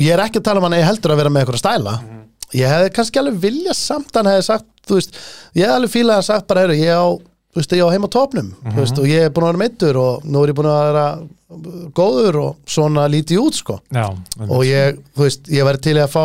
[0.00, 1.96] ég er ekki að tala um hann að ég heldur að vera með eitthvað stæla
[2.00, 2.20] Mhm.
[2.56, 5.18] ég hefði kannski alveg vilja samt hann hefði sagt, þú veist,
[5.54, 7.06] ég hefði alveg fílað að sagt bara, heyrðu, ég á,
[7.50, 8.72] þú veist, ég á heim á Mhm.
[8.74, 10.86] þú veist, og ég er búin að vera meittur og nú er ég búin að
[10.92, 11.06] vera
[11.94, 14.06] góður og svona lítið út, sko Já,
[14.48, 16.24] og ég, þú veist, ég væri til að fá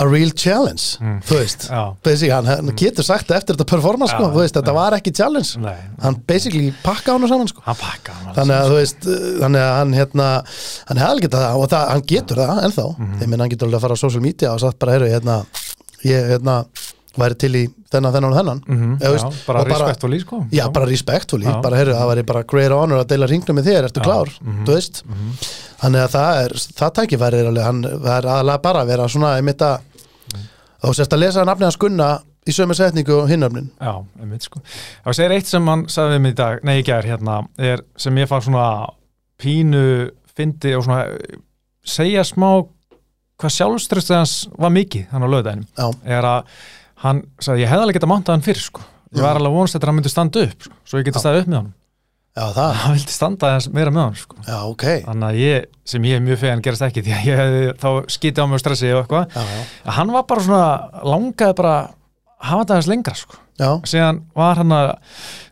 [0.00, 1.18] a real challenge Mm.
[1.28, 4.54] þú veist, Já, basically, hann, hann getur sagt eftir þetta performance, sko, Já, þú veist,
[4.56, 4.78] þetta já.
[4.80, 5.50] var ekki challenge.
[5.60, 7.60] Nei, hann basically pakka hann saman, sko.
[7.66, 10.28] Hann pakka hann þannig að þú veist, uh, þannig að hann hérna,
[10.88, 13.68] hann hefði getað það og það, hann getur það ennþá, mm ég minn hann getur
[13.68, 15.44] alveg að fara á social media og sagt bara, heyrðu, hérna
[16.04, 16.64] ég, hérna,
[17.20, 18.60] væri til í þennan, þennan og þennan.
[18.70, 20.36] Mhm, Eða, veist, já, bara og bara- respekt og líf, sko.
[20.54, 21.60] já, bara respektfully, Já.
[21.60, 24.28] bara, heyrðu, það væri bara great honor að deila ringnum með þér, ertu Já, klár?
[24.40, 24.64] Mhm.
[24.64, 25.34] þú veist, Mhm.
[25.82, 29.36] þannig að það er það tækifæri alveg, hann það er aðalega bara að vera svona,
[29.38, 29.78] ég mitt að
[30.82, 32.10] og sérst að lesa nafnið hans Gunna
[32.48, 34.62] í sömu setningu og hinnöfnin Já, einmitt sko.
[35.04, 38.20] Það segir eitt sem hann sagði mig í dag, nei, í gær hérna, er sem
[38.20, 38.66] ég fann svona
[39.40, 39.84] pínu
[40.36, 41.40] fyndi og svona eh,
[41.84, 42.48] segja smá
[43.40, 46.56] hvað sjálfströstið hans var mikið hann á lögdæðinum, já, er að
[47.04, 48.86] hann sagði, ég hefði alveg getað mántað hann fyrr sko.
[49.16, 51.44] ég var alveg vonast eftir að hann myndi standa upp sko, svo ég geti staðið
[51.44, 51.70] upp með hann
[52.36, 54.40] já, það, hann vildi standa meira með hann sko.
[54.46, 54.86] já, ok.
[55.06, 57.88] Þannig að ég, sem ég er mjög fegin gerast ekki, því að ég hefði þá
[58.16, 61.74] skítið á mig og stressi og eitthvað, já, já, hann var bara svona langaði bara
[62.40, 63.38] hafa þetta aðeins lengra sko.
[63.60, 64.86] Já, síðan var hann að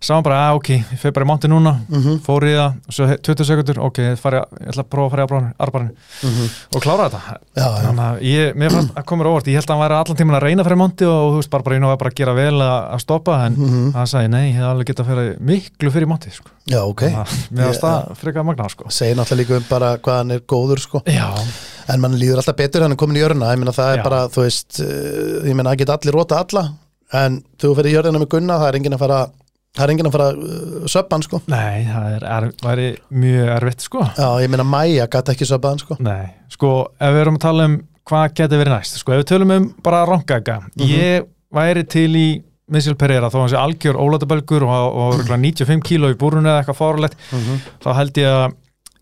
[0.01, 1.75] sá hann bara, að ok, ég fyrir bara í monti núna.
[1.93, 4.85] Mhm, fór í það, og svo he- 20 sekundur ok, ég, fari, að- ég ætla
[4.87, 5.93] að prófa að fara í arbarinu
[6.25, 6.47] mhm.
[6.79, 7.37] Og klára þetta.
[7.61, 9.51] Já, þannig að ég, mér fannst að koma óvart.
[9.53, 11.63] Ég held að hann væri allan tíman að reyna fyrir monti og þú veist, bara
[11.69, 14.45] bara einu var bara að gera vel að, að stoppa en mhm, hann sagði, nei,
[14.49, 16.49] ég hef alveg getað að fyrir miklu fyrir monti, sko.
[16.65, 17.03] Já, ok.
[17.13, 18.89] Að mér Ég- varst það frekar magna, sko.
[18.89, 21.03] Segir náttúrulega líka um bara hvað hann er góður sko.
[21.05, 21.29] já,
[21.89, 24.05] en mann líður alltaf betur hann er komin í jörna ég meina það er Já.
[24.07, 26.65] bara, þú veist uh, ég meina það geta allir róta alla.
[27.19, 29.21] En þú fyrir í jörðina með Gunna það er enginn að fara
[29.79, 31.41] það er enginn að fara uh, söpban sko.
[31.53, 32.89] Nei, það er, er, væri
[33.25, 34.09] mjög erfitt sko.
[34.19, 35.97] Já, ég meina Maja gæti ekki söpban sko.
[36.05, 37.79] Nei, sko, ef við erum að tala um
[38.09, 42.29] hvað getur verið næst, sko, ef við tölum um bara rangaga, ég væri til í
[42.73, 46.63] Missil Pereira, þó hann sé algjör ólátabölgur og, og, og 95 kíló í búrunu eða
[46.63, 47.21] eitthvað fárlegt,
[47.85, 48.57] þá held ég að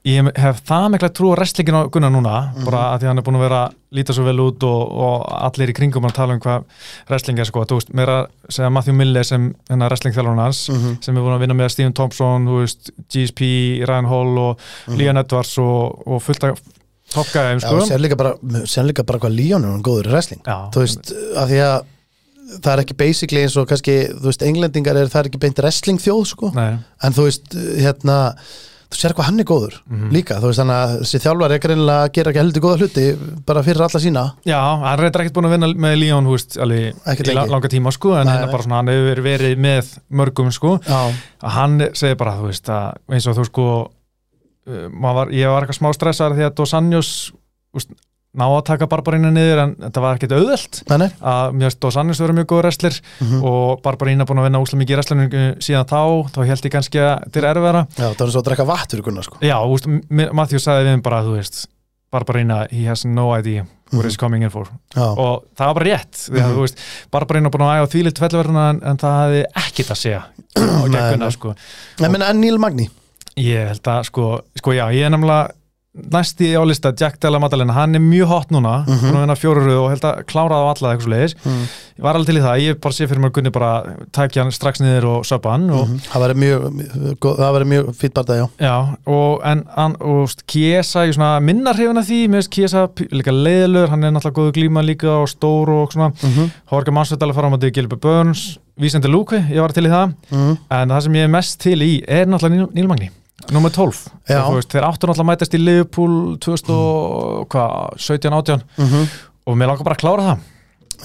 [0.06, 3.26] ég hef það mikla trú á restlingin á Gunnar núna, bara að því hann er
[3.26, 3.62] búin að vera
[3.96, 6.66] líta svo vel út og, og allir í kringum að tala um hvað
[7.08, 11.10] wrestling er sko, þú veist, meira að segja Matthew Mille sem hennar wrestlingþjálfurinn hans sem
[11.16, 13.50] er búin að vinna með Stephen Thompson, þú veist GSP,
[13.88, 16.62] Ryan Hall og Leon Edwards og, og fullt af
[17.14, 17.82] toppgæðum Já, sko.
[17.86, 20.42] sér líka bara, hvað Líón er hann góður í wrestling.
[20.46, 20.70] Já.
[20.74, 21.76] Þú veist, af því að
[22.62, 25.62] það er ekki basically eins og kannski, þú veist, englendingar er það er ekki beint
[25.62, 26.50] wrestling þjóð sko.
[26.56, 28.18] Nei, en þú veist, hérna
[28.86, 30.10] þú sér hvað hann er góður Mhm.
[30.14, 33.06] líka, þú veist, þannig að þessi þjálfar er greinilega að gera ekki heldur góða hluti
[33.46, 35.96] bara fyrir alla sína Já, hann er ekkert búin að vinna með
[37.06, 38.52] Ekkert í langa tíma, sko, en Nei, hérna nei.
[38.52, 41.00] bara svona, hann hefur verið með mörgum, sko, Já,
[41.42, 43.66] að hann segir bara, þú veist, að eins og þú sko,
[44.66, 47.32] uh, var, ég var eitthvað smá stressaður því að Dos Anjos,
[48.36, 52.20] ná að taka Barbarínu niður, en þetta var ekkert auðvelt að mér finnst Dos Anjos
[52.20, 53.42] vera mjög góð wrestler Mhm.
[53.44, 55.28] og Barbarína búin að vinna úslega mikið í wrestlinu
[55.60, 56.02] síðan þá,
[56.34, 57.86] þá held ég kannski að þetta er erfæra.
[57.96, 61.02] Já, það er svo að drekka fyrir Gunnar sko Já, veist, M- Matthew sagði við
[61.02, 61.66] bara, þú veist,
[62.12, 64.08] Barbarína, he has no idea what Mhm.
[64.10, 66.54] he's coming in for Já, og það var bara rétt því að Mhm.
[66.56, 66.76] þú veist,
[67.12, 70.22] Barbarín var búin að æga þvílitt fellverðina en, en það hefði ekkit að segja
[70.56, 71.30] á Nei, nei.
[71.30, 71.54] sko
[71.98, 72.88] ég meina en Neil Magni
[73.36, 75.50] ég held að sko, sko já, ég er nefnilega
[76.12, 78.84] næsti á lista Jack Della Maddalena, hann er mjög hot núna.
[78.86, 78.98] Mhm.
[79.06, 81.62] búin að vinna fjóruðu og held að klára það á alla eitthvað svo leiðis, mm.
[81.98, 82.60] ég var alveg til í það.
[82.66, 83.70] Ég bara sé fyrir mér Gunni bara
[84.12, 85.98] tækja hann strax niður og söpa hann og, Mhm.
[86.12, 88.46] það væri mjög, mjög mjög fýtt barða, já.
[88.60, 92.28] Já, og en hann, og veist, Kiesa, ég svona minna hrifin af því.
[92.28, 96.12] Mér finnst Kiesa líka leiðilegur hann er náttúrulega góðu glíma líka og stór og svona.
[96.22, 98.58] Mm Horka Mansvöldal að fara á móti Gilbert Burns.
[98.78, 100.14] Vísandi Lúkvi, ég var til í það.
[100.30, 100.58] -hmm.
[100.70, 103.10] en það sem ég er mest til í er náttúrulega Níl Magni,
[103.52, 104.40] nummer 12 Já.
[104.40, 106.14] Og þú veist, þeir áttu náttúrulega að mætast í Liverpool
[106.46, 109.06] 2017-18 Mm
[109.46, 110.38] og mér langar bara að klára það.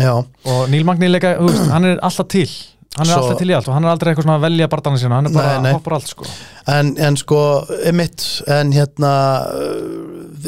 [0.02, 0.14] Já,
[0.50, 2.50] og Níl Magni leika, veist, hann er alltaf til.
[2.98, 4.66] Hann er Svo- alltaf til í allt og hann er aldrei eitthvað svona að velja
[4.72, 5.74] barndana sína, hann er bara Nei, nei.
[5.78, 6.26] hoppar allt sko.
[6.74, 7.38] En, en sko
[7.92, 9.12] emitt, en hérna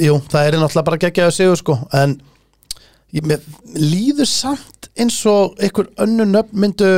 [0.01, 2.17] jú, það er náttúrulega bara geggjaðu sigur sko, en
[3.13, 3.39] ég, mér
[3.77, 6.89] líður samt eins og einhver önnu nöfn myndu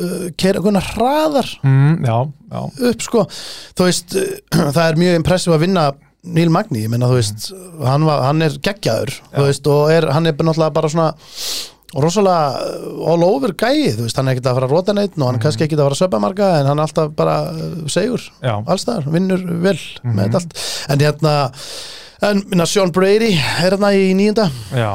[0.00, 3.24] uh, keira einhverna hraðar mm, Já, já, upp sko,
[3.78, 4.28] þú veist uh,
[4.76, 5.88] það er mjög impressið að vinna
[6.28, 7.50] Níl Magni, ég menna þú veist
[7.86, 11.10] hann, var, hann er geggjaður, veist og er, hann er bara náttúrulega bara svona
[11.94, 15.14] rosalega uh, all over gæi þú veist, hann er ekkert að fara að rota neitt
[15.16, 17.36] og hann er kannski ekkert að fara að söpa marga en hann er alltaf bara
[17.52, 20.58] uh, segur allstaðar, vinnur vel með þetta allt.
[20.92, 21.36] En hérna
[22.28, 24.90] en minna Sean Brady er hérna í nýjunda Já,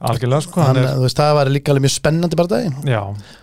[0.00, 2.74] algjörlega sko hann, hann er, veist, það var líka alveg mjög spennandi bardagi.
[2.88, 3.00] Já,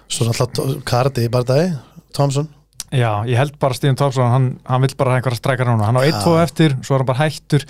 [0.09, 1.73] svo náttúrulega Cardi bardagi
[2.17, 2.47] Thompson.
[2.87, 6.07] Já, ég held bara Stíðan Thompson, hann, hann vill bara einhverja strækar núna, hann á
[6.07, 7.65] 1-2 eftir, svo er hann bara hættur.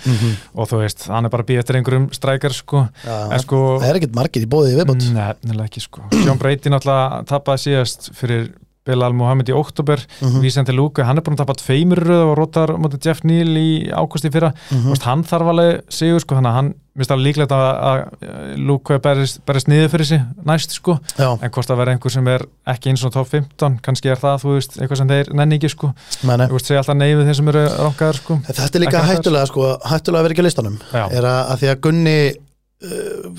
[0.54, 3.98] Og þú veist, hann er bara býja eftir einhverjum strækar sko, en sko það er
[3.98, 5.08] ekkert margir í bóðið í viðbót.
[5.16, 8.52] Nefnilega ekki sko, Sjón Breyti náttúrulega tapaði síðast fyrir
[8.88, 10.40] Bilal Mohamed í oktober, Mhm.
[10.42, 13.52] Vísandi Lúka hann er búin að tapa tveimur í röð og rótar mútið Jeff Neal
[13.60, 14.52] í ágústi fyrra.
[14.72, 16.74] Mm veist, hann þarf alveg sigur sko, að hann
[17.14, 20.96] alveg líklegt að, að Lúka berist, berist niður fyrir sig næst sko.
[21.18, 24.18] Já, en hvort það verði einhver sem er ekki eins og top 15 kannski er
[24.18, 25.92] það, þú veist, eitthvað sem þeir nenni ekki sko,
[26.48, 28.40] þú veist, segja alltaf nei við þeir sem eru rankaðar sko.
[28.48, 30.78] Þetta er líka hættulega sko, hættulega að vera ekki á listanum.
[30.90, 31.04] Já.
[31.12, 32.18] er að, að því að Gunni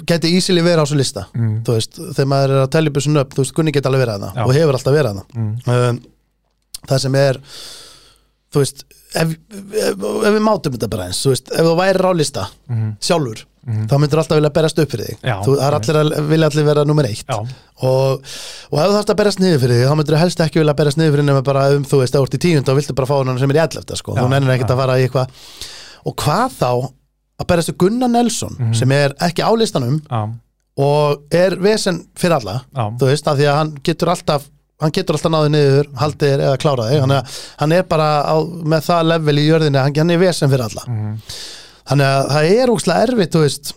[0.10, 1.26] geti ísili verið á þessu lista.
[1.32, 4.02] Mm, þú veist, þegar maður er að upp þessu upp, þú veist, Gunni geti alveg
[4.04, 4.32] verið að Já.
[4.36, 6.00] það og hefur alltaf verið að mm, það um,
[6.90, 7.40] það sem er
[8.50, 12.10] þú veist ef, ef, ef við mátum þetta bara eins þú veist, ef þú værir
[12.10, 15.24] á lista mm, sjálfur mm, þá myndir alltaf vilja berast upp fyrir þig.
[15.24, 17.24] Já, þú, er allir að vilja allir vera nummer eitt.
[17.24, 18.30] Já, og,
[18.70, 20.78] og ef þú þarfst að berast niður fyrir þig þá myndir þú helst ekki vilja
[20.84, 23.10] berast niður fyrir nema bara um þú veist, þú ert í tíund þá viltu bara
[23.10, 24.76] fá hann sem er í ellefta sko, Já, þú nennir ekkert já.
[24.76, 25.44] að fara í eitthvað.
[26.10, 26.72] Og hvað þá
[27.40, 28.74] að berast við Gunnar Nelson Mhm.
[28.76, 30.22] sem er ekki á listanum já,
[30.78, 34.48] og er vesen fyrir alla já, þú veist, af því að hann getur alltaf
[34.82, 37.24] hann getur alltaf náðið niður, haldið þér eða klárað þig, hann, er-
[37.60, 41.18] hann er bara á, með það level í jörðinni, hann, er vesen fyrir alla mm,
[41.90, 43.74] þannig að það er úkslega erfitt þú veist,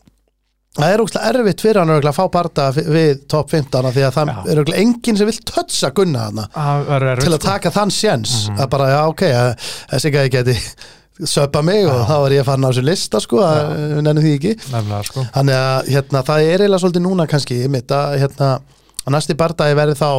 [0.78, 4.14] það er úkslega erfitt fyrir hann að fá parta við top 15 af því að
[4.14, 4.38] það Já.
[4.46, 7.48] er örugglega enginn sem vill tötsa gunna hana það verður erfitt, til að sko.
[7.50, 8.58] taka þann sjens Mhm.
[8.62, 9.22] að bara, já ok,
[9.90, 10.56] þessi gæði geti
[11.28, 14.32] söpa mig og þá var ég farin á þessu lista sko, að við nennum því
[14.38, 14.54] ekki.
[14.72, 15.24] Nefnilega sko.
[15.34, 18.48] Þannig að hérna, það er eiginlega svolítið núna kannski mitt að, hérna,
[19.06, 20.10] að næsti bardagi verði þá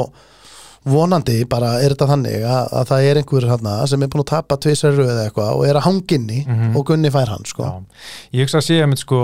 [0.84, 4.32] vonandi bara er þetta þannig að, að það er einhver hérna, sem er búin að
[4.34, 6.74] tapa tvisar röð eða eitthvað og er að hanginni Mhm.
[6.76, 7.70] og Gunni fær hann sko.
[8.34, 9.22] ég hugsa að sé að mitt sko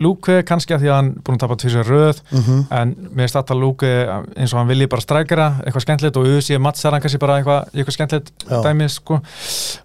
[0.00, 2.66] Lúke kannski að því að hann búin að tapa tvisar röð Mhm.
[2.70, 3.90] en mér alltaf Lúke
[4.36, 7.70] eins og hann vilji bara strækjara eitthvað skemmtilegt og auðvitað mattsar hann kannski bara eitthvað,
[7.74, 9.14] eitthvað skemmtilegt dæmi sko.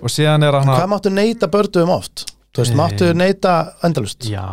[0.01, 2.25] og síðan er hann Hvað máttu neyta bördu um oft?
[2.53, 4.19] Þú veist, máttu neyta endalust?
[4.27, 4.43] Já,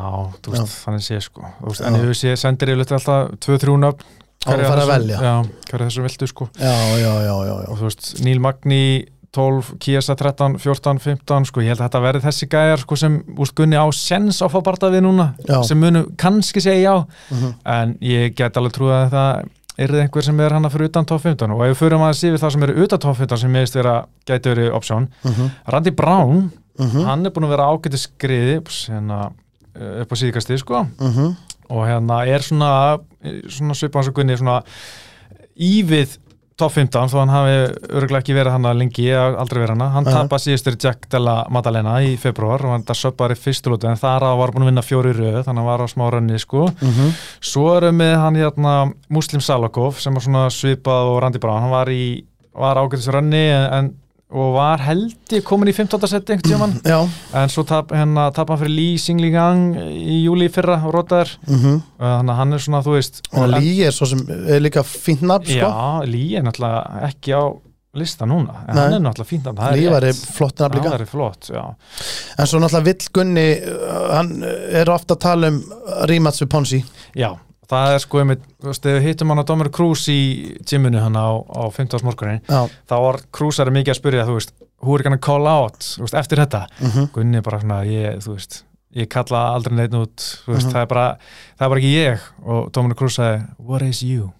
[0.40, 4.00] þú veist, þannig sé sko þú veist, en auðvitað sendir yfirleitt alltaf 2-3 nöfn
[4.46, 7.68] hverja að þessum- viltu sko Já, já, já, já, já.
[7.68, 12.00] og þú veist, Níl Magni 12, Kiesa 13, 14, 15 sko, ég held að þetta
[12.00, 15.34] verði þessi gæjar sko, sem úst, Gunni á sens á að fá barða við núna
[15.46, 15.62] Já.
[15.68, 17.54] sem munu kannski segja já Mhm.
[17.66, 19.48] en ég get alveg trúið að það
[19.78, 22.38] er einhver sem er hana fyrir utan top 15 og ef við fyrir maður sífið
[22.42, 25.50] það sem eru utan top 15 sem meðist vera, gæti verið option Mhm.
[25.68, 27.04] Randy Brown, Mhm.
[27.04, 29.32] hann er búin að vera ágæti skriði hérna,
[29.76, 30.86] eh, upp á síðkasti sko
[31.70, 32.98] og hérna er svona,
[33.46, 34.62] svona svipað hans og Gunni svona
[35.58, 36.16] ívið
[36.58, 37.52] top 15 þó hann hafi
[37.98, 40.12] örgulega ekki verið hann lengi, ég hef aldrei verið hann hann Nei.
[40.16, 44.26] tapast síðustur Jack Della Maddalena í februar og hann það söpbar í fyrsturlótu en þar
[44.28, 46.66] að var búin að vinna fjóri röð þannig að hann var á smá rönni sko
[46.82, 47.12] Mhm.
[47.40, 48.74] svo erum við hann hérna
[49.08, 51.88] Muslim Salakov sem var svona svipað og Randy Brown hann var
[52.58, 53.94] var ágætis rönni en, en
[54.30, 56.02] og var held ég komin í 15.
[56.10, 56.34] seti
[57.40, 61.78] en svo tap, hérna, hann fyrir Lee Singlingang í júli fyrra og rótaður Mhm.
[61.98, 65.22] þannig að hann er svona, þú veist Og Lý er svo sem er líka fínt
[65.24, 65.70] nafn, sko.
[65.72, 67.42] Já, Lee er náttúrulega ekki á
[67.98, 68.82] lista núna, en Nei.
[68.84, 70.04] hann er náttúrulega fínt Lý var
[70.36, 71.06] flott nafn líka.
[71.08, 71.48] flott,
[72.38, 75.62] En svo náttúrulega vill Gunni, uh, hann er ofta að tala um
[76.06, 76.84] rímats við Ponsi.
[77.16, 77.32] Já,
[77.68, 80.20] það er sko einmitt, þú veist, við hittum hann á Dómur Krús í
[80.68, 82.00] gyminu hann á, á 15.
[82.06, 86.06] morgunin þá var Krúsari mikið að spyrja, þú veist who are gonna call out, þú
[86.06, 87.10] veist, eftir þetta Mhm.
[87.12, 88.62] Gunni bara svona, ég, þú veist
[88.96, 90.16] ég kalla aldrei neitt út,
[90.46, 90.72] þú veist, Mhm.
[90.72, 91.18] það er bara
[91.58, 94.32] það er bara ekki ég og Dómur Krús sagði, what is you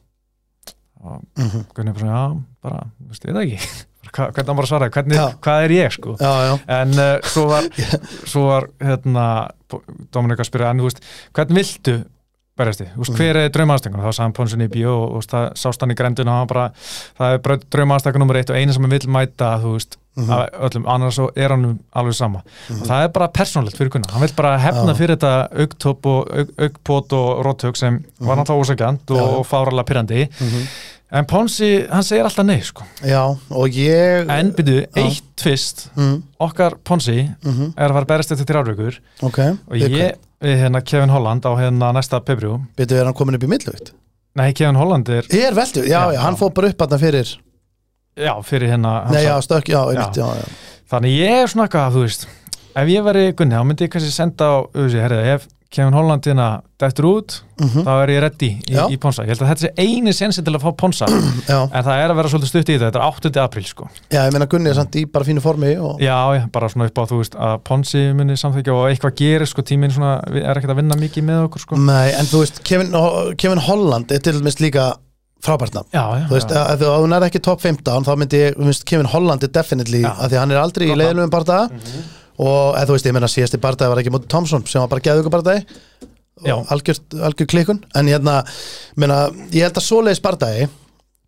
[1.04, 1.66] og Mhm.
[1.74, 3.84] Gunni bara, já, bara, þú veist, ég það ekki
[4.32, 5.26] hvernig hann bara svaraði, hvernig, Já.
[5.44, 6.58] hvað er ég sko Já, já.
[6.68, 7.62] en uh, svo var
[8.32, 9.50] svo var hérna
[10.10, 11.02] Dominika að spyrja, en þú veist,
[11.34, 12.04] hvernig viltu
[12.58, 13.16] berjast veist, Mhm.
[13.16, 16.28] hver er draumaðstönguna þá sagði Ponsun í bíó og veist, það sást hann í grendun
[16.28, 16.70] og hann bara,
[17.18, 20.30] það er draumaðstönguna nummer eitt og eina sem hann vill mæta, þú veist Mhm.
[20.32, 22.82] af öllum, annars er hann alveg sama Mhm.
[22.82, 26.28] og það er bara persónlegt fyrir Gunnar hann vill bara hefna fyrir þetta augtopp og
[26.36, 28.44] aug, augpót og róttök sem var Mhm.
[28.44, 30.66] náttúrulega ósækjant og, og fáralega pyrrandi Mhm.
[31.12, 32.82] en Ponsi, hann segir alltaf nei sko.
[33.02, 34.28] Já, og ég...
[34.28, 35.22] en byrju, eitt
[35.96, 39.38] Mm, okkar Ponsi mhm, er að fara berjast eftir þrjárvíkur Ok.
[39.38, 43.44] og ég, við hérna Kevin Holland á hérna næsta pebru Býtu, er hann komin upp
[43.46, 43.92] í millvögt?
[44.38, 46.98] nei, Kevin Holland er, Ég er veldu, já, Já, já, hann fór bara upp að
[47.02, 47.32] fyrir...
[48.16, 50.46] já, fyrir hérna Nei, já, stökk, já, einmitt, já, já.
[50.90, 52.28] þannig ég er svona eitthvað, þú veist
[52.78, 56.24] ef ég veri Gunni, þá myndi ég kannski senda á auðvitað, herrið, ef Kevin Holland
[56.24, 56.46] hérna
[56.80, 59.70] dettur út, Mhm, þá er ég ready í, í Ponsa, ég held að þetta sé
[59.82, 62.86] eini sensi til að fá Ponsa, en það er að vera svolítið stutt í þetta,
[62.88, 63.32] þetta er 8.
[63.42, 63.88] apríl sko.
[64.14, 65.98] Já, ég meina Gunni er samt í bara fínu formi og...
[66.00, 69.50] já, já, bara svona upp á, þú veist, að Ponsi muni samþykja og eitthvað gerir,
[69.50, 71.80] sko, tíminn svona er ekkert að vinna mikið með okkur, sko.
[71.90, 72.94] Nei, en þú veist, Kevin,
[73.36, 74.92] Kevin Holland er til dæmis líka
[75.44, 75.90] frábært nafn.
[75.94, 76.62] Já, já, Þú veist, já.
[76.72, 80.00] ef þú er ekki top 15 þá myndi ég, þú veist, Kevin Holland er definitely
[80.02, 80.10] Já.
[80.16, 81.68] að því að hann er aldrei í Gott leiðilugum bardaða
[82.38, 85.04] og eða þú veist, ég meina síðasti bardaði var ekki mútið Thompson sem var bara
[85.08, 85.64] geðugu bardaði
[86.46, 86.54] Já.
[86.54, 87.80] og algjör, algjör klikkun.
[87.98, 88.36] En hérna,
[88.96, 90.68] meina, ég held að svoleiðis bardaði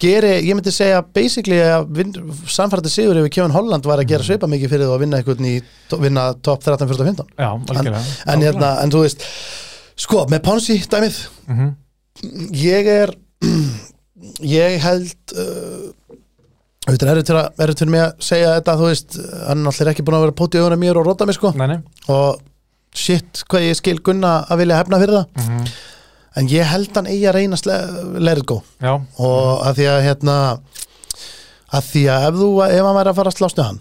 [0.00, 2.14] geri, ég myndi segja basically að
[2.48, 5.48] samfærdi sigur yfir Kevin Holland var að gera svipa mikið fyrir þú að vinna einhvern
[5.50, 5.56] í,
[6.00, 8.00] vinna top 13, 14, 15 já, algjörlega.
[8.32, 9.26] en hérna, en þú veist
[10.00, 11.18] sko, með Ponsi dæmið
[11.50, 11.68] Mhm.
[12.62, 13.12] ég er
[14.60, 15.90] ég held uh,
[16.90, 19.18] Þetta er erfitt fyrir mig að segja þetta, þú veist,
[19.48, 21.52] hann náttúrulega er ekki búin að vera pótið auðvitað mér og róta mig, sko.
[21.60, 21.78] Nei, nei.
[22.10, 22.40] Og
[22.96, 25.68] shit, hvað ég skil Gunna að vilja hefna fyrir það, Mhm.
[26.40, 28.62] en ég held hann eigi að reyna að let it go.
[28.82, 30.36] Já, og að því að hérna
[31.72, 33.80] að því að ef þú, ef hann væri að fara að slástu hann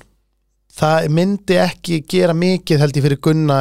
[0.80, 3.58] það myndi ekki gera mikið held ég fyrir Gunna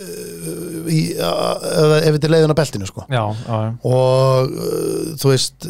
[0.00, 3.04] uh, í, uh, ef þetta er leiðin á beltinu, sko.
[3.12, 3.70] Já, já, já.
[3.84, 5.68] og uh, þú veist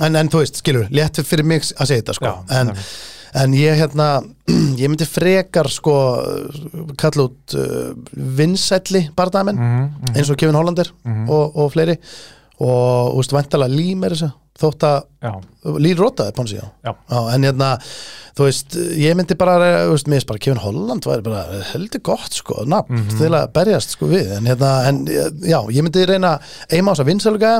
[0.00, 2.72] en, en þú veist, skilur, létt fyrir mig að segja þetta sko, Já, en,
[3.42, 4.08] en ég hérna
[4.80, 5.96] ég myndi frekar sko
[7.00, 11.28] kalla út uh, vinsælli bardamenn, Mhm, mhm, eins og Kevin Hollander mhm.
[11.30, 11.96] og, og fleiri
[12.60, 15.32] og þú veist, væntalega Lím er þessu þótt að, já,
[15.84, 16.56] Lím Rótaði Ponsi.
[16.56, 16.92] Já.
[17.34, 17.74] en hérna
[18.38, 21.42] þú veist, ég myndi bara þú veist, mér finnst bara Kevin Holland væri bara
[21.74, 23.18] heldur gott sko, nafn Mhm.
[23.18, 25.02] til að berjast sko við, en hérna, en
[25.44, 26.38] já, ég myndi reyna
[26.72, 27.52] eima á þess að vinsæluga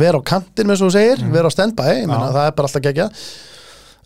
[0.00, 2.02] vera á kantin með svo segir, vera á standby ég.
[2.08, 2.18] Já.
[2.32, 3.08] það er bara alltaf gegja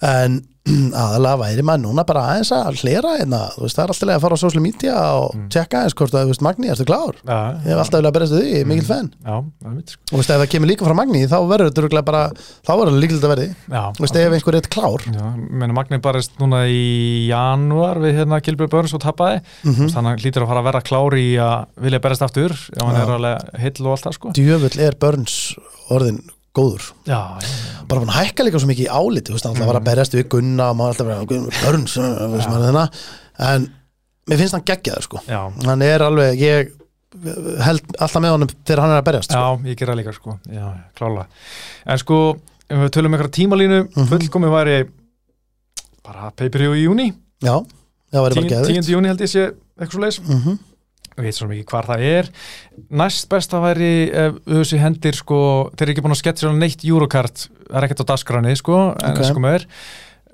[0.07, 0.41] en
[1.03, 4.23] aðalega væri maður núna bara aðeins að hlera hérna, þú veist, það er alltaf að
[4.27, 5.49] fara á social media og Mm.
[5.53, 7.15] tjekka eins hvort að, þú veist, Magni, ertu klár?
[7.27, 9.89] Já, Ég hef alltaf viljað berast við því, ég er fenn já, það er mitt
[9.91, 10.01] sko.
[10.03, 12.23] og þú veist, ef það kemur líka frá Magni, þá verður þetta örugglega bara,
[12.67, 13.49] þá verður það líkilegt að verði.
[13.77, 15.01] Já, þú veist, ef einhver er klár.
[15.17, 16.71] Já, menn Magni barist núna í
[17.31, 19.89] janúar við hérna Gilbjörn Börns og tappaði Mhm.
[19.91, 22.83] þannig að hann hlýtur að fara að vera klári í að vilja berast aftur ef
[22.83, 23.39] hann er alveg
[26.57, 26.87] góður.
[27.07, 30.17] Já, já, bara hann hækka líka svo mikið í áliti hann alltaf var að berjast
[30.17, 31.07] við Gunna og maður alltaf
[32.51, 32.89] maður þennan
[33.47, 33.69] en
[34.27, 35.21] mér finnst hann geggjaður sko.
[35.29, 36.73] Já, hann er alveg, ég
[37.65, 39.41] held alltaf með honum þegar hann er að berjast sko.
[39.41, 40.39] já, ég gera líka sko.
[40.53, 40.67] Já,
[40.99, 41.27] klála
[41.87, 42.19] En sko,
[42.69, 44.09] ef við tölum ykkur tímalínu Mhm.
[44.11, 44.79] fullkomi væri
[46.05, 47.07] bara pay-per-view í júni
[47.43, 47.55] já,
[48.13, 48.51] það væri bara 10.
[48.53, 49.45] geðvitt júni held ég sé
[49.79, 50.59] eitthvað svo leis mm -hmm.
[51.17, 52.27] Ég veit svo mikið hvar það er.
[53.01, 53.91] Næst besta væri
[54.45, 55.39] þessi hendir sko,
[55.73, 59.17] þeir eru ekki búin að sketsa neitt Eurocard, það er ekkert á dagskráni sko, en
[59.17, 59.23] Ok.
[59.25, 59.67] sko með er.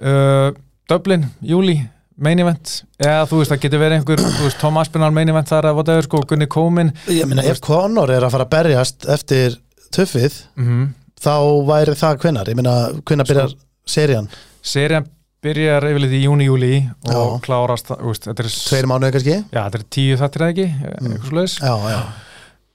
[0.02, 0.48] Uh,
[0.90, 1.76] Dublin, júli
[2.22, 5.48] main event, eða þú veist það getur verið einhver, þú veist, Tom Aspinall main event
[5.48, 9.56] þar whatever, sko, Gunni Komin ég meina ef Conor er að fara að berjast eftir
[9.94, 10.90] tuffið mm
[11.22, 11.36] þá
[11.68, 12.72] væri það hvenar, ég meina
[13.06, 13.52] hvenar Sko- byrjar
[13.86, 14.24] serían,
[14.62, 15.04] Serían
[15.42, 16.74] byrjar yfirleitt í júni, júli
[17.12, 17.90] og klárast,
[18.30, 19.38] er tveir mánuði kannski?
[19.52, 21.16] Já, þetta er tíu þattir eða ekki, Mm.
[21.16, 22.02] eitthvað svo leiðis já, já,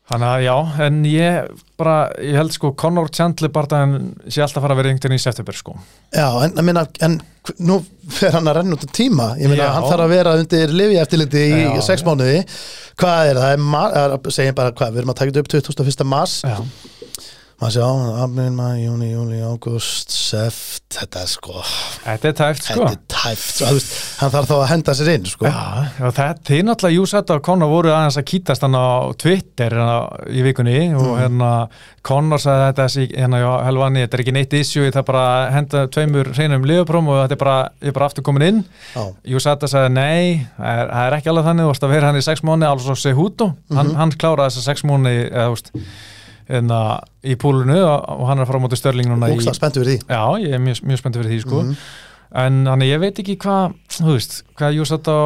[0.08, 0.54] Þannig að já,
[0.86, 5.16] en ég bara, ég held sko Conor Chandler bardaðan sé alltaf fara að vera veginn
[5.18, 5.74] í september sko.
[6.16, 7.18] Já en, meina, en
[7.60, 7.82] nú
[8.16, 9.26] fer hann að renna út á tíma.
[9.36, 11.44] Ég meina hann þarf að vera undir lifi eftirliti
[11.76, 12.40] í sex mánuði.
[12.96, 16.08] Hvað er það, er er- segjum bara hvað, við erum að taka þetta upp 21.
[16.08, 16.38] mars.
[16.48, 16.56] Já,
[17.58, 17.92] maður sé á,
[18.22, 21.62] april, maður, júni, júli, ágúst seft, þetta er sko
[22.06, 25.48] þetta er tæft sko er tæft, veist, hann þarf þá að henda sér inn sko.
[25.50, 28.88] Já, já það, þið náttúrulega Júsett og Conor voru aðeins að kýtast hann á
[29.18, 29.96] Twitter hérna,
[30.30, 31.18] í vikunni og Mm.
[31.24, 31.52] hérna
[32.08, 35.24] Conor sagði þetta þessi, hérna, já, helvani, þetta er ekki neitt issue, það er bara
[35.28, 38.62] að henda tveimur hreinum liðupróm og þetta er bara, er bara aftur komin inn
[38.94, 39.04] Já.
[39.34, 42.24] Júsett sagði nei, það er, er ekki alveg þannig, þú varst að vera hann í
[42.30, 43.96] sex mánu alveg svo Sehuto, hann, Mhm.
[43.96, 45.72] hann kláraði þessa sex mánu eða, þú veist,
[46.48, 46.82] hérna,
[47.28, 50.04] í púlunu og, hann er að fara á móti störling núna í spenntu fyrir því.
[50.08, 51.64] Já, ég er mjög, mjög spenntið fyrir því sko.
[51.64, 51.80] Mhm.
[52.38, 55.20] en þannig ég veit ekki hvað þú veist, hvað Júsat á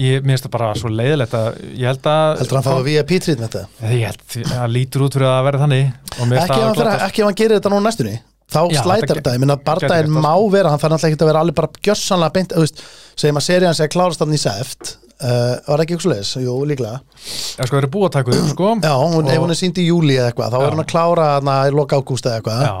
[0.00, 2.88] ég, mér finnst það bara svo leiðilegt að ég held að heldur hann fá að
[2.88, 3.90] VIP treatment eða?
[3.92, 5.92] ég held að lítur út fyrir að vera þannig.
[6.16, 8.16] Ekki ef hann, hann gerir þetta nú næstunni.
[8.50, 11.30] Þá slætar þetta þetta, ég minna gert það, má vera hann þarf náttúrulega ekki að
[11.30, 12.82] vera alveg bara gjössanlega beint, þú veist,
[13.20, 16.56] segjum að serían sé að klárast hann í seft uh, var ekki ykkur leis, jú
[16.68, 17.00] líklega.
[17.20, 18.72] Ég sko, þeir eru búið að taka þau sko.
[18.80, 20.52] Já, hún, Og- ef hún er sínd í júli eða eitthvað.
[20.52, 20.66] Þá Já.
[20.66, 22.62] er hún að klára hann í loka ágúst eða eitthvað.
[22.66, 22.76] Já,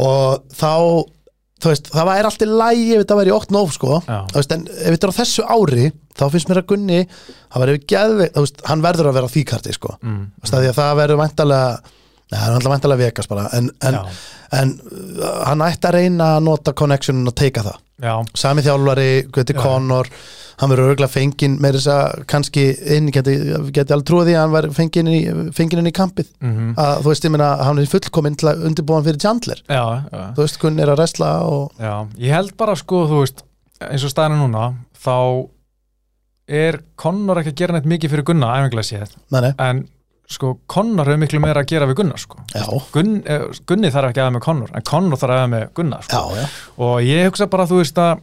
[0.00, 0.72] og þá
[1.60, 4.00] þú veist, það væri alltaf lægi ef þetta væri í 8 nóf sko.
[4.06, 4.18] Já.
[4.32, 5.86] Þú veist, en ef þetta er á þessu ári
[6.16, 9.34] þá finnst mér að Gunni það væri geðveikt, þú veist, hann verður að vera á
[9.34, 11.70] því karti sko, mm, því að það verður væntalega
[12.30, 13.46] neða, það er alltaf væntalega vekas bara.
[13.58, 14.18] En, en, já,
[14.60, 17.80] en uh, hann ætti að reyna að nota connectionin og teika það.
[18.00, 19.60] Já, sami þjálfari, Já.
[19.60, 20.08] Conor
[20.60, 22.64] hann verður örgulega fenginn með þess að kannski
[22.96, 23.36] inn, geti,
[23.72, 26.32] geti alveg trúið því að hann verður fenginn inn í, fenginn inn í kampið.
[26.44, 29.62] Mm að þú veist, ég meina, hann er fullkominn til að undirbúa hann fyrir Chandler.
[29.66, 33.22] Já, já, þú veist, Gunn er að resla og já ég held bara sko, þú
[33.24, 33.42] veist
[33.80, 34.66] eins og staðinu núna,
[35.00, 35.16] þá
[36.50, 39.16] er Conor ekki að gera neitt mikið fyrir Gunna, æfingilega séð.
[39.32, 39.82] Nei, nei, en
[40.30, 42.42] sko, Conor hefur miklu meira að gera við Gunna sko.
[42.94, 45.64] Gunn, eh, Gunni þarf ekki að hafa með Conor en Conor þarf að hafa með
[45.78, 46.20] Gunna sko.
[46.86, 48.20] og ég hugsa bara þú veist að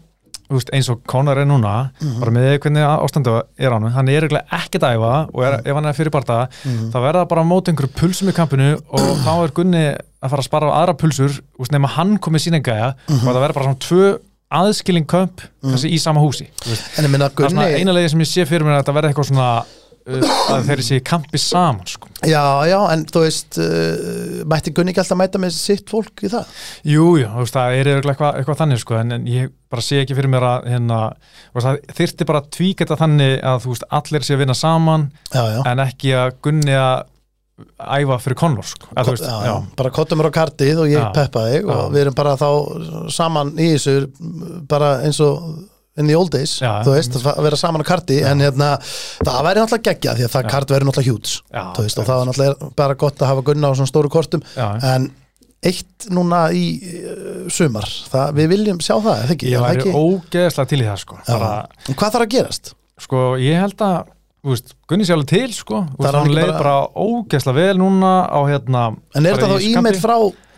[0.49, 2.19] veist, eins og Conor er núna Mhm.
[2.19, 5.75] bara með hvernig ástandu er hann hann er eiginlega ekkert að æfa og er, ef
[5.75, 6.91] hann er fyrir barða Mhm.
[6.91, 9.85] þá verða bara á móti einhverju pulsum í kampinu og þá er Gunni
[10.23, 13.27] að fara að spara á aðra pulsur veist, nema hann komið sína gæja Mhm.
[13.27, 14.19] og það verða bara svona tvö
[14.49, 18.63] aðskilin kömp kannski í sama húsi það er svona eina leiði sem ég sé fyrir
[18.63, 19.65] mér að þetta verði eitthvað svona
[20.07, 22.09] að þeir sé í kampi saman sko.
[22.23, 26.31] já, já, en þú veist uh, mætti Gunni ekki alltaf mæta með sitt fólk í
[26.31, 26.53] það
[26.87, 29.99] Jú, jú, þú veist, það er eitthvað, eitthvað þannig sko, en, en ég bara sé
[30.03, 31.01] ekki fyrir mér að hérna,
[31.97, 35.43] þyrfti bara að tvíka þetta þannig að þú veist, allir sé að vinna saman já,
[35.57, 37.05] já, en ekki að gunni að
[37.81, 38.91] æfa fyrir Conor sko.
[38.93, 39.55] þú veist, já, já.
[39.79, 41.09] bara kottum mér á kartið og ég Já.
[41.15, 41.87] peppa þig og Já.
[41.93, 42.49] við erum bara þá
[43.13, 43.95] saman í þessu
[44.69, 45.47] bara eins og
[45.97, 46.81] in the old days, Já.
[46.85, 48.71] þú veist, að vera saman á karti en hérna,
[49.25, 50.49] það væri náttúrulega geggja því að það Já.
[50.53, 53.45] kart verður náttúrulega hjúts Já, þú veist, og það var náttúrulega bara gott að hafa
[53.49, 55.09] gunna á svona stóru kortum, já, en
[55.67, 59.95] eitt núna í uh, sumar það, við viljum sjá það, eða ekki, ég væri ekki?
[59.97, 61.17] ógeðslega til í það sko.
[61.23, 61.31] Já.
[61.33, 61.53] bara,
[61.89, 62.73] hvað þarf að gerast?
[63.01, 63.97] sko, ég held að
[64.47, 68.39] þú veist, Gunni sé alveg til sko, ekki leið bara- bara ógeðslega vel núna á
[68.47, 68.83] hérna
[69.17, 70.15] En er þetta þá e-mail frá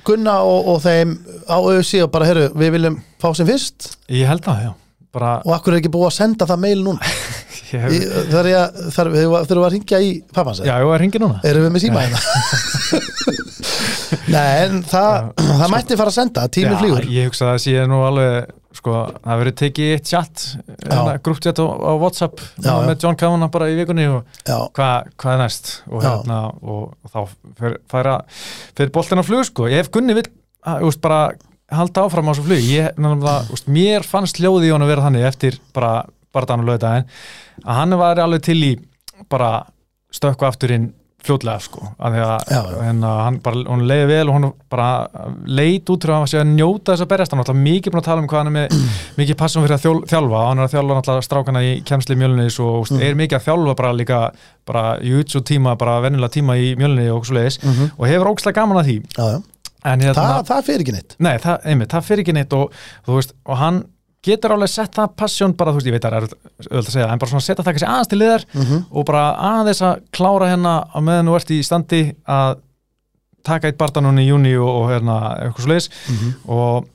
[0.10, 1.16] Gunna og, og þeim
[1.48, 4.72] á auðvitað og bara, herru, við viljum fá sem fyrst ég held að, já
[5.16, 7.00] bara, og akkur er ekki búið að senda það mail núna?
[7.70, 10.96] Ég hef, Í- þar ég þar, þurfum við að ringja í pappans já, ég var
[10.96, 11.42] að ringa núna?
[11.46, 12.22] Erum við með síma hérna?
[14.34, 15.28] Nei, en það,
[15.60, 17.06] það mætti fara að senda tími Já, flýgur.
[17.14, 18.96] ég hugsa að það sé nú alveg sko,
[19.26, 20.44] það verið tekið eitt chat
[21.26, 22.74] grúptjátt á, á Whatsapp Já, já.
[22.90, 25.72] með John Kavanagh bara í vikunni og já, hvað hva er næst?
[25.90, 26.10] Og, Já.
[26.10, 27.20] hérna, og, og þá
[27.62, 28.16] fer, færa,
[28.78, 29.68] fyrir boltin á flug sko.
[29.70, 30.30] ef Gunni vill
[30.90, 31.22] úst, bara
[31.72, 33.02] halda áfram á þessu flug ég,
[33.54, 36.04] úst, mér fannst ljóði í honum vera þannig eftir bara,
[36.34, 37.10] bara þannig lögdæðin
[37.66, 38.72] að hann var alveg til í
[39.30, 39.52] bara
[40.16, 40.90] stökku aftur inn
[41.20, 42.78] fljótlega sko að því að Já, já.
[42.86, 44.88] hérna, hann bara, hún leiði vel og hún bara
[45.46, 47.34] leit út fyrir að hann sé að njóta þess að berjast.
[47.34, 48.88] Hann er alltaf mikið búin að tala um hvað hann er með
[49.20, 50.44] mikið passum fyrir að þjól, þjálfa.
[50.48, 53.04] Hann er að þjálfa náttúrulega strákana í kemsli mjölnis og mm.
[53.10, 54.22] er mikið að þjálfa bara líka
[54.70, 58.80] bara jutsu tíma, bara venjulega tíma í mjölni og svo leiðis og hefur ógslag gaman
[58.80, 59.00] að því.
[59.18, 59.42] Já,
[59.98, 61.16] hérna, Það, það fyrir ekki neitt.
[61.20, 62.78] Nei, það, einmitt, það fyrir ekki neitt og,
[63.08, 63.80] veist, og hann
[64.30, 66.90] getur alveg sett það passjón bara, þú veist, ég veit að það er öll að
[66.94, 68.44] segja, en bara svona setja það kannski aðeins til liðar
[68.92, 72.58] og bara aðeins að klára hérna á meðan þú ert í standi að
[73.48, 75.16] taka eitt bardanun í júni og, og hérna,
[75.48, 75.90] eitthvað svo leiðis
[76.52, 76.90] og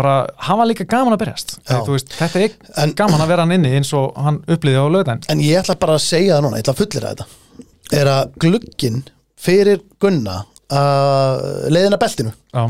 [0.00, 0.14] bara
[0.48, 1.58] hafa líka gaman að berjast.
[1.90, 4.88] Veist, þetta er En- en, gaman að vera hann inni eins og hann upplýði á
[4.88, 8.08] lögðan En ég ætla bara að segja það núna, ég ætla að fullera þetta er
[8.14, 9.02] að glugginn
[9.36, 10.38] fyrir Gunna
[10.72, 12.32] að leiðina beltinu.
[12.54, 12.64] Já,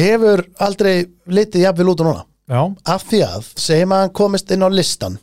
[0.00, 0.94] hefur aldrei
[1.26, 2.24] litið jafnvel út og núna.
[2.50, 2.60] Já,
[2.92, 5.16] af því að segjum að hann komist inn á listan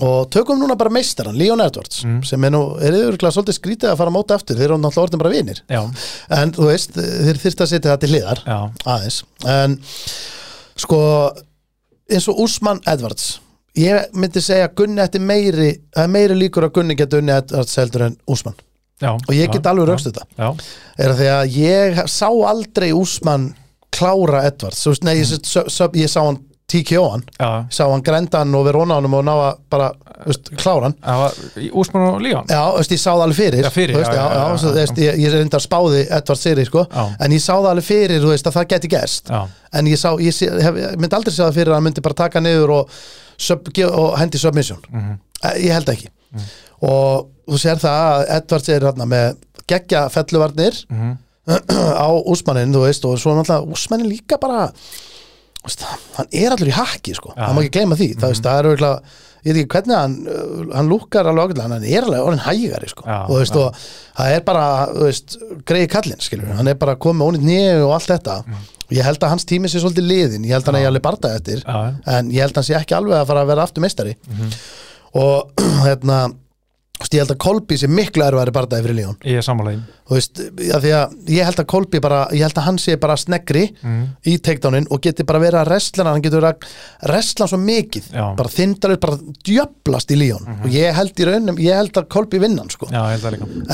[0.00, 3.98] og tökum núna bara meistaran Leon Edwards sem er nú, er yfirlega svolítið skrítið að
[4.00, 5.62] fara að móta aftur, þeir eru náttúrulega orðin bara vinir.
[5.68, 5.82] Já,
[6.38, 8.58] en þú veist, þeir þyrst að setja það til hliðar já,
[8.94, 9.18] aðeins.
[9.50, 9.76] En
[10.80, 11.00] sko
[12.10, 13.40] eins og Úsmann Edwards
[13.78, 17.76] ég myndi segja að Gunni ætti meiri er meiri líkur að Gunni geti unni Edwards
[17.78, 18.58] heldur en Úsmann
[19.00, 20.50] já og ég get alveg raukst þetta já,
[20.98, 23.50] er því að ég sá aldrei Úsmann
[23.90, 26.38] klára veist, nei, ég, sá, sá, ég sá hann
[26.70, 27.24] TKO hann.
[27.40, 29.88] Ég sá hann grænda hann og verið honum og ná að bara
[30.26, 30.96] veist, klára hann.
[31.74, 33.64] Úsmann og Líón Já, veist, ég sá það alveg fyrir.
[33.64, 37.70] Já, fyrir, veist, svo, ég, ég reyndar spáði Edvard Siri, sko, en ég sá það
[37.72, 39.32] alveg fyrir að það geti gerst.
[39.32, 39.42] Já,
[39.80, 42.76] en ég, sá, hef, myndi aldrei sjá það fyrir að hann myndi bara taka niður
[42.78, 42.96] og,
[43.40, 44.82] sub, og hendi submission.
[44.92, 45.20] Mhm.
[45.40, 46.10] Eh, ég held ekki.
[46.86, 49.40] Og þú sér það að Edvard er hérna með
[49.70, 51.16] geggja felluvarnir Mhm.
[52.06, 54.68] á úsmannin, þú veist og svo náttúrulega úsmannin líka bara
[55.64, 55.82] veist,
[56.16, 57.46] hann er allur í hakki sko, Já.
[57.48, 58.08] hann má ekki gleyma því.
[58.20, 61.66] Það, veist, það er auðvitað, ég veit ekki hvernig hann uh, hann lúkkar alveg ágætlega,
[61.72, 63.64] hann er alveg orðin hægari sko, Já, og veist, já.
[63.64, 64.66] og það er bara,
[65.72, 68.36] greiði kallinn skilur, hann er bara komið ónýtt nýju og allt þetta.
[68.90, 71.32] Ég held að hans tími sé svolítið liðin ég held að hann eigi alveg barda
[71.38, 71.60] eftir.
[72.10, 74.14] En ég held að hann sé ekki alveg að fara að vera aftur meistari.
[74.28, 74.54] Mhm.
[75.20, 75.50] og
[75.86, 76.20] hérna
[77.16, 79.44] ég held að Kolby sé miklu erfæri bardaði fyrir Líón ég er
[80.98, 84.02] að ég held að Kolby bara, ég held að hann sé bara sneggri Mhm.
[84.26, 86.68] í takedownin og geti bara verið að resla hann, getur verið að
[87.44, 88.10] hann svo mikið.
[88.12, 88.26] Já.
[88.36, 92.38] Bara þindalur, bara djöblast í Líón og ég held í raunum, ég held að Kolby
[92.38, 93.00] vinna hann sko, já,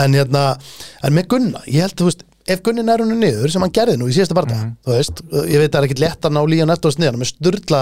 [0.05, 0.59] en hérna
[1.03, 3.97] en með Gunna, ég held, þú veist ef Gunni nær henni niður, sem hann gerði
[3.99, 4.77] nú í síðasta barða Mhm.
[4.87, 7.19] þú veist, ég veit að það er ekkit lett að ná Líón eftir hann er
[7.19, 7.81] með sturla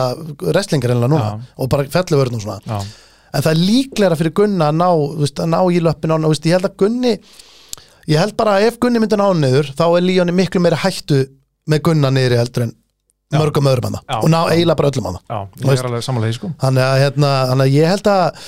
[0.55, 0.91] reslingar
[3.35, 4.89] en það er líklega fyrir Gunna að ná,
[5.21, 7.15] veist, að ná í löppin á hann, ég held að Gunni
[8.11, 10.81] ég held bara að ef Gunni myndi ná hann niður þá er Líóni miklu meira
[10.85, 11.25] hættu
[11.71, 12.75] með Gunna niður heldur en
[13.33, 13.39] Já.
[13.41, 15.19] mörgum öðrum hann og ná eiginlega bara öllum hann
[16.29, 16.51] er sko.
[16.61, 18.45] Þannig að, hérna, ég held að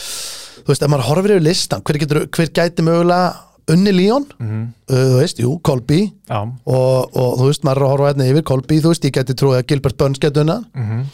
[0.67, 3.35] þú veist, ef maður horfir yfir listan hver, getur, hver gæti mögulega
[3.73, 4.63] unni Líón Mhm.
[4.91, 6.01] uh, þú veist, jú, Kolby.
[6.31, 9.59] Og, og þú veist, maður að horfa hérna yfir Kolby, þú veist, ég gæti trúið
[9.59, 11.05] að Gilbert Burns gæti unna mhm.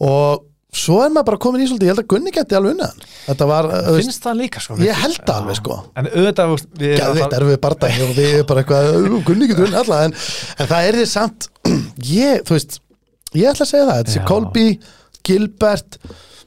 [0.00, 0.42] og
[0.76, 2.88] svo er maður bara komin í svolítið, ég held að Gunni gæti alveg unna
[3.26, 5.76] þetta var, finnst það líka sko ég held það alveg sko.
[5.96, 9.22] En auðvitað, við erum Gæðvitt alltaf- erum við barndagi og við erum bara eitthvað "Ú,
[9.30, 10.00] kunni ekki unni alla.
[10.08, 10.14] En,
[10.60, 11.48] en það er því samt
[12.20, 12.78] ég, þú veist,
[13.34, 14.26] ég ætla að segja það þetta sé Já.
[14.30, 14.66] Colby,
[15.26, 15.98] Gilbert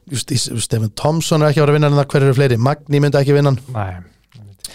[0.10, 0.32] just,
[0.64, 3.20] Stephen Thompson er ekki að vera að vinna en það hver eru fleiri, Magni myndi
[3.20, 3.98] ekki vinna hann, Nei,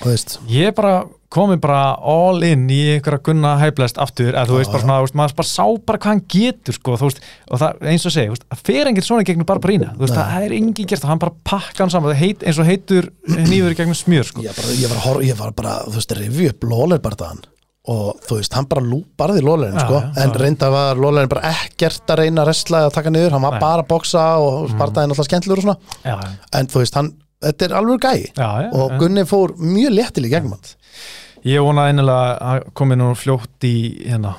[0.04, 0.38] veist.
[0.50, 1.04] Ég bara
[1.34, 5.16] komið bara all in í einhverja gunna hæflest aftur, eða þú veist bara svona, veist,
[5.18, 8.62] maður bara sá bara hvað hann getur sko, veist, og það eins og veist, það
[8.68, 9.48] fer enginn svona gegnum
[10.14, 10.18] Nei.
[10.20, 13.74] það er enginn gert og hann bara pakka hann saman, heit, eins og heitur nýfur
[13.74, 14.44] í gegnum smjör, sko.
[14.46, 17.42] ég, bara, ég, var, að ég var bara, þú veist, revju upp Lóler bardaðan
[17.90, 20.38] og þú veist, hann bara lúparði Lólerin, Já, sko, já, en já.
[20.40, 23.82] reynda var Lólerin bara ekkert að reyna að resla eða taka niður, hann var bara
[23.82, 25.98] að boksa og bardaðin alltaf skemmtilegur og svona.
[26.06, 26.14] Já,
[26.56, 27.10] en þú veist, hann,
[27.44, 28.24] þetta er alveg gæi.
[28.32, 28.96] Já, já, og.
[29.02, 30.74] Gunni fór mjög léttileg gegnum hann
[31.44, 33.74] Ég vona einilega að komi nú fljótt í,
[34.08, 34.30] hérna,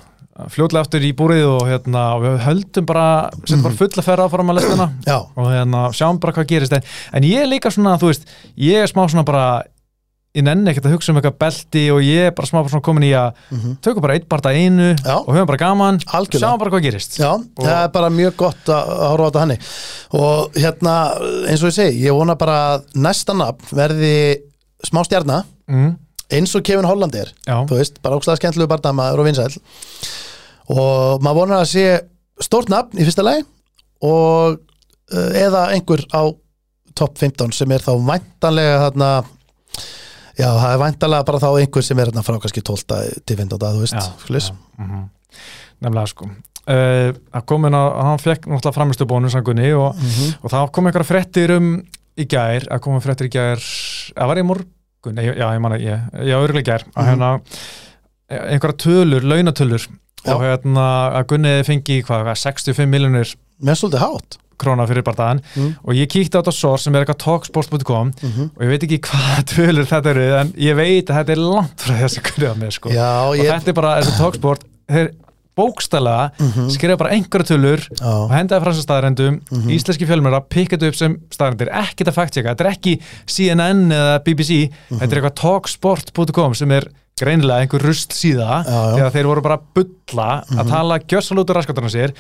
[0.50, 3.06] fljótlega aftur í búrið og hérna, við höldum bara,
[3.44, 4.88] setjum bara fulla ferra áfram að lestina.
[5.06, 6.74] Já, og hérna, sjáum bara hvað gerist.
[6.74, 6.90] En,
[7.20, 8.26] en ég er líka svona, þú veist,
[8.58, 9.46] ég er smá svona bara,
[10.36, 13.12] ég nenni ekkert að hugsa um eitthvað belti og ég er bara smá komin í
[13.16, 13.76] að Mhm.
[13.82, 15.16] tökum bara eitt barða einu Já.
[15.22, 16.42] og höfum bara gaman, Algjörlega.
[16.44, 19.44] sjáum bara hvað gerist Já, það er bara mjög gott að að horfa á þetta
[19.46, 19.60] hannig
[20.20, 20.96] og hérna,
[21.50, 24.42] eins og ég segi ég vona bara að næsta nafn verði
[24.86, 25.96] smá stjarna mm,
[26.36, 29.60] eins og Kevin Holland er þú veist, bara ógstæða skemmtilegu barndamaður og vinsæl
[30.70, 31.86] og maður vonar að sé
[32.44, 33.46] stórt nafn í fyrsta lagi
[34.04, 34.58] og
[35.14, 36.28] uh, eða einhver á
[36.96, 39.10] topp 15 sem er þá væntanlega þarna
[40.38, 42.86] já, það er væntanlega bara þá einhver sem er þarna frá kannski 12
[43.26, 45.06] til 15 þú veist, sklis mhm.
[45.82, 50.38] nefnilega sko uh, að komin að hann fekk náttúrulega framistu bónus hann Gunni og, Mhm.
[50.42, 51.74] og það kom einhverja frettir um
[52.16, 53.60] í gær, að koma frettir í gær
[54.16, 57.10] að var ég morgun, já ég manna ég, já örgulega í gær, að Mhm.
[57.12, 57.32] hérna
[58.30, 59.88] einhverja tölur, launatölur
[60.26, 60.34] Já.
[60.34, 60.86] og hérna
[61.20, 65.76] að Gunni fengi hvað, 65 miljonir mér er svolítið hátt króna fyrir bardaðan Mm.
[65.84, 68.50] og ég kíkti á þetta sór sem er eitthvað talksport.com Mhm.
[68.56, 71.78] og ég veit ekki hvaða tölur þetta eru en ég veit að þetta er langt
[71.86, 72.90] frá þessi kurið á mig sko.
[72.90, 75.12] já, og ég þetta er bara, þessi talksport þeir
[75.56, 76.70] bókstælega Mhm.
[76.70, 79.70] skrifa bara einhverja tölur og já, hendaði frá þessum staðarendum Mhm.
[79.72, 84.24] íslenski fjölmjöra pikka þetta upp sem staðarendir ekkert að fact-checka, þetta er ekki CNN eða
[84.24, 85.00] BBC, Mhm.
[85.00, 86.84] þetta er eitthvað talksport.com sem er
[87.16, 88.96] greinilega einhver rusl síða, Já, já.
[88.98, 90.26] þegar þeir voru bara að bulla
[90.60, 92.12] að tala gjössalút úr raskatarna sér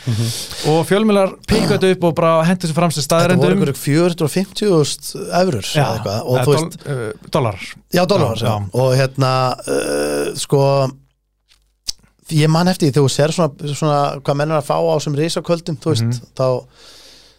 [0.71, 5.25] og fjölmjölar pikka þetta upp og bara hendur þessu fram sem þetta voru einhverjum 450.000
[5.41, 8.55] eurur eitthvað, og þú veist, uh, dólarar já, Já, já.
[8.71, 9.33] og hérna,
[9.67, 10.61] uh, sko
[12.31, 15.13] ég man eftir því þú sér svona, svona hvað menn er að fá á sem
[15.19, 16.31] risaköldum, þú veist, Mhm.
[16.39, 16.47] þá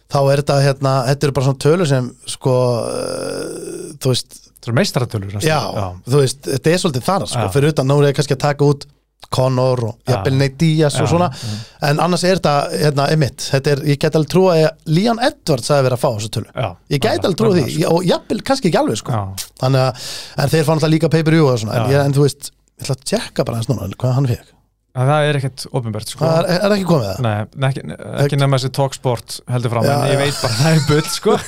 [0.07, 2.53] þá er þetta hérna, þetta eru bara svona tölur sem sko,
[2.85, 4.43] uh, þú veist
[4.77, 5.49] meistaratölur næstum.
[5.49, 5.59] já,
[6.07, 7.51] þú veist, þetta er svolítið þar sko, Já.
[7.53, 8.85] fyrir utan, ég kannski að taka út
[9.33, 10.13] Conor og Já.
[10.13, 11.55] jafnvel Nate Diaz og Já, svona, já.
[11.89, 15.67] en annars er þetta hérna, emitt, þetta er, ég get alveg trúa að Leon Edwards
[15.73, 18.69] hafi verið að fá þessu tölu Já, ég gæti alveg trúa því, og jafnvel kannski
[18.71, 19.11] ekki alveg sko.
[19.11, 19.49] Já.
[19.59, 20.05] þannig að,
[20.37, 21.97] en þeir fann alltaf líka pay-per-view og svona, en, Já.
[21.97, 24.53] ég, en þú veist ég ætla að tjekka bara hans núna, hvað hann fekk
[24.97, 26.23] En það er ekkert ofinbært sko.
[26.25, 27.19] það er, er ekki komið það?
[27.21, 30.61] Nei, ne- ekki, ekki nema þessi talksport heldur fram, Já, en ég veit bara að
[30.63, 31.37] það er bull sko.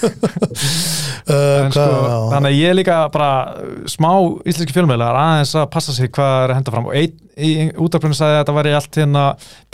[1.30, 3.32] Uh, en, sko, hvað, þannig að ég er líka bara
[3.62, 4.08] uh, smá
[4.50, 8.18] íslenski fjölmiðlar aðeins að passa sig hvað er að henda fram og einn í útarplunum
[8.18, 9.26] sagði að þetta væri allt hérna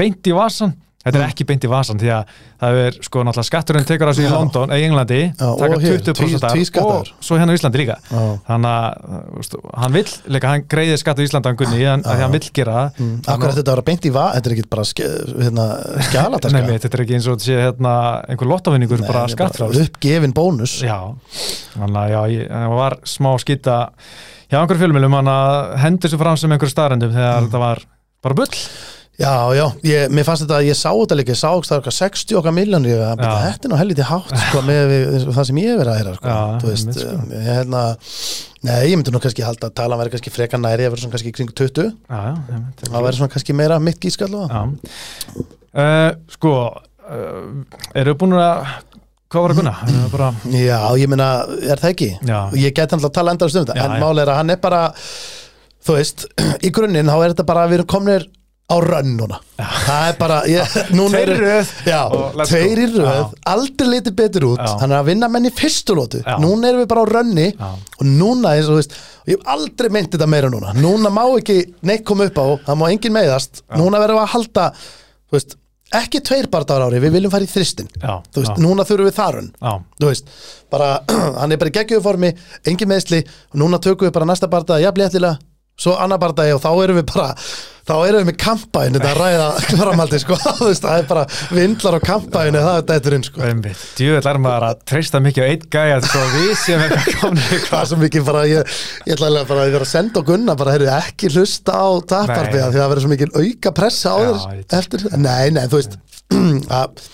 [0.01, 0.73] beint í vasan
[1.06, 2.34] þetta er ekki beint í vasan því að
[2.66, 4.32] það er sko náttúrulega skatturinn tekur á sig í.
[4.34, 7.12] London eða í Englandi, Já, taka og hér, 20% tví- af tvískattaður.
[7.14, 7.97] og svo hérna á Íslandi líka.
[8.49, 12.26] Þannig að hann vill líka, hann greiði skatt á Íslandi hann gunni, en, að því
[12.26, 12.99] hann vill gera það.
[13.06, 13.16] Mm.
[13.36, 14.88] Akkur þetta að vera beint í va, þetta er ekki bara
[15.45, 15.66] hérna,
[16.10, 17.93] skjálataska Nei, mitt, þetta er ekki eins og þetta sé hérna,
[18.30, 20.80] einhver lottafinningur bara skattfrálst uppgefin bónus.
[20.82, 20.97] Já,
[21.76, 23.78] þannig að já, ég, það var smá skýta
[24.49, 27.47] hjá einhver fjölmjölum hann að hendur sér fram sem einhver staðrendum þegar Mm.
[27.49, 27.80] þetta var
[28.26, 28.56] bara bull
[29.16, 32.36] Já, já, ég, mér fannst þetta, ég sá þetta líka, ég sá það eitthvað 60
[32.41, 33.36] okkar miljónir, ég að Já.
[33.45, 34.91] þetta er nú helviti hátt, sko, með
[35.30, 37.13] það sem ég verið að heyra, sko, Já, þú veist, sko.
[37.32, 37.84] ég hérna,
[38.68, 41.16] nei, ég myndi nú kannski halda að tala verið kannski frekar næri, ég verið svona
[41.16, 44.61] kannski kring 20, Já, já, það verið svona kannski meira mitt gískall og já.
[45.76, 47.49] Uh, Sko uh,
[47.95, 48.68] eru búin að
[49.32, 49.76] hvað var að gunna?
[50.11, 51.32] Bara, Já, ég meina,
[51.63, 52.13] er það ekki?
[52.59, 54.03] Ég get hann að tala endast um þetta, en já.
[54.03, 54.88] mál er að hann er bara,
[55.88, 56.28] þú veist,
[56.68, 58.34] í grunninn þá er þetta bara að við erum komnir
[58.66, 59.38] á rönn núna.
[59.61, 61.74] Það er bara, ég, núna Tveir í eru- röð.
[61.86, 62.55] Já, og let's go.
[62.55, 63.26] tveir í röð, Já.
[63.53, 64.63] aldrei litið betur út.
[64.63, 64.72] Já.
[64.82, 66.38] hann er að vinna menn í fyrstu lótu Já.
[66.41, 67.45] núna erum við bara á rönni.
[67.53, 67.70] Já.
[67.99, 68.95] og núna eins og þú veist,
[69.30, 72.82] ég hef aldrei meint þetta meira núna, núna má ekki neitt koma upp á, það
[72.82, 73.61] má engin meiðast.
[73.78, 74.66] Núna verðum við að halda,
[75.38, 75.55] veist
[75.95, 79.13] ekki tveir bardagar ári, við viljum fara í þristin já, veist, já, núna þurfum við
[79.16, 79.74] þarun já,
[81.39, 82.32] hann er bara í geggjöðu formi
[82.68, 83.20] engin meðsli,
[83.61, 85.13] núna tökum við bara næsta bardaga, jafnlega
[85.78, 87.30] svo annar bardagi og þá erum við bara
[87.86, 89.48] þá erum við með kampæn þetta að ræða
[89.82, 90.38] framaldi sko,
[90.86, 93.44] það er bara vindlar á kampæn það er dætturinn sko.
[93.46, 93.84] Einmitt.
[94.00, 97.78] Djúvel er maður að treysta mikið á einn gæja að við séum eitthvað komin það
[97.82, 100.94] er svo mikið bara, ég, ég ætla að vera að senda á Gunna, bara heyrðu
[100.96, 102.72] ekki hlusta á taparbi, Nei.
[102.72, 106.00] því það verður svo mikið auka pressa á þér eftir, nei, nei, þú veist
[106.82, 107.06] að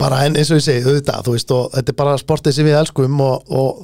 [0.00, 2.78] bara eins og ég segi, auðvitað, þú veist og þetta er bara sportið sem við
[2.80, 3.82] elskum og, og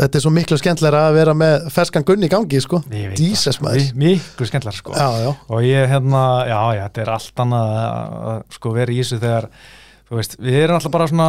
[0.00, 2.82] þetta er svo miklu skemmtilega að vera með ferskan Gunni í gangi, sko.
[2.90, 3.62] Jesus það.
[3.68, 4.96] maður, Mi- Miklu skemmtlar sko.
[4.98, 5.30] Já, já.
[5.48, 9.48] Og ég hérna, já, já, þetta er allt annað að sko vera í þessu þegar
[10.12, 11.28] þú veist, við erum alltaf bara svona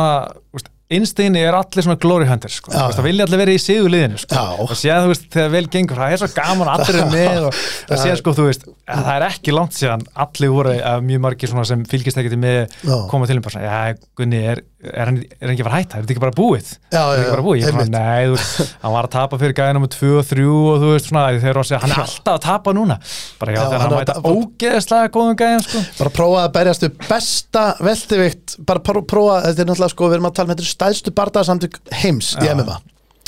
[0.56, 2.74] veist, innstinni er allir svona glory hunters sko.
[2.74, 2.86] Já.
[2.98, 4.38] það vilja allir vera í sigur liðinu sko.
[4.38, 4.64] Já.
[4.64, 7.48] og séð, þú veist, þegar vel gengur það er svo gaman að allir er með
[7.50, 11.08] og það sé sko, þú veist, að það er ekki langt síðan allir voru, að
[11.10, 12.78] mjög margir svona sem fylgist ekkert með
[13.12, 15.78] koma til um bara, svona, já, Gunni, er, er, hann, er hann ekki að fara
[15.78, 16.70] að hætta, er þetta ekki bara búið?
[16.94, 19.56] Já, er þetta ekki bara búið, ég nei, þú veist hann var að tapa fyrir
[19.60, 22.04] gæðina með 2 og 3 og þú veist svona, þeir eru að segja, hann er
[22.04, 23.00] alltaf að tapa núna.
[23.42, 25.84] Bara já, þegar hann að- ógeðslega góðum gæðin sko.
[26.00, 30.18] bara prófa að berjast upp besta veltivikt, bara pró- prófa þetta er náttúrulega sko, við
[30.20, 32.54] erum að tala með eru stæðstu bardaðsamtök heims í Já.
[32.58, 32.80] MMA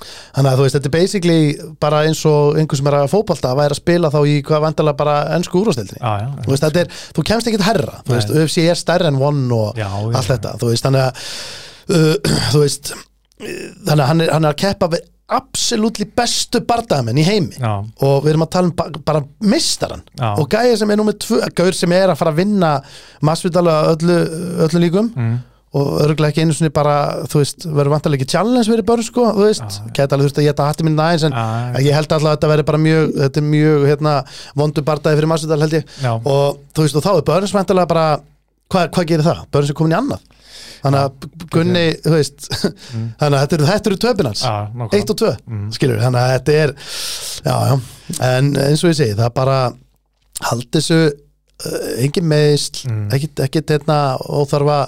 [0.04, 1.40] þannig að þú veist, þetta er basically
[1.82, 4.64] bara eins og einhver sem er að fótbolta að væri að spila þá í hvað
[4.68, 8.16] vandalega bara ennsku úrvastildri já, já, þú veist, þetta er, þú kemst ekkert herra þú
[8.18, 10.14] veist, UFC er stærri en one og Já, já.
[10.20, 11.26] allt þetta, þú veist, þannig að
[11.96, 12.16] uh,
[12.54, 12.96] þú veist
[13.40, 17.56] þannig að hann er, hann er að keppa við absoluttli bestu bardamenn í heimi.
[17.58, 20.28] Já, og við erum að tala um ba bara mistaran Já.
[20.38, 22.70] og gæja sem er nummið tvö, gæður sem er að fara að vinna
[23.26, 24.18] massvitala öllu,
[24.68, 25.10] öllu líkum.
[25.18, 25.40] Mm,
[25.76, 26.94] og örgulega ekki einu sinni bara
[27.28, 29.90] þú veist, verður vantarlega ekki challenge fyrir börn sko, þú veist, Já.
[29.98, 32.52] geta alveg þurft að geta hatti minn aðeins en Já, ég held alltaf að þetta
[32.54, 34.14] verður bara mjög þetta er mjög, hérna,
[34.62, 37.60] vondu bardaði fyrir Masvidal held ég, já, og þú veist, og þá er börn sem
[37.60, 38.06] vantarlega bara,
[38.72, 39.44] hvað, hvað gerir það?
[39.52, 40.24] Börn sem komin í annað.
[40.86, 42.48] Þannig að Gunni, þú veist
[43.20, 44.44] þannig að þetta eru, þetta eru töpinans
[44.96, 45.68] eitt og tvö, Mm.
[45.76, 46.74] skilur þannig að þetta er,
[47.46, 47.76] já, já.
[48.30, 49.58] En eins og ég segi, það bara
[50.46, 53.08] hald þessu uh, engin meðisl, Mm.
[53.18, 53.98] ekkit, ekkit hérna,
[54.30, 54.80] óþarfa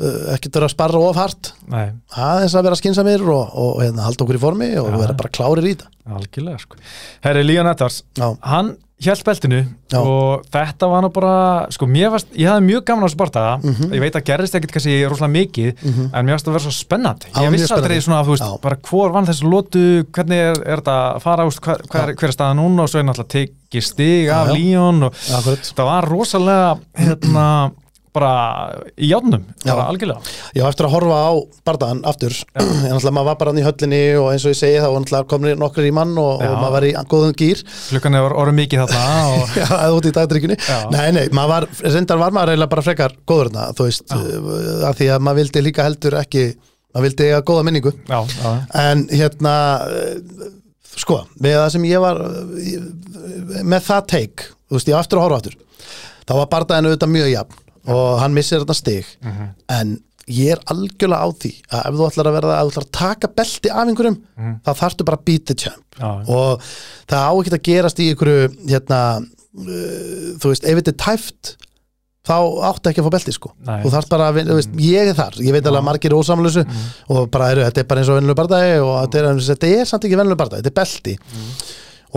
[0.00, 1.86] uh, ekkit vera að sparra of hart Nei,
[2.16, 4.98] aðeins að vera skinsamir og, og hérna, halda okkur í formi og Já.
[5.06, 6.78] vera bara klárir í þetta algjörlega sko.
[7.22, 10.00] Herri, Leon Edwards, já, hann hjælt beltinu Já.
[10.04, 11.34] og þetta var nú bara
[11.72, 13.92] sko, mér varst, ég hafði mjög gaman á þessu bardaga Mhm.
[13.94, 17.30] ég veit að gerist ekkit kannski rosalega mikið en mér varst að vera svo spennandi
[17.30, 18.60] Já, ég mjög vissi aldrei svona, þú veist, Já.
[18.60, 22.28] bara hvor vann þessu lotu hvernig er, er þetta að fara úst, hver, hver, hver
[22.28, 24.54] er staða núna og svo er náttúrulega tekið stig Já, af já.
[24.58, 27.46] Leon og akkurat það var rosalega hérna,
[28.16, 28.30] bara
[28.98, 30.20] í játnum, bara algjörlega.
[30.56, 31.30] Já, eftir að horfa á
[31.68, 34.80] bardaðan aftur en náttúrulega maður var bara hann í höllinni og eins og ég segi
[34.82, 38.34] þá náttúrulega komin nokkur í mann og, og maður var í góðum gýr klukkan er
[38.42, 39.04] orðið mikið þarna
[39.36, 40.78] og Já, eða út í dagdrykjunni Já.
[40.94, 44.88] Nei, nei, maður var, reyndar var maður eiginlega bara frekar góður þarna, þú veist uh,
[44.90, 46.46] að því að maður vildi líka heldur ekki
[46.90, 47.92] maður vildi eiga góða minningu.
[48.10, 48.50] Já, já,
[48.82, 49.54] en hérna
[49.86, 50.46] uh,
[50.98, 52.86] sko, með það sem ég var uh,
[53.62, 55.58] með það teik þú veist, ég á eftir að horfa aftur
[56.26, 57.58] þá var bardaðinu auðvitað mjög jafn
[57.90, 59.10] og hann missir þetta stig.
[59.24, 59.50] Mhm.
[59.80, 59.98] en
[60.30, 62.92] ég er algjörlega á því að ef þú ætlar að verða, ef þú ætlar að
[62.98, 64.18] taka belti af einhverjum,
[64.64, 65.84] þá þarftu bara að the champ.
[65.98, 66.28] Mhm.
[66.28, 66.60] og
[67.10, 71.56] það á ekki að gerast í einhverju hérna, uh, þú veist, ef þetta er tæft
[72.30, 72.36] þá
[72.68, 73.52] áttu ekki að fá belti sko.
[73.66, 73.82] Nei.
[73.82, 75.38] þú þarf bara að, vinna, veist, ég er þar.
[75.40, 76.64] Ég veit alveg að margir er ósamlösu
[77.08, 79.88] og bara eru, þetta er bara eins og vennilega bardagi og þetta er, þetta er
[79.90, 81.16] samt ekki vennilega bardagi, þetta er belti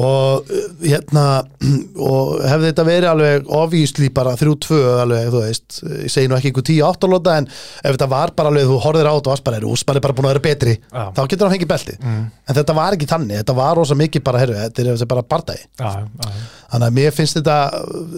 [0.02, 1.24] og uh, hérna
[2.10, 6.50] og hefði þetta verið alveg ofísli bara 3-2 alveg, þú veist, ég segi nú ekki
[6.52, 9.46] einhver 10-8 lóta en ef þetta var bara alveg, þú horfir á þetta og varst
[9.48, 11.04] bara, er úsmann er bara búin að vera betri Já.
[11.14, 12.24] þá getur hann fengið belti Mm.
[12.50, 15.62] en þetta var ekki þannig, þetta var rosa mikið bara, herru, þetta er bara bardagi
[15.80, 16.32] já, já,
[16.74, 17.58] þannig að mér finnst þetta,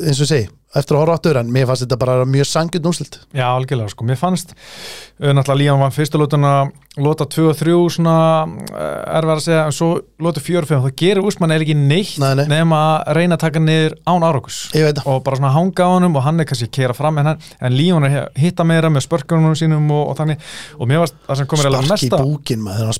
[0.07, 0.47] eins og segi
[0.79, 4.07] eftir að horfa áttur, en mér fannst þetta bara mjög sangjut núslilt Já, algjörlega, sko,
[4.07, 6.55] mér fannst uh, náttúrulega Líán var fyrstu lótuna
[6.95, 8.15] lóta 2 og 3 svona
[8.45, 9.89] uh, er verið að segja, en svo
[10.23, 12.45] lóta 4 og 5 það gerir úsmann eða ekki neitt Nei, nei.
[12.51, 14.59] nema að reyna að taka niður án árakus
[15.03, 17.49] og bara svona hanga á honum og hann er kannski að kera fram en, hann,
[17.59, 20.45] en Líón er að hitta meira með spörkunum sínum og, og þannig.
[20.79, 22.99] Og mér varst það sem komir eiginlega sparki í mesta búkin maður, þegar hann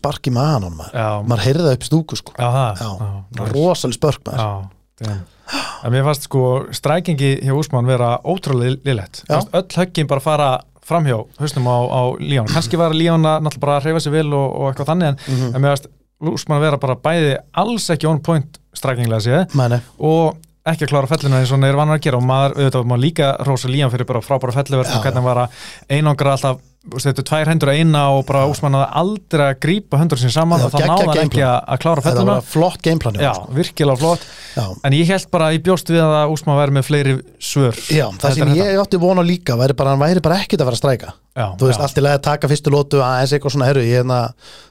[5.46, 6.44] það það en mér fannst sko
[6.74, 9.40] strækingi hjá Úsmann vera ótrúlega lillett Já.
[9.54, 10.50] öll höggin bara fara
[10.86, 12.46] framhjá hausnum á, á Líón.
[12.48, 15.56] Kannski var Líón að náttúrulega bara hreyfa sig vel og, og eitthvað þannig en, Mhm.
[15.56, 15.88] en mér fannst
[16.22, 19.56] Úsmann vera bara bæði alls ekki on point strækinglega séð
[20.00, 22.18] og ekki að klára fellinu eins og hann er vannar að gera.
[22.18, 25.24] Og maður auðvitað má líka rosa Líón fyrir bara frábæra felluverð Já, og hvernig hann
[25.24, 25.50] var að
[25.90, 26.58] einangra alltaf
[26.94, 30.32] þetta er tvær hendur að eina og bara Úsmann að aldrei að grípa hendur sín
[30.34, 33.32] saman Já, og náða hann ekki að, að klára þetta felluna var flott gameplan Já,
[33.58, 34.26] virkilega flott.
[34.56, 34.66] Já.
[34.86, 38.38] En ég held bara, ég bjóst við að Úsmann væri með fleiri svör Já, það
[38.38, 41.14] sem ég átti vona líka væri bara, hann væri bara ekkit að fara að stræka.
[41.36, 44.00] Já, þú veist, allt í leið að taka fyrstu lótu aðeins eitthvað svona, herru, ég
[44.00, 44.22] hérna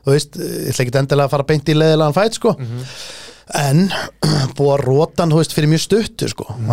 [0.06, 2.54] þú veist, ég ætla ekki endilega að fara beint í leiðilegan fæt, sko.
[2.56, 2.86] Mhm.
[3.60, 3.82] en
[4.56, 6.70] búið að róta hann, þú veist, fyrir mjög stuttu, sko, Mhm.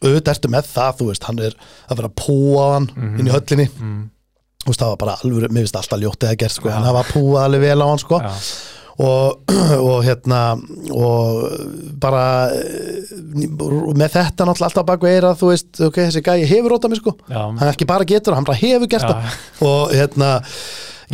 [0.00, 1.54] Hann auðvitað ertu með það, þú veist, hann er
[1.90, 3.18] að vera að púa hann Mhm.
[3.20, 3.68] inn í höllinni.
[3.80, 4.10] Mm,
[4.64, 6.92] þú veist, það var bara alveg, mér finnst alltaf ljótið að gert, sko, en það
[6.98, 8.20] var púað alveg vel á hann, sko.
[8.20, 8.32] Já,
[9.00, 9.38] og,
[9.90, 10.40] og hérna
[10.92, 13.46] og bara eh,
[13.96, 17.14] með þetta náttúrulega alltaf baku eira þú veist, ok, þessi gæi hefur rótað mig sko.
[17.30, 19.38] Já, hann ekki bara getur, hann bara hefur gert það.
[19.64, 20.30] Og hérna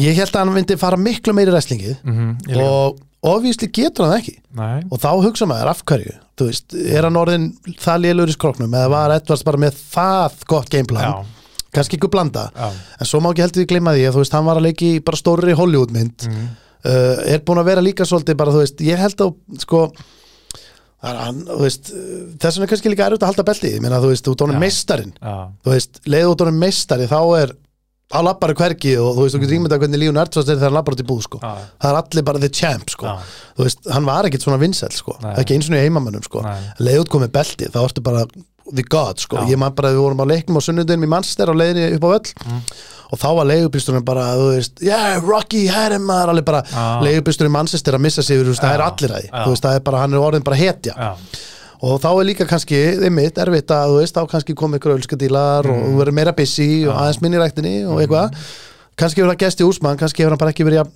[0.02, 2.64] ég held að hann myndi fara miklu meiri wrestlingið ég líka.
[2.64, 4.36] og ofvísli getur hann ekki.
[4.56, 6.16] Nei, og þá hugsa maður af hverju?
[6.36, 7.46] Þú veist, er hann orðin
[7.80, 11.30] það lélur í skroknum eða var Edvards bara með það gott gameplan,
[11.74, 12.48] kannski ykkur blanda.
[12.54, 12.68] Já.
[13.00, 14.90] En svo má ekki heldur við gleyma því að þú veist, hann var að leiki
[15.06, 16.44] bara stórri Hollywoodmynd mm,
[16.84, 19.34] uh, er búin að vera líka svolítið bara, þú veist, ég held að
[19.64, 19.82] sko
[21.06, 24.12] hann, veist, uh, þess vegna er kannski líka erfitt að halda beltið, ég meina, þú
[24.12, 24.60] veist, Já.
[24.60, 27.56] meistarinn, Já, þú veist, leiðu út honum meistari, þá er
[28.06, 30.76] á lappari hvergi og þú veist, þú getur ímyndað hvernig Líun Ertsvast er þegar hann
[30.78, 31.40] lappar út í búð, sko.
[31.42, 33.06] Já, það er allir bara the champ, sko.
[33.10, 35.16] Já, þú veist, hann var ekkit svona vinsæll, sko.
[35.34, 36.42] Ekki eins og í heimamönnum, sko.
[36.46, 38.26] Nei, leiðu út komið beltið, þá ertu bara
[38.66, 39.50] the god, sko, Já.
[39.50, 42.10] ég man bara við vorum á leiknum á sunnudinum í Manchester á leiðinni upp á
[42.14, 42.30] völl.
[42.46, 42.62] Mm.
[43.06, 46.86] og þá var leigubýsturinn bara, þú veist, yeah, Rocky, herri maður, alveg bara Já.
[47.06, 49.30] leigubýsturinn í Manchester að missa sig, það er allir að því.
[49.30, 51.12] Þú veist, það er bara, hann er orðin bara hetja
[51.82, 55.66] og þá er líka kannski, einmitt, erfitt að þú veist, þá kannski komið ykkur ölskadílar
[55.70, 55.88] og Mm.
[55.90, 56.98] þú verður meira busy og Já.
[57.02, 58.36] aðeins minni í ræktinni og eitthvað.
[58.96, 60.92] Kannski hefur það gæst í úsmann, kannski hefur hann bara ekki verið jafn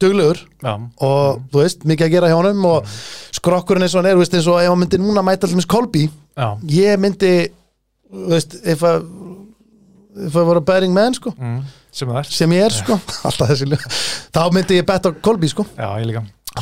[0.00, 2.84] duglegur já, og þú veist, mikið að gera hjá honum og
[3.32, 5.66] skrokkurinn eins og hann er, þú veist, eins og ef hann myndi núna mæta allir
[5.66, 7.32] Kolbi, já, ég myndi
[8.12, 9.06] þú veist, ef að
[10.32, 11.32] þau voru bearing menn sko.
[11.36, 11.62] Mm,
[11.92, 12.98] sem sem ég er sko,
[13.28, 13.68] alltaf þessi
[14.32, 15.64] þá myndi ég betta Kolby sko.
[15.76, 15.88] Já,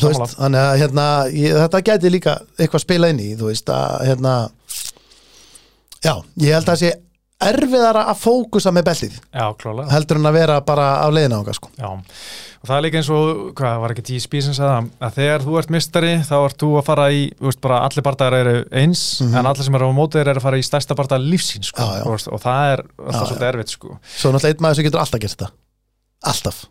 [0.03, 4.07] veist, þannig að hérna, ég, þetta gæti líka eitthvað spila inn í, þú veist að
[4.09, 4.35] hérna
[6.05, 6.95] já, ég held að það sé
[7.45, 9.47] erfiðara að fókusa með beltið Já,
[9.93, 11.71] heldur en að vera bara á leiðina ánga sko.
[11.77, 15.19] Já, og það er líka eins og, hvað var ekki DSP sem sagði það, að
[15.19, 18.55] þegar þú ert mistari þá ert þú að fara í, veist bara allir bardagar eru
[18.83, 21.85] eins, en allir sem eru á mótið eru að fara í stærsta bardag lífsín sko.
[21.85, 23.99] Já, veist, og það er alltaf svolítið erfitt sko.
[24.15, 25.53] Svo náttúrulega einn maður sem getur alltaf gert þetta.
[26.33, 26.65] Alltaf,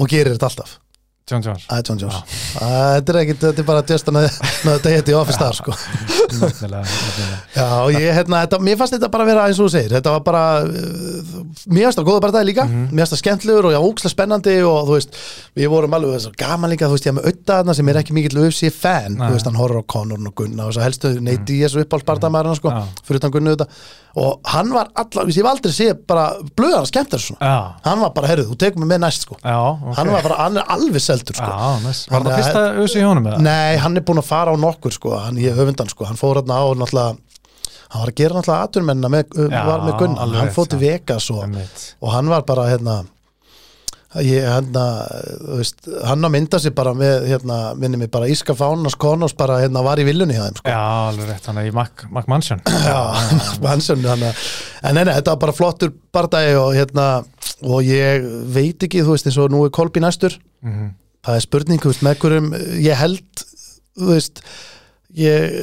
[0.00, 0.78] og gerir þetta alltaf
[1.30, 1.64] John Jones.
[1.72, 2.14] Er John Jones.
[2.60, 2.66] Æ,
[2.98, 5.72] Þetta er ekkit, þetta er bara just another day at the office þar sko.
[5.72, 7.38] Nefnilega, nefnilega.
[7.54, 10.12] Já, og ég, hérna, þetta, mér fannst þetta bara vera eins og þú segir, þetta
[10.18, 11.40] var bara uh,
[11.72, 14.58] mér fannst það góða bara það líka, mér fannst það skemmtlegur og já, ókslega spennandi
[14.68, 15.18] og þú veist,
[15.56, 18.02] við vorum alveg þess að gaman líka, þú veist, ég hef með auðdaðna sem er
[18.04, 20.88] ekki mikill UFC fan, þú veist, hann horfir á Conor og Gunna og þess að
[20.90, 22.84] helstu neyti í þessu uppálsbartamæðurna sko, Já.
[23.08, 23.70] fyrir utan Gunnu þetta
[24.14, 28.12] og hann var allar, ég hef aldrei séð bara blöðan skemmt þessu svona, hann var
[28.14, 31.38] bara, herruð, þú tekur mig með næst sko, hann var bara, hann er alveg seldur
[31.40, 33.40] sko, Já, næs Var það fyrsta auðvitað í honum eða?
[33.48, 36.42] Nei, hann er búinn að fara á nokkur sko, hann ég höfundan sko, hann fór
[36.42, 37.16] hérna á náttúrulega,
[37.94, 40.84] hann var að gera náttúrulega aturmennina með, Já, var með Gunnar, alveg hann til já.
[40.86, 41.58] Vegas og,
[42.04, 43.00] og hann var bara hérna
[44.22, 44.82] ég, hérna,
[45.58, 49.56] veist, hann að mynda sig bara með, hérna, minni mig bara Íska Fánas Konós bara,
[49.62, 50.70] hérna, var í viljunni hjá þeim sko.
[50.70, 53.00] Já, alveg rétt, hann er í Mac, Mac Mansion Já,
[53.64, 54.44] Hansson, hann að
[54.86, 57.08] en nei, nei, þetta var bara flottur bardagi og hérna,
[57.66, 60.94] og ég veit ekki, þú veist, eins og nú er Kolbi næstur Mhm.
[61.24, 62.52] Það er spurning, veist, með hverjum
[62.84, 63.44] ég held,
[64.10, 64.42] veist
[65.14, 65.58] ég,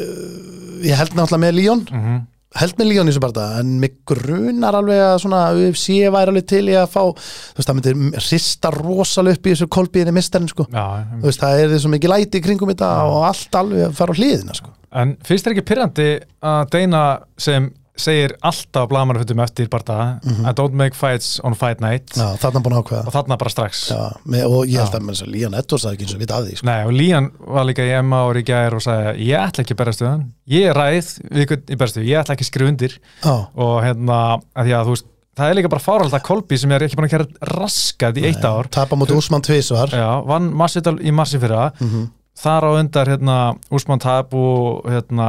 [0.87, 1.87] ég held náttúrulega með Líón.
[1.91, 2.19] Mhm.
[2.59, 6.47] held með Líón í þessu barða en mig grunar alveg að svona UFC væri alveg
[6.51, 10.65] til í að fá veist, það myndir rista rosalega upp í þessu kolbiðinni mistarinn, sko.
[10.67, 14.19] Já, það er svo mikið læti í kringum þetta og allt alveg að fara á
[14.19, 14.73] hliðina, sko.
[14.91, 16.09] En finnst þér ekki pyrrandi
[16.43, 17.03] að Deina
[17.39, 22.13] sem segir alltaf blamarfutum eftir barða I don't make fights on fight night.
[22.15, 23.03] Já, þarna búin ákveða.
[23.07, 23.81] Og þarna bara strax.
[23.91, 26.21] Já, með, og ég held að þess að Líón Edwards það er ekki eins og
[26.23, 26.69] við að því, sko.
[26.71, 29.81] Nei, og Lían var líka í Emma í gær og sagði ég ætla ekki að
[29.83, 30.25] berast við hann.
[30.55, 31.11] Ég ræð
[31.71, 32.97] í bestu, ég ætla ekki að skrifa undir.
[33.23, 34.19] Já, og hérna,
[34.55, 35.09] að því að þú veist
[35.41, 38.25] það er líka bara fáralt að Kolbi sem er ekki búin að kæra raskat í
[38.27, 42.09] eitt ár tapa mútið Úsmann tvísvar Já, vann í massi fyrra Mhm.
[42.37, 43.37] Þar á undar hérna
[43.71, 45.27] Úsmann Tab og hérna,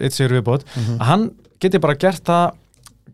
[0.00, 0.98] eitt sigur viðbót, Mhm.
[1.00, 2.52] að hann geti bara gert það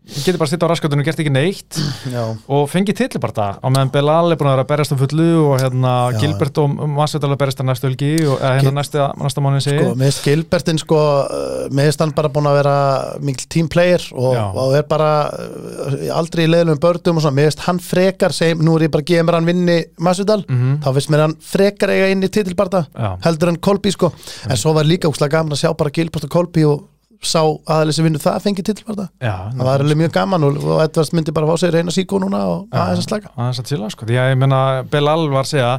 [0.03, 1.77] geti bara sitt á raskatunum og gert ekki neitt.
[2.11, 5.27] Já, og fengið tillibarta á meðan Belal er búin að vera að berjast um fullu
[5.47, 9.43] og hérna Já, Gilbert og Masvidal að berjast að næstu helgi og hérna næsta, næsta
[9.63, 12.75] segi sko, meðist Gilbertin sko, uh, meðist hann bara búin að vera
[13.23, 17.63] mikil team player og, og er bara uh, aldrei í leiðlum bördum og svona, meðist
[17.67, 20.81] hann frekar sem, nú er ég bara að gefa mér hann vinni Masvidal, Mhm.
[20.83, 23.13] þá finnst mér hann frekar eiga inn í titilbarta, Já.
[23.23, 24.11] heldur en Kolby sko,
[24.49, 26.89] en svo var líka úkslega gaman að sjá bara Gilbert og Kolby og
[27.23, 30.81] sá aðalega sem vinnu það fengið titilbarta, Já, það var alveg mjög gaman og, og
[30.83, 33.31] Edvards myndi bara fá sig reyna síkó núna og aðeins að slaka.
[33.37, 34.05] aðeins að tila sko.
[34.11, 35.73] ég menna Belal var að segja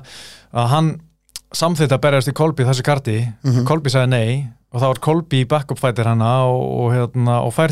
[0.54, 0.92] að hann
[1.54, 3.64] samþýtt að berjast í Kolbi þessu karti, Mhm.
[3.68, 7.52] Kolbi sagði nei og þá var Kolbi í backup fighter hana og, og, hérna, og
[7.54, 7.70] fær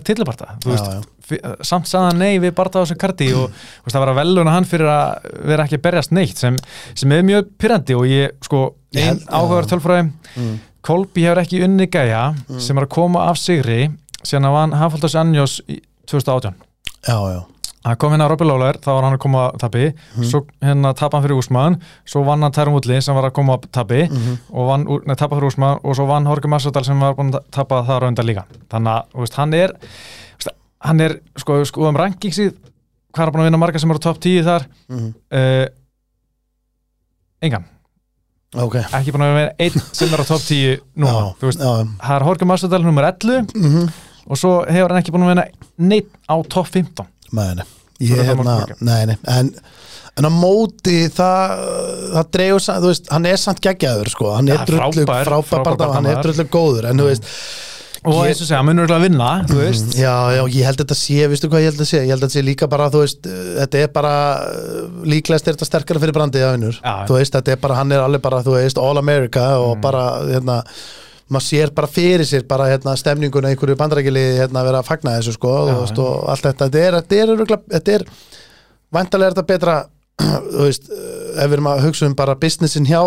[1.22, 4.20] fi- samt sagði hann nei við barta á þessu karti og veist, það var að
[4.20, 6.56] veluna hann fyrir að vera ekki að berjast neitt sem,
[6.94, 10.12] sem er mjög pyrrandi og ég sko, Ég ein held- áhugaður tölfræði.
[10.36, 10.60] Mm.
[10.83, 13.87] Kolbi hefur ekki unni gæja sem er að koma af sigri
[14.22, 15.80] síðan að vann Hafaldas Anjos í
[16.11, 16.55] 2018
[17.03, 17.41] Já, já,
[17.85, 19.87] hann kom hérna Robby Lawler, þá var hann að koma að tabi,
[20.22, 23.57] svo hérna tapa hann fyrir Úsmann svo vann hann Tyron Woodley sem var að koma
[23.59, 24.03] að tabi
[24.51, 27.47] og vann, nei, tapa fyrir Úsmann og svo vann Jorge Masvidal sem var búin að
[27.55, 28.45] tapa þar á undan líka.
[28.70, 29.74] Þannig að veist, hann er
[30.39, 30.53] veist,
[30.87, 32.55] hann er, sko, sko um rankingsið
[33.12, 34.66] hvað er búin að vinna marga sem eru top 10 þar?
[34.89, 35.11] Mm.
[35.35, 35.66] uh,
[37.43, 37.66] engan,
[38.53, 38.78] ok.
[38.98, 42.16] Ekki búin að vinna einn sem er á top 10 núna, Já, þú veist, það
[42.16, 43.92] er Jorge Masvidal nummer 11 mhm.
[44.28, 45.46] og svo hefur hann ekki búin að vinna
[45.92, 47.64] neitt á top 15 Nei, nei,
[48.05, 49.55] ég það hérna, nei, en
[50.20, 51.61] en á móti það
[52.12, 55.48] það dregur, sa- þú veist, hann er samt geggjaður sko, hann er drullu frábær, frábær,
[55.48, 57.30] frábær frábær hann er drullu góður, en þú veist
[58.05, 61.18] og eins og segja, hann munur að vinna veist, já, já, ég held þetta sé,
[61.30, 63.44] veistu hvað ég held þetta sé ég held þetta sé líka bara, þú veist, uh,
[63.61, 67.55] þetta er bara uh, líklegast er þetta sterkara fyrir brandið að vinnur, þú veist, þetta
[67.55, 70.03] er bara hann er alveg bara, þú veist, all America og bara,
[70.33, 70.58] hérna
[71.33, 75.14] maður sér bara fyrir sér bara hérna stemninguna einhverju bandarækili hérna að vera að fagna
[75.16, 78.04] þessu sko Já, þú veist, og allt þetta, þetta er, þetta er, örugglega- þetta er
[78.92, 79.76] væntalega er þetta betra
[80.21, 83.01] þú veist, ef við erum að hugsa um bara businessin hjá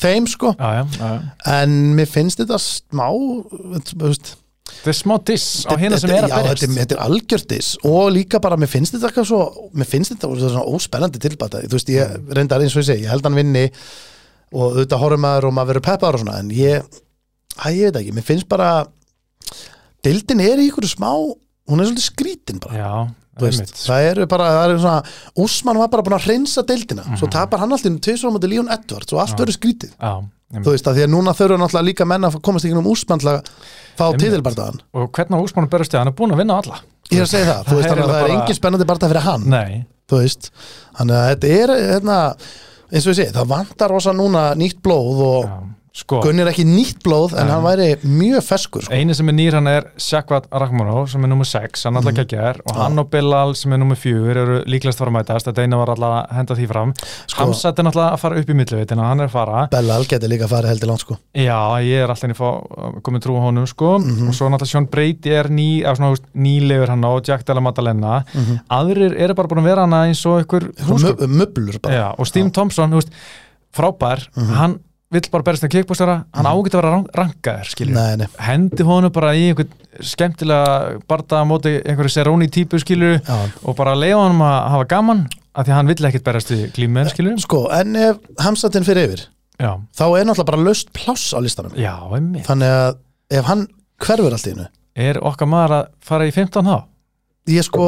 [0.00, 0.54] þeim sko.
[0.58, 1.20] Já, já, já,
[1.60, 3.06] en mér finnst þetta smá
[3.76, 6.64] þetta er smá diss á hérna sem er að berjast.
[6.66, 10.30] þetta, er- er algjörtis og líka bara, mér finnst þetta eitthvað svo mér finnst þetta
[10.40, 11.62] svona óspennandi tilbata.
[11.66, 13.66] Þú veist, ég reyndar eins og ég segi, ég held hann vinni
[14.56, 16.82] og auðvitað horfum maður og maður verður peppar og svona, en ég
[17.56, 18.70] að ég veit ekki, mér finnst bara
[20.06, 21.10] deildin er í ykkur smá
[21.66, 22.76] hún er svolítið skrítin bara.
[22.78, 22.90] Já,
[23.44, 25.02] veist, það eru bara, það eru svona
[25.44, 27.02] Úsmann var bara búin að hreinsa deildina.
[27.04, 27.16] Mhm.
[27.20, 30.12] svo tapar hann alltaf tvisvar á móti Líón Edwards og allt verður skrítið, Já,
[30.62, 33.18] þú veist að því að núna þurfa náttúrulega líka menn að komast ekki um Úsmann
[33.20, 33.40] til að
[33.98, 34.20] fá Einmitt.
[34.24, 36.80] titilbardaðan og hvernig Úsmann berist þið, hann er búin að vinna alla.
[37.10, 39.22] Ég er að segja það, Það veist er það er bara- engin spennandi barndað fyrir
[39.22, 39.48] hann.
[39.50, 40.50] Nei, þú veist,
[40.98, 42.18] þannig að þetta er hérna,
[42.92, 45.58] eins og ég segi, það vantar rosa núna nýtt blóð og já,
[45.96, 46.18] sko.
[46.24, 47.52] Gunni er ekki nýtt blóð en Nei.
[47.54, 48.92] hann væri mjög feskur sko.
[48.92, 52.60] Einu sem er nýr hann er Shakvat Rakhmonov sem er nummer 6, hann alltaf geggjar
[52.66, 55.64] og hann og Bilal sem er nummer 4 eru líklegast að fara að mætast, þetta
[55.64, 56.92] eina var alltaf að henda því fram.
[57.26, 59.64] Sko- Hamsat er náttúrulega að fara upp í millivitina, hann er að fara.
[59.72, 61.18] Bellal geti líka farið heldur langt sko.
[61.32, 63.98] Já, ég er alltaf fá komið trú á honum sko.
[63.98, 64.28] Mhm.
[64.28, 65.82] og svo náttúrulega Sean Brady er ný,
[66.36, 68.24] nýlegur hann og Jack Della Maddalena.
[68.34, 68.60] Mhm.
[68.70, 70.72] aðrir eru bara búin að vera hana eins og einhver
[71.26, 71.94] möblur bara.
[71.94, 73.08] Já, og Steve Thompson, veist,
[73.72, 74.28] frábær.
[74.36, 74.54] Mhm.
[74.54, 74.78] hann
[75.14, 79.70] vill bara berist að kickbústara hann ágætt að vera rankaður, hendi honum bara í einhvern
[80.02, 83.36] skemmtilega barda á móti einhverju seróni típu skilur já.
[83.62, 85.22] og bara leiða honum að hafa gaman
[85.54, 89.08] af því að hann vill ekkert berast við glímen skilur Sko, en ef hamsatinn fyrir
[89.08, 89.24] yfir
[89.62, 91.78] já, þá er náttúrulega bara löst pláss á listanum.
[91.78, 91.94] Já,
[92.50, 92.98] þannig að
[93.38, 93.66] ef hann
[94.02, 94.68] hverfur allt í hennu
[95.06, 96.76] er okkar maður að fara í 15 þá?
[97.52, 97.86] ég sko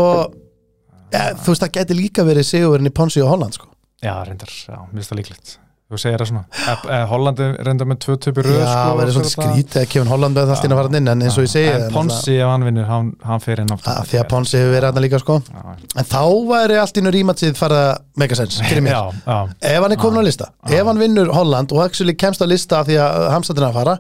[1.11, 3.71] ja, þú veist það geti líka verið sigurinn í Ponsi og Holland sko.
[4.05, 5.59] Já, reyndar, já, mér finnst það líklegt
[5.89, 9.09] þú segir það svona, e, e, Hollandi reyndar með tvö töpur röð já, sko, verið
[9.09, 11.23] og svolítið svo þetta- skrítið að Kevin Holland veið allt inn að fara inn en
[11.25, 14.19] eins og ég segi en Ponsi ef hann vinnur, hann, hann fer inn að því
[14.21, 15.39] að Ponsi hefur verið aðna líka sko.
[15.49, 18.93] já, en þá væri allt í nú rímatsið farið að make a sense, fyrir mér.
[18.93, 19.39] Já, já,
[19.73, 22.81] ef hann er komin á lista, ef hann vinnur Holland og actually kemst á lista
[22.81, 23.99] af því að er að fara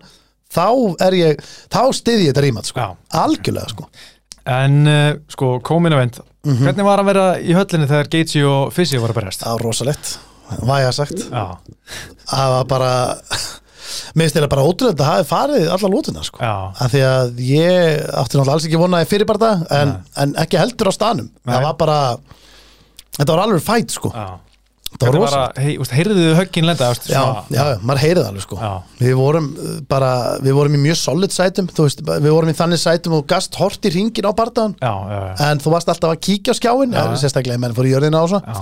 [0.53, 0.69] þá
[1.09, 1.41] er ég,
[1.73, 2.97] þá stiði ég þetta rímat sko.
[3.13, 3.89] algjörlega sko.
[4.49, 6.65] En uh, sko, komin að vend Mhm.
[6.65, 9.43] Hvernig var að vera í höllinni þegar Gaethje og Fissi voru að berjast?
[9.43, 10.19] það var rosalegt,
[10.69, 11.25] væga sagt.
[11.29, 11.45] Já,
[12.33, 12.93] það var bara
[14.15, 16.41] mér finnst þetta bara ótrúlega að það hafi farið alla lótuna sko.
[16.45, 16.55] já,
[16.85, 19.95] af því að ég átti náttúrulega alls ekki vonaði fyrirbarta en,
[20.25, 21.55] en ekki heldur á stanum Nei.
[21.55, 21.99] það var bara
[23.17, 24.13] þetta var alveg fætt sko.
[24.13, 24.29] Já
[24.89, 25.59] það var Hvernig var rosalegt.
[25.59, 26.87] að, hei, úst, heyrðu þið höggin lenda?
[26.95, 28.59] Úst, Já, já, maður heyrið alveg sko.
[28.99, 30.11] Við vorum uh, bara,
[30.45, 33.85] við vorum í mjög solid sætum veist, við vorum í þannig sætum og gast hort
[33.85, 34.93] í ringin á já,
[35.45, 37.03] En þú varst alltaf að kíkja á skjáin Já.
[37.05, 37.21] ja.
[37.21, 38.61] Sérstaklega menn fór í jörðina á svo já,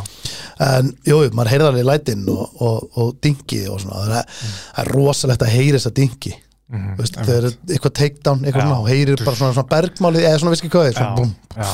[0.67, 4.03] En jú, maður heyrið alveg lætin og, og, og dingi og svona.
[4.03, 4.33] Það er,
[4.75, 8.43] það er rosalegt að heyri þess að dingi mhm, Þú veist, þegar er eitthvað takedown,
[8.43, 11.71] eitthvað svona og heyrir bara svona, svona bergmálið eða svona viski svona já,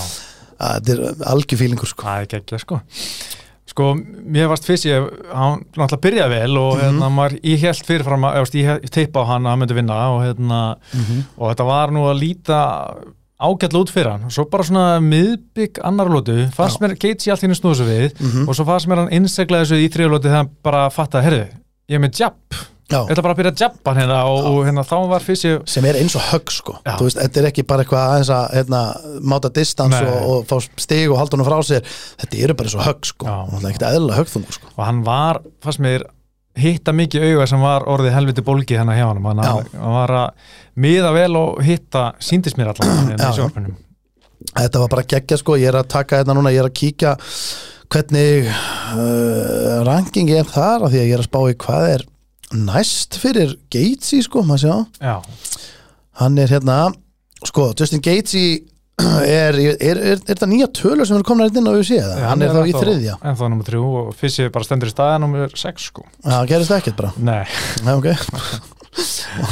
[0.62, 2.04] Það er algjör fílingur sko.
[2.06, 2.60] Það er geggja
[3.66, 6.82] sko mér varst Fissi, hann náttúrulega byrjaði vel og Mhm.
[6.82, 8.52] hérna, maður, ég held fyrirfram að,
[8.82, 11.22] ég teipa á hann að hann myndi vinna og hérna, Mhm.
[11.38, 12.94] og þetta var nú að líta
[13.42, 17.40] ágætla út fyrir hann svo bara svona miðbygg annar lótu fannst mér Gates í allt
[17.42, 18.48] hinn snúðu svo við Mhm.
[18.48, 21.48] og svo fannst mér hann innseglaði þessu í þriðlóti þegar hann bara fattaði, herðu,
[21.88, 22.58] ég er með jab Já,
[22.92, 25.52] ég ætla bara að byrja að jabba hann hérna og, og hérna þá var Fissi
[25.74, 26.78] sem er eins og högg sko.
[26.84, 26.94] Já.
[27.00, 28.82] þú veist, þetta er ekki bara eitthvað aðeins að hérna,
[29.32, 30.56] máta distans og, og fá
[30.86, 31.94] stig og halda honum frá sér.
[32.22, 33.28] Þetta eru bara eins og högg sko.
[33.28, 34.74] Það er ekkert eðla höggþungur sko.
[34.76, 36.08] Og hann var, fannst mér
[36.58, 40.50] hitta mikið auga sem var orðið helviti bólgi hennar hjá hann, hann, hann var að
[40.84, 43.78] miða vel og hitta síndist mér allan hérna í sjórpunum
[44.52, 47.14] þetta var bara geggja sko, ég er að taka þetta núna ég er að kíkja
[47.92, 52.06] hvernig uh, ranking er þar af því að ég er að spá í hvað er
[52.56, 54.76] næst fyrir Gatesy sko, maður sjá.
[55.00, 55.16] Já,
[56.20, 56.76] hann er hérna,
[57.48, 58.44] sko, Justin Gatesy
[59.02, 62.18] er, er, er, er, er þetta nýja tölur sem er komin inn á UFC eða?
[62.28, 63.16] hann er þá í þriðja.
[63.24, 66.04] en þá nummer þrjú og Fissi bara stendur í staðan nummer sex sko.
[66.20, 67.14] Já, það gerist ekkert bara.
[67.16, 67.42] Nei,
[67.86, 68.12] Nei, ok.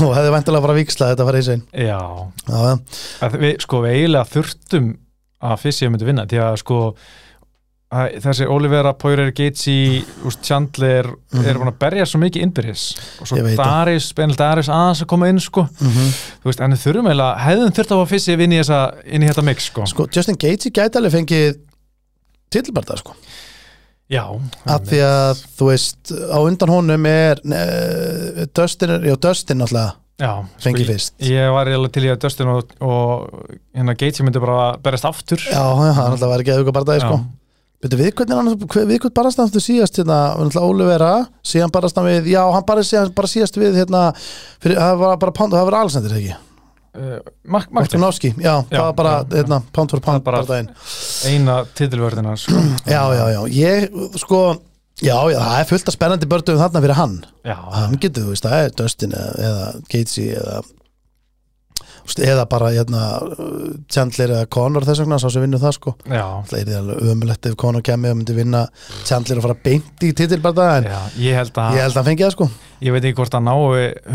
[0.05, 2.01] Og hefði væntalega bara vikslað þetta farið í sein já.
[2.45, 2.73] Já,
[3.25, 4.91] að við, sko, við eiginlega þurftum
[5.41, 6.99] að Fissi myndi vinna því að sko að,
[7.91, 10.05] þessi Olivera, Poirier, Gaethje
[10.47, 11.45] Chandler Mhm.
[11.51, 12.85] eru búin að berja svo mikið innbyrðis.
[13.21, 13.41] Og svo.
[13.59, 15.65] Daris, Benil Daris aðeins að koma inn sko.
[15.81, 18.79] Mm þú veist, en við þurfum eiginlega, hefðum þurft að fá Fissi inn í, þessa,
[19.07, 19.87] inn í þetta mix sko.
[19.91, 21.59] Sko, Justin Gaethje gæti alveg fengið
[22.51, 23.15] titilbarda sko.
[24.11, 24.25] Já,
[24.67, 29.95] af því að þú veist á undan honum er ne, Dustin, er- já Dustin náttúrulega
[30.19, 31.13] já, fengið ég, fyrst.
[31.23, 35.39] ég var eiginlega til í að Dustin og, og hérna Gaethje myndi bara berjast aftur.
[35.39, 37.21] Já, já, hann náttúrulega var ekki eða bardaði sko
[37.81, 40.19] við hvernig hann, hver- við hvernig barast hann þú síðast hérna,
[40.61, 41.13] Ólivera
[41.47, 44.03] síðan barast hann við, já, hann bara, síðan, bara síðast við hérna,
[44.61, 46.35] fyrir, það var bara pound, það var Alexander, ekki?
[46.37, 50.21] uh, Mark, Mark Martinovski, já, það Já, var bara, já, hérna, pound for pound Það
[50.21, 50.75] er bara- bardaginn.
[51.31, 52.61] eina titilvörðina sko.
[52.95, 53.89] Já, já, já, ég,
[54.21, 54.43] sko
[55.01, 57.15] Já, já, það er fullt af spennandi börnum þarna fyrir hann
[57.49, 60.59] já, Hann getur, þú veist, það er Dustin eða, eða Gatesy eða
[62.21, 63.03] eða bara, hérna
[63.93, 65.95] Chandler eða Conor þess vegna, sá sem vinnur það, sko.
[66.09, 68.65] Já, Það er alveg ömulegt ef Conor kemur og myndi vinna
[69.09, 72.11] Chandler og fara beint í titilbarða en já ég held að ég held að hann
[72.11, 72.51] fengi það, sko.
[72.81, 73.55] Ég veit ekki hvort að ná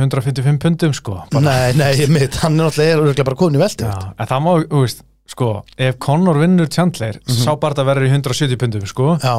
[0.05, 3.99] 155 pundum sko bara, Nei, nei, mitt, hann er náttúrulega bara komin í veldi já,
[4.17, 5.03] en það má, þú veist
[5.35, 5.51] sko,
[5.81, 9.15] ef Conor vinnur Chandler sá bara þetta verður í 170 pundum sko.
[9.21, 9.35] Já,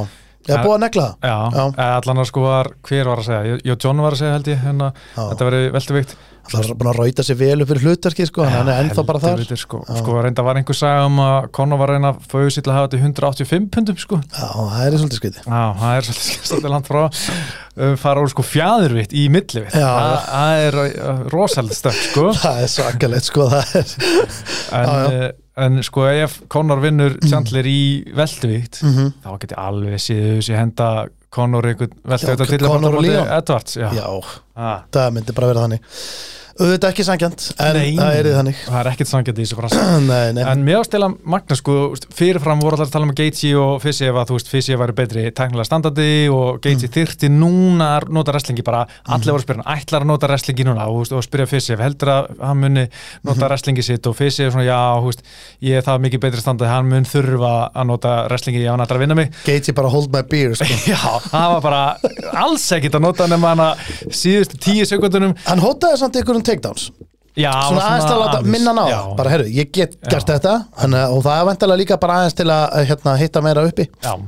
[0.46, 1.26] er búið að negla það.
[1.26, 1.90] Já, Já.
[1.98, 4.60] allan að sko var, hver var að segja, Jó John var að segja held ég,
[4.62, 5.22] hérna, Já.
[5.30, 6.16] þetta verið velduvikt
[6.46, 9.40] Er búin að rauta sér vel upp fyrir hlutverki sko, hann er ennþá bara þar.
[9.40, 12.52] Heldur, sko, sko reynda var einhver sagði um að Conor var að reyna að fóðu
[12.54, 14.18] sér til að hafa þetta í 185 pundum sko.
[14.30, 18.30] Já, það er svolítið skriti Já, það er svolítið svolítið langt frá um, fara úr
[18.32, 20.14] sko fjæðurvitt í millivitt það,
[20.68, 22.28] er uh, rosalega stökk sko.
[22.46, 23.96] Það er svakalegt sko, það er.
[24.76, 25.26] En, Já, já.
[25.26, 27.78] uh, en sko ef Conor vinnur Chandler í
[28.84, 29.12] Mhm.
[29.24, 30.88] þá geti alveg séð þessi henda
[31.36, 33.38] Conor velduvikt Já, til Conor.
[33.38, 33.90] Edwards já.
[33.92, 34.06] Já,
[34.56, 34.78] Ah.
[34.92, 35.80] það myndi bara vera þannig
[36.56, 37.90] auðvitað ekki sangjant, en Nei.
[37.98, 39.80] það er þannig það er ekkert sangjandi í þessu
[40.36, 41.74] nei, En mér ástila Magna sko,
[42.16, 44.94] fyrirfram voru allar að tala um Gaethje og Fissi ef að þú veist, Fissi væri
[44.96, 46.60] betri teknilega standandi og Mm.
[46.64, 50.28] Gaethje þyrfti núna að nota wrestlingi bara, allir voru að spyrja hann, ætlar að nota
[50.30, 53.26] wrestlingi núna og, og spyrja Fissi ef heldur að hann muni Mhm.
[53.28, 55.22] nota wrestlingi sitt og Fissi er svona, já, veist,
[55.62, 58.96] ég er það mikið betri standandi, hann mun þurfa að nota wrestlingi ef hann ætlar
[59.00, 60.64] að vinna mig Gaethje bara hold my beer sko.
[60.92, 61.82] Já, það var bara
[62.46, 63.62] alls ekkit að nota nema hann
[66.46, 66.88] takedowns.
[67.36, 68.98] Já, Svona aðeins til að láta minna ná Já.
[69.18, 72.46] Bara herru, ég get gert þetta hann, Og það er vantilega líka bara aðeins til
[72.48, 73.84] að hérna, hitta meira uppi.
[74.00, 74.22] Já, En,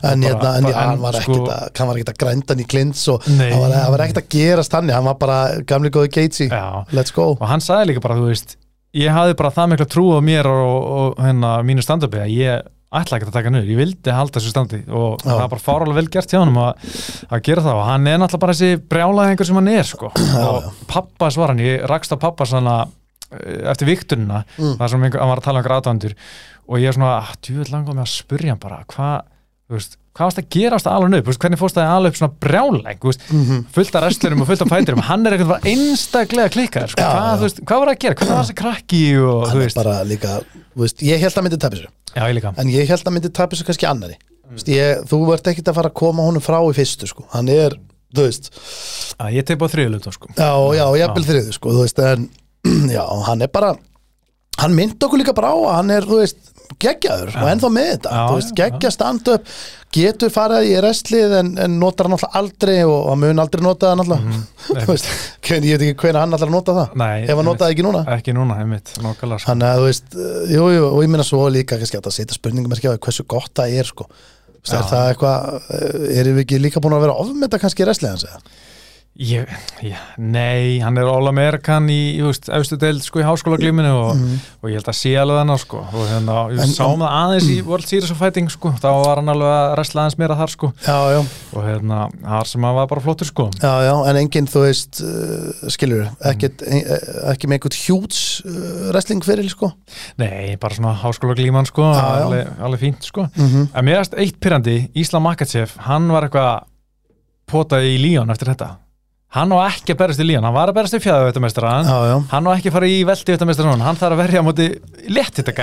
[0.00, 1.68] bara- hérna, en bara- já, hann var ekkit sko- að,
[2.14, 3.50] að grænda hann í klins og Nei.
[3.52, 5.38] hann var, hann var ekkit að gerast hann hann var bara
[5.68, 6.08] gamli góði
[6.48, 6.84] Já.
[6.96, 7.36] Let's go.
[7.38, 8.56] Og hann sagði líka bara, þú veist
[8.96, 12.62] ég hafði bara það mikla trú á mér og, og hérna, mínu stand-upi að ég
[13.00, 15.28] ætla ekki að taka nöður, ég vildi halda þessu standi og Já.
[15.28, 16.84] það er bara fáralega vel gert hjá hann að,
[17.28, 17.78] að gera það.
[17.80, 20.12] Og hann er náttúrulega bara þessi brjálaðingur sem hann er sko.
[20.44, 22.70] Og pappas var hann, ég rakst á pappas hann
[23.72, 24.44] eftir viktunina.
[24.58, 24.76] Mm.
[24.78, 26.14] þar sem hann var að tala um gráðvandur
[26.64, 29.26] og ég er svona, ah, djúvel langar með að spurja hann bara, hvað,
[29.68, 32.12] þú veist hvað varst að gera ást að alveg upp, veist, hvernig fórst það alveg
[32.14, 33.64] upp svona brjálæg, veist, Mhm.
[33.74, 37.60] fullt af wrestlerum og fullt af fæturum, hann er eitthvað einstaklega klikkar, sko, hvað, veist,
[37.64, 40.44] hvað var að gera, hvernig var þessi krakki og, þú Hann er bara líka,
[40.76, 41.58] veist, ég held að myndi
[42.14, 42.54] ég líka.
[42.58, 44.16] En ég held að myndi tapja sér kannski annari
[44.54, 47.24] veist, ég, Þú ert ekkit að fara að koma honum frá í fyrstu sko.
[47.32, 47.74] Hann er,
[48.14, 48.50] þú veist.
[49.18, 50.28] Að ég teipa á þriðlutum, sko.
[50.36, 52.28] Já, já, jafnvel þriðu sko, þú veist, en
[52.94, 53.74] já, hann er bara
[54.62, 57.88] hann myndi okkur líka bara á að hann er, þú veist, geggjaður og ennþá með
[57.92, 59.48] þetta, geggja stand-up
[59.94, 63.92] getur farið í restlið en, en notar hann alltaf aldrei og hann mun aldrei nota
[63.94, 64.12] það
[64.88, 65.08] veist
[65.46, 66.96] hvern, ég veit ekki hvernig hann alltaf nota það.
[66.98, 68.02] Nei, ef hann notaði ekki núna.
[68.16, 69.52] Ekki núna, einmitt, nokkulega, sko.
[69.52, 72.16] Þannig að þú veist, uh, jú, jú, og ég minna svo líka kannski að það
[72.18, 74.08] setja spurningum ekki á hversu gott það er sko,
[74.64, 78.16] er það eitthvað uh, erum við ekki líka búin að vera ofmynda kannski í restlið
[78.16, 78.56] hans eða?
[79.14, 79.46] Ég,
[79.78, 84.22] já, nei, hann er All-American í, þú veist, efstu deild sko í háskóla glíminu og,
[84.58, 86.62] og ég held að sé alveg hann sko og hérna, ég Mhm.
[86.64, 89.76] En- sáum það aðeins í World Series of Fighting sko, þá var hann alveg að
[89.76, 90.72] wrestla aðeins meira þar sko.
[90.82, 91.20] Já, já,
[91.54, 93.46] og hérna, þar sem hann var bara flottur sko.
[93.62, 96.82] Já, já, en enginn, þú veist uh, skilur, ekkit, Mm.
[96.82, 96.98] e,
[97.36, 99.70] ekki með einhvern hjúts uh, wrestling fyrir sko.
[100.18, 103.28] Nei, bara svona háskóla glíman sko alveg, alveg fínt sko.
[103.38, 106.64] Mm En mér erst eitt pyrrandi, Íslam Makachev hann var eitthvað
[107.46, 108.78] potaði í Líón eftir þetta
[109.34, 111.32] hann á ekki að berast í Líón, hann var að berast í fjæðu
[112.08, 114.46] já, hann á ekki að fara í veldi þetta mestar hann þarf að verja á
[114.46, 114.68] móti
[115.10, 115.54] létt þetta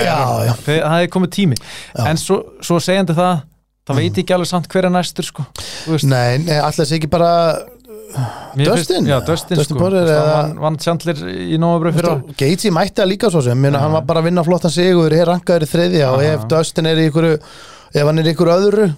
[0.65, 1.59] þegar það er komið tími.
[1.95, 2.03] Já.
[2.11, 3.45] en svo, svo segjandi það
[3.87, 5.45] það veit ekki alveg samt hver er næstur sko.
[6.07, 7.31] Nei, nei, allir sé ekki bara
[8.59, 9.09] mér Dustin?
[9.25, 9.89] Dustin, sko.
[9.89, 13.95] Hann vann Chandler í nómabröð fyrir á Gaethje mætti að líka svo sem, Mjörna, hann
[13.95, 17.07] var bara að vinna flottan sigur, er rankaður í þriðja og ef Dustin er í
[17.09, 18.89] ykkur ef hann er í ykkur öðru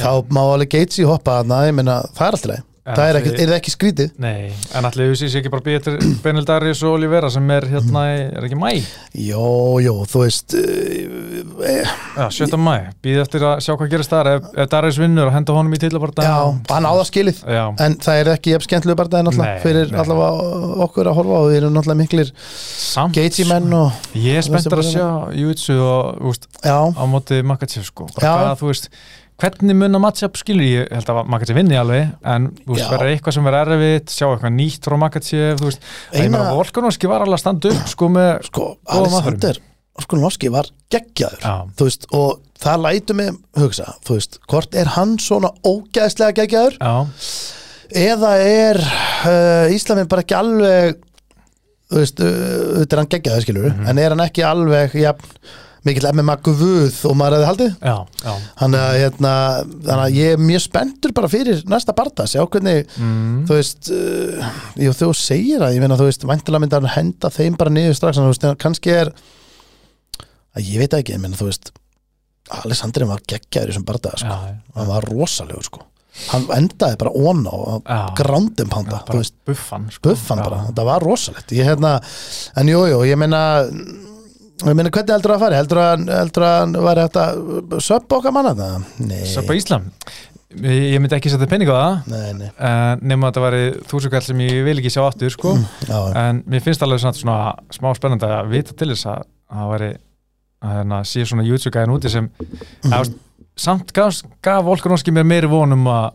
[0.00, 3.30] þá má alveg Gaethje hoppa ég meina, það er alltaf leið Já, það er, ekki,
[3.32, 4.08] því- er ekki skrítið?
[4.20, 8.02] Nei, en allir við sér ekki bara til Benil Darius og Olivera sem er hérna,
[8.36, 8.72] er ekki mæ?
[9.24, 9.46] Jó,
[9.80, 12.58] jó, þú veist eh, Já, 7.
[12.60, 14.30] mæ, býða eftir að sjá hvað gerist þar.
[14.34, 16.36] Ef, ef Darius vinnur og henda honum í tillabarta Já,
[16.74, 17.40] hann á það skilið.
[17.56, 21.40] Já, en það er ekki jafn skemmtlegu bara það Nei, fyrir allavega okkur að horfa
[21.40, 22.34] og við erum náttúrulega miklir
[23.16, 25.08] Gaethje menn og Ég er spenntur að sjá
[25.40, 28.12] Júitsu á móti Makachev sko.
[28.20, 28.90] Bara þú veist,
[29.42, 33.10] hvernig mun að matchup skilur ég held að Makachev vinni alveg en þú veist, verður
[33.12, 36.18] eitthvað sem verður erfitt sjá eitthvað nýtt frá Makachev þú veist, Eina...
[36.18, 39.58] ég Eina- meina Volkanovski var alveg að standa upp sko með, sko, Alexander
[40.02, 43.28] Skolnovski var geggjaður já, þú veist, og það lætu mig
[43.60, 46.78] hugsa, þú veist, hvort er hann svona ógæðslega geggjaður?
[46.82, 46.94] Já,
[48.08, 50.96] eða er uh, Íslamin bara ekki alveg
[51.92, 53.86] þú veist, uh, þetta er hann geggjaður skilur Mhm.
[53.92, 55.38] en er hann ekki alveg jafn,
[55.84, 57.72] mikill MMA gufuð og maður hefði haldið.
[58.60, 59.34] Hann að, hérna,
[59.84, 63.44] þannig ég er mjög spenntur bara fyrir næsta barda, sjá hvernig mm.
[63.48, 64.50] þú veist, uh,
[64.80, 67.98] jú, þú segir að ég meina, þú veist, væntilega myndi hann henda þeim bara niður
[68.00, 69.12] strax, en þú veist, kannski er
[70.54, 71.74] að ég veit það ekki, ég meina, þú veist
[72.60, 74.38] Alessandrin var geggjaður í þessum bardaða, sko,
[74.78, 75.84] hann var rosalegur, sko.
[76.30, 78.00] Hann endaði bara ón á Já.
[78.20, 79.34] grándum panda, þú bara veist.
[79.48, 80.12] buffan sko.
[80.12, 81.54] buffan bara, þetta var rosalegt.
[81.56, 81.96] Ég hérna,
[82.54, 83.40] en jú, jú, ég meina
[84.62, 88.34] ég meina hvernig heldur það að fara heldur að, heldur að hægt að söppa okkar
[88.36, 88.86] manna það?
[89.02, 89.90] Nei, Söpa Íslam?
[90.54, 91.94] Ég, ég myndi ekki setja penning á það.
[92.12, 92.48] Nei, nei.
[92.54, 95.54] Uh, nema að þetta væri þúsugall sem ég vil ekki sjá aftur sko.
[95.88, 97.38] Já, en mér finnst alveg svona, svona
[97.74, 99.24] smá spennandi að vita til þess að
[99.54, 99.90] að það væri
[100.64, 103.16] að hérna, sé svona YouTube-gæðin úti sem mm.
[103.60, 106.14] samt gaf, gaf Volkanovski mér meiri vonum að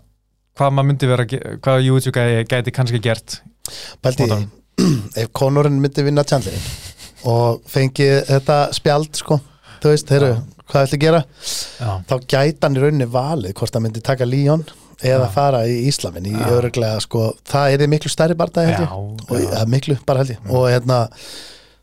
[0.60, 3.42] hvað maður myndi vera að hvað YouTube-gæði gæti kannski gert.
[4.04, 4.48] Mótan.
[5.20, 6.89] ef konurinn myndi vinna tjandurinn
[7.28, 9.40] og fengi þetta spjald sko,
[9.84, 10.36] þú veist, heyrðu,
[10.70, 11.24] hvað ætli að gera?
[11.80, 14.66] Já, þá gæti hann í rauninni valið hvort hann myndi taka Líón
[15.00, 15.32] eða Já.
[15.32, 20.24] fara í Íslamin í öruglega sko, það er miklu stærri barndagi og ja, miklu bara
[20.24, 20.42] held ég.
[20.52, 21.06] Og hérna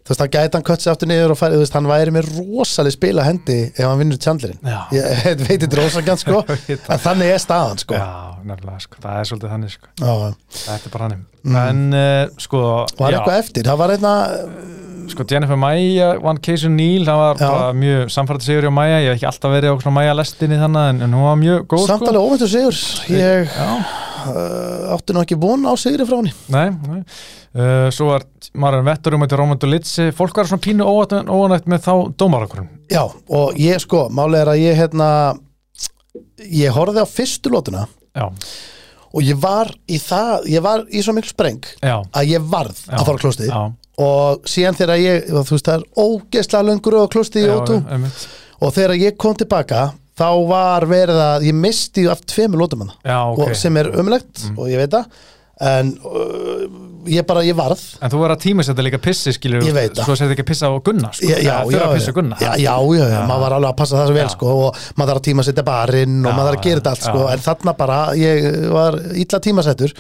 [0.07, 2.15] þú veist, hann gæti hann kött sér aftur niður og færi, þú veist, hann væri
[2.15, 4.79] með rosalega spila hendi ef hann vinnur tjandurinn Já.
[4.95, 6.43] ég veit þetta rosalega sko.
[6.95, 7.99] En þannig er staðan sko.
[7.99, 8.09] Já,
[8.47, 9.93] nefnilega, sko, það er svolítið þannig sko.
[10.01, 10.15] Já.
[10.63, 11.29] þetta er bara þannig.
[11.67, 12.65] En uh, sko,
[12.99, 14.15] var já, eitthvað eftir, það var einna
[15.11, 17.47] sko Jennifer Maia vann Casey Neal, það var Já.
[17.47, 20.59] bara mjög samfært sigur hjá Maia, ég hef ekki alltaf verið á svona Maia lestinni
[20.61, 21.91] þannig, en, en hún var mjög góð sko.
[21.93, 22.81] samtalið óvæntur sigur.
[23.15, 26.35] Ég uh, átti nú ekki von á sigri frá henni.
[26.53, 27.03] Nei, nei.
[27.57, 28.27] Uh, svo var
[28.57, 33.03] Marjan Vettur um þetta Rómundur Litsi, fólk var svona pínu óanætt með þá dómarakurinn já,
[33.05, 35.11] og ég sko, málið er að ég hérna
[36.53, 38.31] ég horfði á fyrstu lótuna Já,
[39.13, 42.81] og ég var í það, ég var í svo miklu spreng já, að ég varð
[42.87, 42.97] Já.
[42.97, 43.61] að fara já,
[44.07, 47.79] og síðan þegar ég, þú veist það er ógeðslega löngur á klóstið í ótú
[48.57, 52.95] og þegar ég kom tilbaka þá var verið að ég misti af tveimur lótum hana.
[53.05, 53.41] Já, ok.
[53.41, 53.43] Mm.
[53.45, 55.25] og sem er umlegt og ég veit það
[55.67, 56.65] en uh,
[57.09, 57.81] ég bara, ég varð.
[58.03, 60.05] En þú verður að tíma þetta líka pissi, skilur Ég veit það.
[60.09, 61.27] Svo setja ekki pissa á Gunna, sko.
[61.27, 63.45] Já, já, Eða já, þurfa að já, pissa á Gunna já, já, já, já, maður
[63.47, 64.33] var alveg að passa það svo vel Já.
[64.37, 66.95] sko, og maður þarf að tíma setja barinn og Já, maður þarf að gera þetta
[66.97, 67.11] allt já.
[67.11, 69.95] sko, en þarna bara, ég var illa tímasettur.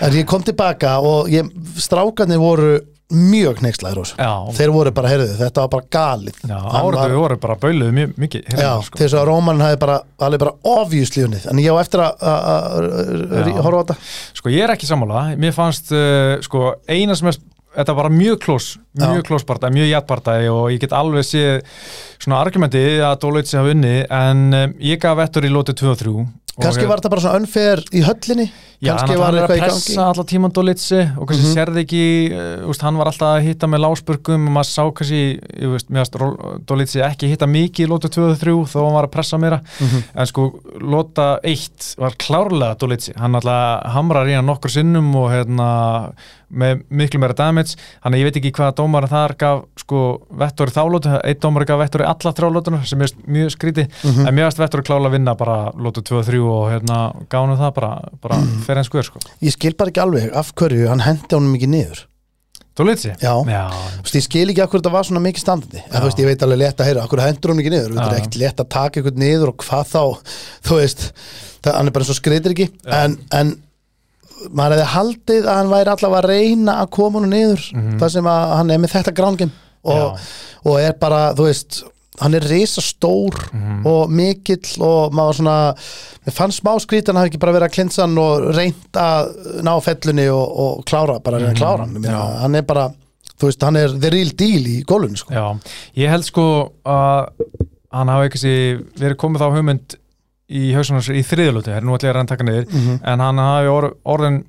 [0.00, 1.50] En ég kom tilbaka og ég,
[1.80, 2.72] strákarnir voru
[3.10, 6.36] mjög neykslæðir ós Já, þeir voru bara, heyrðu, þetta var bara galið.
[6.46, 8.98] Já Hann var- voru bara bauluðu mjög mikið Já, hérna, sko.
[9.00, 12.22] til þess að Róman hafi bara alveg bara obviously unnið, en ég á eftir að-
[12.22, 13.62] að að- að Já.
[13.66, 13.96] horfa á þetta.
[14.38, 17.40] Sko ég er ekki sammála, mér fannst uh, sko eina sem er
[17.76, 19.26] þetta var mjög klós, mjög Já.
[19.28, 21.60] klós barndæði, mjög jættbarndæði og ég get alveg séð
[22.18, 26.00] svona argumenti að Dólitsi hafa unni en um, ég gaf vettur í lóti 2 og
[26.00, 26.14] 3
[26.60, 28.50] og kannski var þetta bara svona önfer í höllinni
[28.80, 31.56] Já, hann, var hann að pressa gangi alla tíman Dólitsi og kannski Mhm.
[31.56, 32.04] sérði ekki
[32.64, 35.20] uh, hann var alltaf að hitta með lásburgum og maður sá kannski,
[35.60, 36.16] ég veist, mér veist
[36.70, 39.60] Dólitsi ekki hitta mikið í lótu 2 og 3 þó hann var að pressa meira
[39.80, 40.02] Mhm.
[40.16, 40.46] en sko
[40.80, 45.68] lóta 1 var klárlega Dólitsi, hann alltaf hamrar í hann nokkur sinnum og hérna
[46.52, 50.00] með miklu meira damage, hann ég veit ekki hvaða dómar þar gaf sko
[50.40, 54.26] vettur þálótu, einn dómar gaf vettur alla þrjálótuna sem er mjög skríti Mhm.
[54.26, 56.98] en mér veist vettur klárlega að vinna bara lótu 2 og 3 og hérna
[57.30, 58.62] gánu það bara, bara Mhm.
[58.66, 59.18] fyrir en skuður sko.
[59.42, 62.06] Ég skil bara ekki alveg af hverju hann hendi honum ekki niður.
[62.76, 63.10] Dólitsi?
[63.20, 65.82] já, Já, Þú veist, ég skil ekki af hverju þetta var svona mikið standandi.
[65.90, 67.90] En þú veist, ég veit alveg létt að heyra, af hverju hendur hún ekki niður?
[67.92, 68.20] Þetta er Já.
[68.22, 70.02] ekkert létt að taka eitthvað niður og hvað þá?
[70.64, 71.12] Þú veist,
[71.62, 72.68] það, hann er bara og skreitir ekki.
[72.86, 73.04] Já.
[73.04, 73.56] en, en
[74.50, 77.98] maður hefði haldið að hann væri allavega að reyna að koma hún niður Mhm.
[78.00, 79.50] það sem að hann er með þetta grángim
[79.84, 80.18] og,
[80.64, 81.82] og er bara, þú veist
[82.20, 83.86] hann er risa stór Mhm.
[83.86, 85.74] og mikill og maður svona
[86.30, 89.72] fannst smá skrít hann hafi ekki bara verið að klinsa hann og reynt að ná
[89.82, 92.40] fellunni og, og klára, bara reyna að klára hann meina, Já.
[92.42, 92.88] hann er bara,
[93.40, 95.32] þú veist, hann er the real deal í gólunni sko.
[95.96, 97.28] Ég held sko að
[97.92, 99.96] hann hafa ekki verið komið þá hugmynd
[100.50, 103.00] í hausunars í þriðlötu, nú ætla ég að að taka niður Mhm.
[103.04, 104.44] en hann hafi or, orðin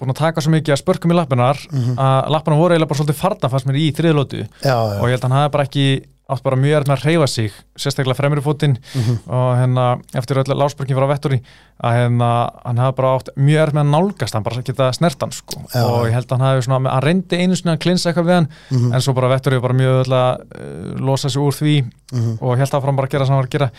[0.00, 1.94] búin að taka svo mikið að spörkum í lappinar Mhm.
[1.98, 5.20] að lappinar voru eiginlega bara svolítið farna fannst mér í þriðlötu já, og ég held
[5.20, 8.78] að hann hafi bara ekki átt bara mjög erfn að reyfa sig sérstaklega fremri fótinn
[8.94, 9.18] Mhm.
[9.28, 11.42] og hérna eftir öll lásbörkin frá vetturi
[11.84, 15.30] að hérna hann hafi bara átt mjög með að nálgast hann bara geta snert hann
[15.32, 15.84] sko Já.
[15.84, 18.34] og ég held að hann hafi svona, hann reyndi einu sinni að klinsa eitthvað við
[18.34, 18.94] hann Mhm.
[18.94, 22.38] en svo bara vetturi bara mjög öll að uh, losa sig úr því Mhm.
[22.40, 23.70] og held áfram bara að gera sem hann var að gera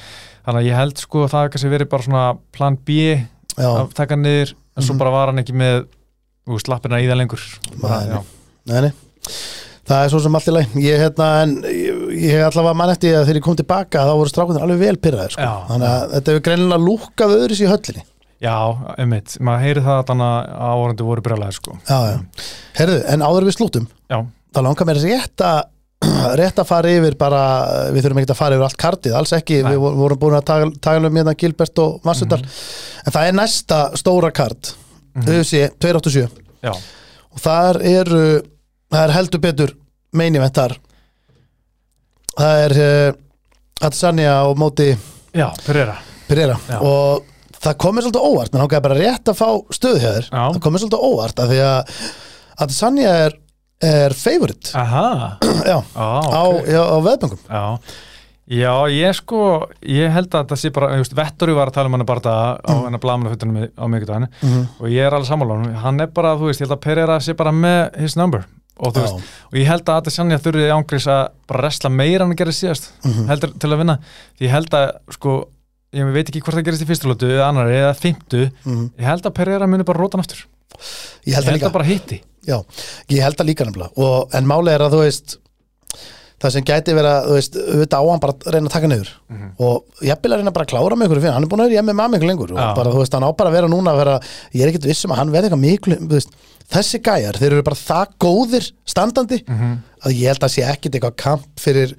[0.46, 2.24] þannig að ég held sko að það kannski verið bara svona
[2.56, 5.00] plan B já, að taka niður en svo Mhm.
[5.02, 5.86] bara var hann ekki með
[6.62, 7.44] slappina í það lengur.
[8.66, 8.92] Nei, nei,
[9.86, 13.26] það er svo sem allt í ég, hérna, en, ég, hef allavega mann eftir að
[13.28, 15.42] þegar ég kom tilbaka þá voru strákunir alveg vel pyrraðir sko.
[15.70, 18.04] Þannig að þetta hefur greinilega lúkkað öðris í höllinni.
[18.46, 18.56] Já,
[19.00, 21.78] einmitt, maður heyri það þannig að áhverjandi voru brjálæðir sko.
[21.88, 22.18] Já, já.
[22.78, 24.18] Herðu, en áður við slútum já,
[24.54, 25.06] þá langar mér að
[26.40, 27.42] rétt að fara yfir bara,
[27.96, 29.72] við þurfum ekki að fara yfir allt kartið, alls ekki, Nei.
[29.74, 33.38] við vor- vorum búin að taka, taka um hérna Gilbert og Massundal en það er
[33.42, 34.82] næsta stóra kart mm
[35.16, 35.30] Mhm.
[35.32, 36.28] UFC 287
[36.66, 38.24] já, og þar eru
[38.92, 39.72] það er heldur betur
[40.12, 40.74] meini þar.
[42.36, 43.14] Það er uh,
[43.88, 44.90] Atsania og móti
[45.36, 45.96] já, Pereira.
[46.28, 46.58] Pereira.
[46.68, 46.80] Já.
[46.84, 47.24] og
[47.64, 50.28] það komið svolítið óvart menn gæði bara rétt að fá stöð hjá þér.
[50.32, 50.44] Já.
[50.52, 51.96] það komið svolítið óvart af því að
[52.66, 53.38] Atsania er
[53.84, 54.72] er favorite.
[54.78, 55.38] Aha,
[55.72, 56.68] já, á, á, ok.
[56.68, 57.40] já, á veðböngum.
[57.50, 57.64] Já,
[58.48, 59.40] já, ég sko
[59.82, 62.22] ég held að það sé bara, veist, Vettori var að tala um hann bara
[62.62, 62.84] á Mm.
[62.88, 64.68] hennar blamannafuttunum á mikudaginu Mhm.
[64.80, 67.20] og ég er alveg sammála honum, hann er bara, þú veist, ég held að Pereira
[67.20, 68.46] sé bara með his number.
[68.78, 69.02] Og þú Já.
[69.02, 72.52] veist, og ég held að Adesanya þurfið ángriðs að bara resla meira en að gera
[72.52, 73.28] síðast Mhm.
[73.28, 74.00] heldur til að vinna,
[74.40, 75.48] því ég held að sko,
[75.94, 78.90] ég veit ekki hvort það gerist í fyrstu lótu eða annari eða fymtu, Mhm.
[79.00, 80.44] ég held að Pereira muni bara róta hann aftur,
[81.26, 82.22] ég held held líka að bara hitti?
[82.46, 82.60] Já,
[83.10, 83.92] ég held það líka nefnilega.
[83.98, 85.38] Og, en máli er að þú veist
[86.46, 89.10] það sem gæti vera, þú veist, auðvitað á hann bara að reyna að taka niður.
[89.32, 89.48] Mhm.
[89.66, 91.70] og ég vil að reyna bara að klára með ykkur fyrir, hann er búin að
[91.72, 92.52] vera í MMA miklu lengur.
[92.52, 92.76] Og Já.
[92.76, 94.16] bara, þú veist, hann á bara að vera núna að vera,
[94.54, 96.36] ég er ekkert vissum að hann verði eitthvað miklu, þú veist,
[96.76, 99.74] þessi gæjar, þeir eru bara það góðir standandi Mhm.
[100.06, 101.96] að ég held að sé ekkert eitthvað kamp fyrir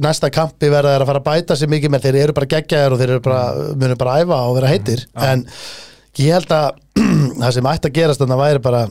[0.00, 2.00] næsta kampi verða þeir að fara að bæta sig mikið með.
[2.06, 3.42] Þeir eru bara geggjaðir og þeir eru bara,
[3.76, 5.06] munu bara að æfa og vera heitir.
[5.16, 5.44] En
[6.18, 6.80] ég held að
[7.40, 8.82] það sem ætti að gerast þannig að væri bara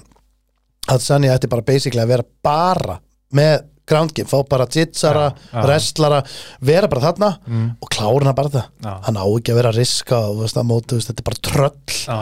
[0.89, 2.99] að Sanni ætti bara basically að vera bara
[3.37, 5.61] með ground game, fá bara jitsara, Já, já.
[5.65, 6.19] wrestlara
[6.61, 7.69] vera bara þarna Mm.
[7.81, 8.65] og klára hana bara það.
[8.85, 8.91] Já.
[9.07, 11.23] hann á ekki að vera að riska og þú veist, að móti, þú veist, þetta
[11.23, 11.95] er bara tröll.
[12.05, 12.17] Já,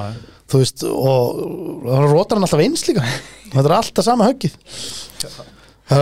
[0.48, 1.41] þú veist, og
[1.91, 3.03] hann rótar hann alltaf eins líka.
[3.52, 4.56] Þetta er alltaf sama höggið.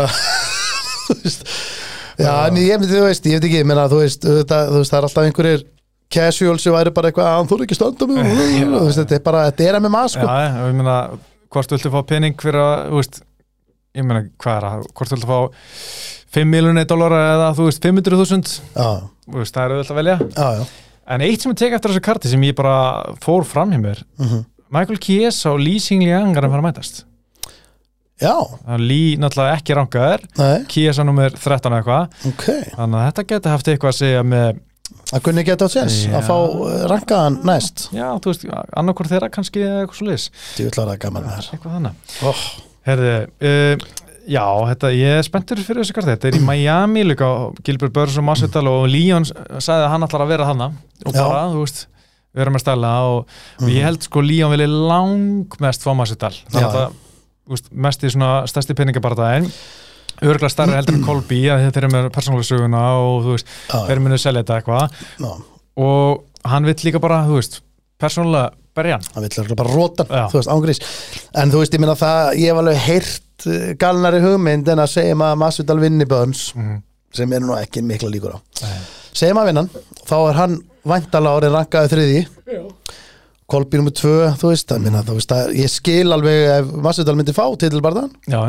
[1.06, 1.44] Þú veist
[2.18, 4.80] já, en ég myndi, þú veist, ég veit ekki ég meina, þú veist, það, þú
[4.82, 5.66] veist, það er alltaf einhverjir
[6.12, 9.52] casual sem væri bara eitthvað, "Ah, hann þú ekki að standa með þetta er bara,
[9.52, 10.28] þetta er MMA sko.
[10.28, 10.98] Já, ég meina,
[11.52, 13.22] hvort viltu fá pening fyrir að, þú veist,
[13.96, 15.40] ég meina, hvað er það, hvort viltu fá
[16.36, 18.90] 5 miljonir dólara eða, þú veist, 500.000, já,
[19.32, 20.18] þú veist, það er auðvitað að velja.
[20.36, 20.66] já, já.
[21.08, 24.04] En eitt sem ég tek eftir þessu karti sem ég bara fór fram hjá mér,
[24.20, 24.46] Mhm.
[24.72, 27.04] Michael Chiesa og Lee Sing Liang er að fara að mætast.
[28.20, 28.34] já,
[28.66, 32.46] Það Lee náttúrulega ekki rankaður, nei, Chiesa nummer 13 eða eitthvað, ok.
[32.76, 34.60] Þannig að þetta geti haft eitthvað að segja með,
[35.14, 36.16] að kunni geta á séns, Já.
[36.18, 38.46] að fá uh, rankaðan næst, já, þú veist,
[38.82, 40.26] annarkur þeirra kannski eða eitthvað svo liðs,
[40.58, 41.50] ég vil að það gaman þér.
[41.54, 42.16] Eitthvað þannig.
[42.32, 42.44] oh,
[42.86, 43.14] Herði,
[43.50, 43.86] uh,
[44.36, 47.30] já, þetta, ég er spenntur fyrir þessu karti, þetta er í Miami líka,
[47.68, 50.72] Gilbert Burns og Masvidal og Leon sagði að hann ætlar að vera hana
[51.06, 51.22] og Já.
[51.22, 51.86] bara, þú veist,
[52.36, 56.48] vera með stæla og, og ég held sko Leon vilja langmest fá Masvidal, Já.
[56.52, 57.02] þannig að það
[57.46, 59.52] þú veist, mest í svona stærsti peningabardaðin
[60.22, 63.80] örgulega starri heldur en Kolby að þetta er með persónulega söguna og þú veist, já,
[63.90, 65.00] þeir munu selja þetta eitthvað.
[65.20, 65.32] Já,
[65.86, 67.60] og hann vill líka bara, þú veist,
[68.00, 69.06] persónulega berja hann.
[69.16, 70.26] Hann vill bara róta Já.
[70.32, 70.82] þú veist, ángrís
[71.40, 74.92] en þú veist, ég minna það, ég hef alveg heyrt uh, galnari hugmynd en að
[74.98, 76.82] segja maður Masvidal vinni Burns Mhm.
[77.16, 78.40] sem er nú ekki mikla líkur á.
[78.62, 78.80] Nei.
[79.16, 79.70] segjum að vinnan,
[80.06, 82.26] þá er hann væntalega orðin rankaði þriði
[83.46, 87.14] Kolbi nummer tvö, þú veist, það minna, þú veist að ég skil alveg ef Masvidal
[87.20, 88.08] myndi fá titilbarðan,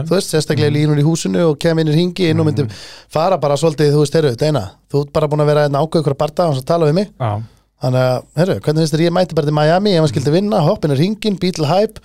[0.09, 2.65] þú veist, sérstaklega línur í húsinu og kem inn í ringi inn og myndi
[3.13, 6.01] fara bara svolítið, þú veist, heyrðu, Deina þú ert bara búin að vera einn ákveð
[6.01, 7.29] ykkur að barda og tala við mig, já,
[7.85, 10.61] þannig að, heyrðu, hvernig finnst þér ég mæti bara til Miami, ef hann skildi vinna,
[10.65, 12.01] hoppin er ringin, bíl hæp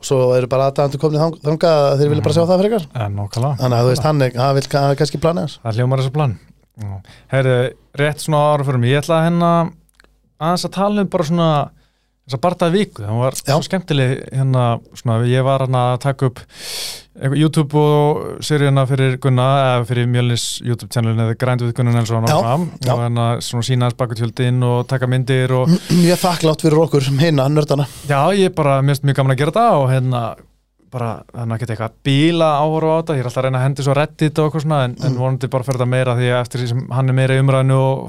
[0.00, 2.72] og svo eru bara aðdæðandu komnið þang- þangað að þeir vilja bara sjá það fyrir
[2.72, 2.86] ykkar
[3.60, 5.58] þannig að þú veist, hann hann vil hann kannski planið hans.
[11.20, 11.79] Það
[12.20, 13.52] hérna þess að bardaði viku, það var Já.
[13.52, 14.64] svo skemmtileg hérna,
[14.94, 16.42] svona, ég var hérna að taka upp
[17.20, 22.28] YouTube og seríuna fyrir Gunna, eða fyrir Mjölnis YouTube channelin eða Grænd við Gunna Nelsson
[22.30, 22.36] Já,
[22.94, 27.48] og hérna svona sína þess bakutjöldin og taka myndir og er þakklátt fyrir okkur, hinna,
[27.52, 27.88] nördana.
[28.08, 30.22] Já, ég bara, mér finnst mjög gaman að gera þetta og hérna
[30.90, 33.86] bara, að geta eitthvað bíla áhorfa á þetta, ég er alltaf að reyna að hendi
[33.86, 36.62] svo reddit og eitthvað svona, en, en vonandi bara fyrir þetta meira því að eftir
[36.64, 38.08] því sem hann er meira í umræðinu og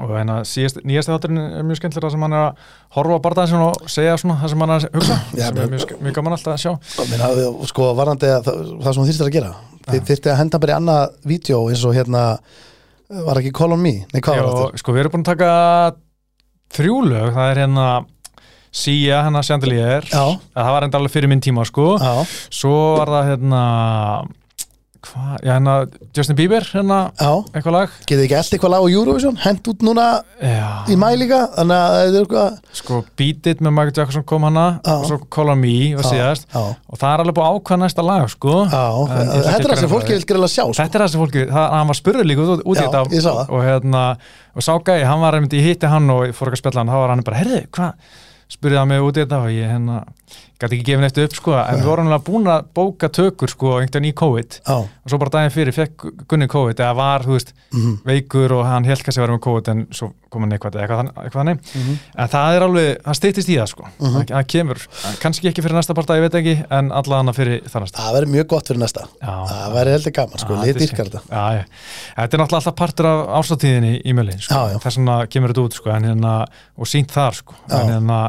[0.00, 2.62] og hérna nýjasti þátturinn er mjög skemmtilega sem hann er að
[2.96, 5.72] horfa á bardaðin og segja svona það sem hann er að hugsa Já, sem er
[5.74, 6.72] mjög, mjög gaman alltaf að sjá.
[7.02, 7.28] Og minna,
[7.68, 9.52] sko, varandi að það, það sem þú þýrstir að gera
[9.82, 12.22] þið þyrfti að henda bara í annað vídeo eins og hérna,
[13.28, 13.94] var ekki Call on Me?
[14.14, 14.82] Nei, hvað Já, var þetta?
[14.82, 15.52] sko við erum búin að taka
[16.78, 17.86] þrjú lög, það er hérna
[18.72, 20.22] Sia, Chandelier Já,
[20.56, 21.90] það var enda alveg fyrir minn tíma sko.
[22.00, 23.64] Já, svo var það hérna
[25.06, 25.74] hvað, já hérna
[26.16, 27.94] Justin Bieber hérna eitthvað lag.
[28.06, 29.38] Getið ekki allt eitthvað lag á Eurovision?
[29.42, 30.06] Hend út núna
[30.40, 34.26] já, í mæ líka þannig að það er eitthvað sko Beat It með Michael Jackson
[34.32, 34.94] kom hana Já.
[34.94, 36.48] og svo Call on Me var Já, síðast.
[36.56, 38.56] og það er alveg búin að ákvæða næsta lag sko.
[38.72, 40.78] Já, þetta er það að sem fólki vil greiðlega sjá sko.
[40.82, 43.46] Þetta er það sem fólki, það, hann var spurður líka út, út í þetta.
[43.48, 44.02] og, hérna,
[44.56, 46.92] og sá gæi, hann var einmitt, ég hitti hann og fór ekki að spjalla hann,
[46.92, 48.20] þá var hann bara, herðu, hvað
[48.52, 50.00] spurði hann mig út í þetta og ég hérna
[50.60, 53.76] gæti ekki gefin eftir upp sko, en við vorum alveg búin að bóka tökur sko,
[53.78, 54.58] einhvern veginn í COVID.
[54.62, 58.56] Já, og svo bara daginn fyrir fekk Gunni COVID eða var, þú veist, mhm, veikur
[58.58, 61.38] og hann held kannski að vera með COVID en svo kom hann eitthvað, eitthvað, eitthvað
[61.40, 61.98] þannig mhm.
[62.24, 64.14] en það er alveg, það styttist í það sko Mhm.
[64.16, 64.82] það, það kemur,
[65.22, 68.34] kannski ekki fyrir næsta parta ég veit ekki, en allan fyrir það næsta það verður
[68.36, 69.34] mjög gott fyrir næsta Já.
[69.52, 73.94] það verður heldur gaman, sko, Já, lið þetta þetta er náttúrulega alltaf partur af ástatíðinni
[74.04, 74.54] í mjöli sko.
[74.54, 74.78] Já, já.
[74.82, 76.34] þess vegna kemur þetta út sko, hérna,
[76.76, 77.58] og sínt þar sko.
[77.70, 78.20] En hérna,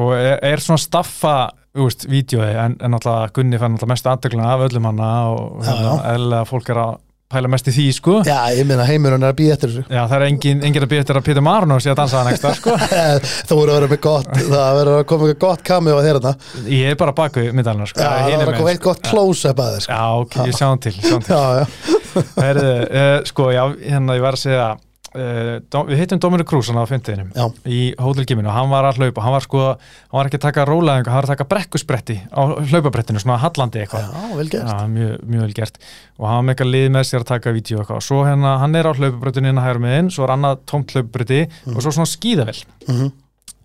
[0.00, 1.36] og er, er svona staffa
[1.74, 5.64] þú veist, vídjói en, en náttúrulega Gunni fann náttúrulega mestu aðdegluna af öllum hana og
[5.66, 6.94] hérna, eðlilega fólk er að
[7.34, 8.14] pæla mest í því, sko.
[8.28, 9.84] Já, ég meina heimurinn er að býja eftir þessu.
[9.90, 12.30] Já, það er engin, engin að býja eftir að Peter Marno sé að dansa það
[12.30, 12.78] næsta, sko.
[13.50, 16.20] Þú voru að vera með gott, það verður að koma með gott cameo að þér
[16.20, 16.64] þarna.
[16.78, 18.00] Ég er bara baku myndalina, sko.
[18.00, 20.00] Já, það verður að koma eitt gott close-up að þér sko.
[20.00, 21.34] Já, ok, ég sjáum til, sjáum til.
[21.34, 22.00] Já, já,
[22.38, 24.66] Herðu, uh, sko, já, hérna, ég var að segja
[25.14, 27.30] uh, Við hittum Dominic Cruz á fyndiðinum
[27.66, 30.66] í hótelgiminu og hann var að hlaupa hann var sko, hann var ekki að taka
[30.68, 34.06] rólaðing hann var að taka brekkuspretti á hlaupabrettinu svona hallandi eitthvað.
[34.10, 34.68] Já, vel gert.
[34.70, 35.78] Já, mjög, mjög vel gert.
[36.18, 38.00] Og hann var með eitthvað lið með sér að taka vídeo eitthvað.
[38.02, 40.94] Og svo hérna, hann er á hlaupabrettinu hérna hægur með inn, svo er annað tómt
[40.96, 41.42] hlaupabretti
[41.74, 43.12] og svo svona skíðavel Mhm.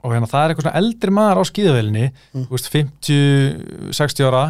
[0.04, 2.44] Og hérna það er eitthvað svona eldri maður á skíðavelni Mm.
[2.48, 4.44] þú veist, 50-60 ára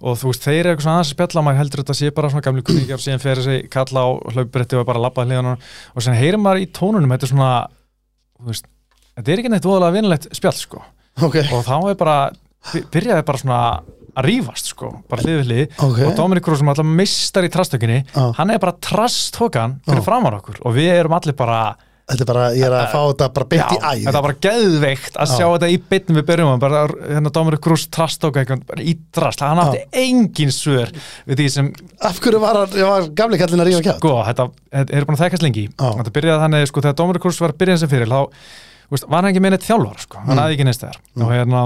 [0.00, 2.30] og þú veist, þeir eru eitthvað svona aðeins að spjalla maður heldur þetta sé bara
[2.32, 6.02] svona gamli kunningar og síðan fer þessi kalla á hlaupabretti og bara labba hliðan og
[6.02, 7.50] síðan heyrir maður í tónunum þetta er svona,
[8.40, 8.68] þú veist
[9.20, 10.82] þetta er ekki neitt voðalega vinulegt spjall sko
[11.20, 12.18] Ok, og þá er bara,
[12.72, 13.60] by- byrjaði bara svona
[14.20, 15.98] að rífast sko, bara hlið við hlið Ok.
[16.08, 18.24] og Dominic Cruz sem alltaf mistar í trastökinni Já.
[18.38, 20.06] hann er bara trastökan fyrir Já.
[20.08, 21.76] framar okkur og við erum allir bara
[22.10, 24.26] þetta er bara, ég er að fá þetta bara beint í Já, æð þetta er
[24.26, 25.34] bara geðveikt að Já.
[25.36, 29.40] sjá þetta í bytnum við byrjum bara hérna Dominic Cruz trastóka eitthvað bara í drast,
[29.46, 30.90] hann átti engin svör
[31.26, 31.72] við því sem,
[32.02, 34.00] Af hverju var, hann- var gamli kallin að rífa kjátt?
[34.02, 35.90] sko, þetta, þetta er búin að þekkast lengi Já.
[36.00, 38.20] þetta byrjaði þannig, sko, þegar Dominic Cruz var að byrja sem fyrir, þá
[38.90, 40.42] veist, var hann ekki neitt þjálfar, sko, hann Mm.
[40.42, 41.62] hafði ekki neist þar og hérna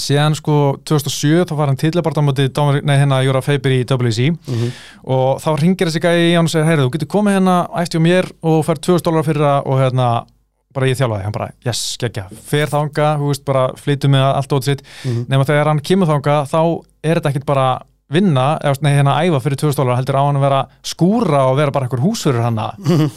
[0.00, 2.48] síðan sko 2007 þá var hann tillabart á móti
[2.84, 4.72] nei, hérna Jóra Feiber í WC Mhm.
[5.04, 7.96] og þá ringir þessi gæði í hann og segir heyrðu, þú getur komið hérna ætti
[7.98, 10.26] og mér og fær 2000 dólar fyrir það og hérna
[10.72, 12.28] bara ég þjálfaði, hann bara, yes, geggja.
[12.48, 15.26] Fer þanga, þú veist, bara flytum með allt ótt sitt, Mhm.
[15.28, 17.82] nema þegar hann kemur þanga þá er þetta ekkit bara
[18.12, 21.56] vinna, eða nei, hérna æfa fyrir 2000 dólar heldur á hann að vera skúra og
[21.56, 22.72] vera bara einhver húsfyrir hann á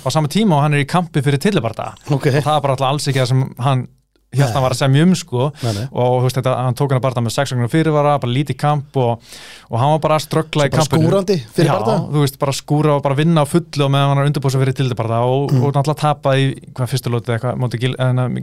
[0.09, 2.87] sama tíma og hann er í kampi fyrir tillibarta Ok, og það er bara alltaf
[2.91, 3.87] alls ekki það sem hann
[4.37, 4.63] hérna Nei.
[4.65, 5.85] var að semja um sko Nei, nei.
[5.91, 8.99] og veist þetta, hann tók hann að barða með 6 vegna fyrirvara, bara lítið kamp
[9.01, 9.25] og,
[9.69, 12.55] og hann var bara að ströggla í kampinu skúrandi fyrir Já, barða þú veist, bara
[12.59, 15.63] skúra og bara vinna á fullu og meðan hann er undirbúsa fyrir tildibarða og, Mm.
[15.63, 16.45] og náttúrulega tapa í
[16.75, 17.93] hvað fyrstu lótið eitthvað, móti gil,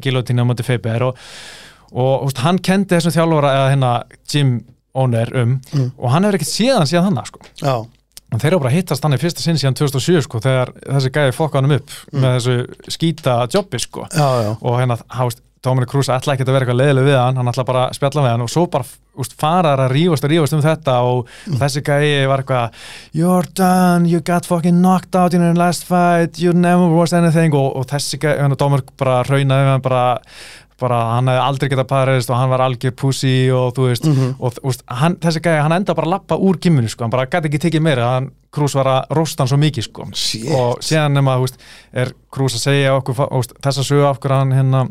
[0.00, 1.16] gilótínu og móti Feiber og,
[1.92, 3.90] og veist, hann kendi þessum þjálfara eða hérna
[4.32, 4.52] Jim
[4.94, 5.90] Owner um Mm.
[5.98, 7.40] og hann hefur ekkert séðan síðan hann sko.
[7.62, 7.74] Já,
[8.32, 11.10] en þeir eru bara að hittast hann í fyrsta sinn síðan 2007 sko, þegar þessi
[11.12, 12.54] gæði fokka hann upp með þessu
[12.96, 16.78] skýta jobbi sko já, já og hérna, hást, Dominic Cruz ætla ekki að vera eitthvað
[16.80, 18.86] leiðileg við hann, hann ætla bara að spjalla við hann og svo bara
[19.22, 21.28] úst, faraðar að rífast og rífast um þetta og
[21.60, 22.80] þessi gæi var eitthvað
[23.14, 27.54] You're done, you got fucking knocked out in your last fight, you never was anything
[27.54, 30.02] og, og þessi gæi, hérna Dominic bara raunaði við hann bara
[30.82, 34.32] bara hann hefði aldrei getað parist og hann var algjör pussy og þú veist Mhm.
[34.42, 37.12] og þú veist, hann, þessi gæi, hann enda bara að lappa úr gimminu sko, hann
[37.14, 40.48] bara gæti ekki tekið meira hann, Cruz var að rosta hann svo mikið sko Shit.
[40.50, 41.54] og síðan nema, veist,
[41.94, 43.14] er Cruz að segja okkur,
[43.62, 44.82] þessa sögu af hverju hann hérna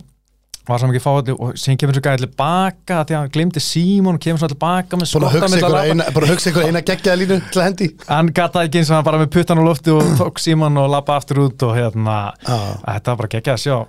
[0.68, 4.18] var svo mikið fáið og síðan kemur svo gæði tilbaka því að hann glemdi Símon
[4.20, 7.90] og kemur svo tilbaka með skotta bara hugsa ykkur eina geggjaða línu til að hendi.
[8.10, 10.92] Hann gata ekki eins og hann bara með puttan á lofti og tók Símon og
[10.94, 12.60] lappa aftur út og hérna, Já.
[12.86, 13.80] þetta var bara geggjað að sjá.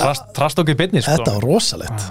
[0.00, 1.16] Trast, trast okkur í beinni sko.
[1.18, 2.10] Þetta var rosalegt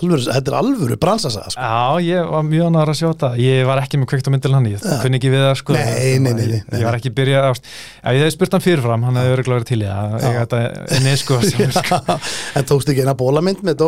[0.00, 1.62] alvöru, Þetta er alvöru bransasaga sko.
[1.62, 3.30] Já, ég var mjög ánægður að sjá þetta.
[3.42, 5.76] Ég var ekki með kveikt á myndil hann Ég kunni ekki við það sko.
[5.78, 5.84] Nei,
[6.18, 9.20] nei, nei, nei, Ég, ég var ekki byrjað Ef ég hefði spurt hann fyrirfram, hann
[9.20, 10.18] hefði örgulega verið til það.
[10.18, 12.18] Ég þetta inni sko, sjálfur, sko.
[12.58, 13.78] En tókstu ekki eina bólamynd með,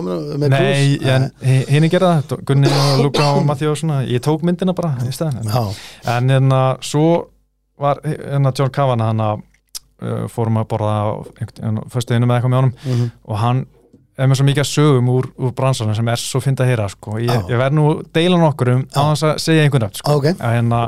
[0.55, 1.11] Nei, Cruz?
[1.11, 1.29] en
[1.71, 3.45] hinn er gerða það Gunni og Luka og
[3.81, 4.01] svona.
[4.09, 5.71] Ég tók myndina bara í stæðan En,
[6.17, 7.07] en hérna, svo
[7.81, 9.45] var hérna John Kavanagh hann að
[10.05, 10.95] uh, fórum að borða
[11.93, 12.75] fyrstu einu með eitthvað með honum.
[12.85, 13.11] Mhm.
[13.25, 13.63] og hann
[14.21, 17.17] er með svo mikið sögum úr, úr bransanum sem er svo fynd að heyra sko.
[17.19, 17.41] ég, Já.
[17.51, 17.85] ég verð nú
[18.15, 20.17] deila nokkur um á þess að segja einhvern nöfn sko.
[20.21, 20.81] ok Að hérna,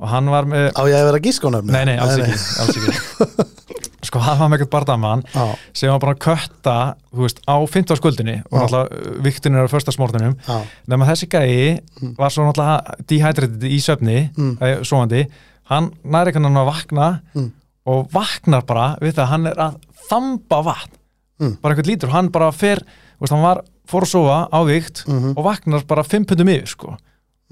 [0.00, 1.72] og hann var með Á ég að vera gískonöfni?
[1.72, 3.48] nei, nei, alls ekki, alls ekki.
[4.10, 5.44] sko, hann var með eitthvað bardamann Já,
[5.76, 6.76] sem var bara að kötta
[7.20, 10.56] veist, á 15 skuldinni og náttúrulega viktin er á första smórtunum já,
[10.90, 14.56] nema þessi gæi var svo náttúrulega dehydrated í svefni Mm.
[14.56, 14.84] mm.
[14.88, 15.26] svoandi,
[15.70, 17.50] hann næri hann að vakna Mm.
[17.86, 19.76] og vaknar bara við það að hann er að
[20.10, 20.96] þamba vatn
[21.40, 21.56] Mm.
[21.62, 22.78] bara einhvern lítur, hann bara fer
[23.20, 25.32] veist, hann var, fór að sofa á vikt Mhm.
[25.36, 26.88] og vaknar bara 5 pundum yfir sko.
[26.92, 26.98] og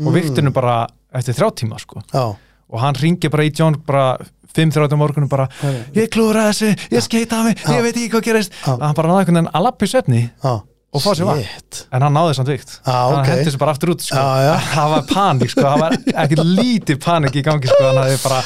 [0.06, 0.14] Mm.
[0.14, 2.02] viktinu bara eftir þrjá tíma sko.
[2.12, 2.36] já
[2.70, 4.18] og hann ringir bara í John bara
[4.54, 5.48] 5-30 morgunum bara
[5.94, 8.76] ég klúra þessu, ég skeita mig, ég veit ekki hvað gerist Já.
[8.80, 11.86] hann bara náði einhvern veginn að lappi svefni og fá sér Shit.
[11.92, 13.26] en hann náði samt vikt Já, hann ok.
[13.26, 14.16] hendi sér bara aftur út sko.
[14.16, 14.56] Já.
[14.58, 15.60] það var panik, sko.
[15.62, 17.82] það var ekkert lítið panik í gangi sko.
[17.84, 18.42] hann hafði bara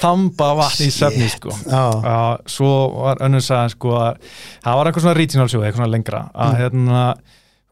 [0.00, 1.54] þamba vatn í svefni sko.
[1.68, 1.84] Já,
[2.50, 2.70] svo
[3.04, 4.18] var önnur sagði sko að
[4.64, 6.58] það var eitthvað svona regional show, eitthvað svona lengra að Mm.
[6.60, 7.04] hérna,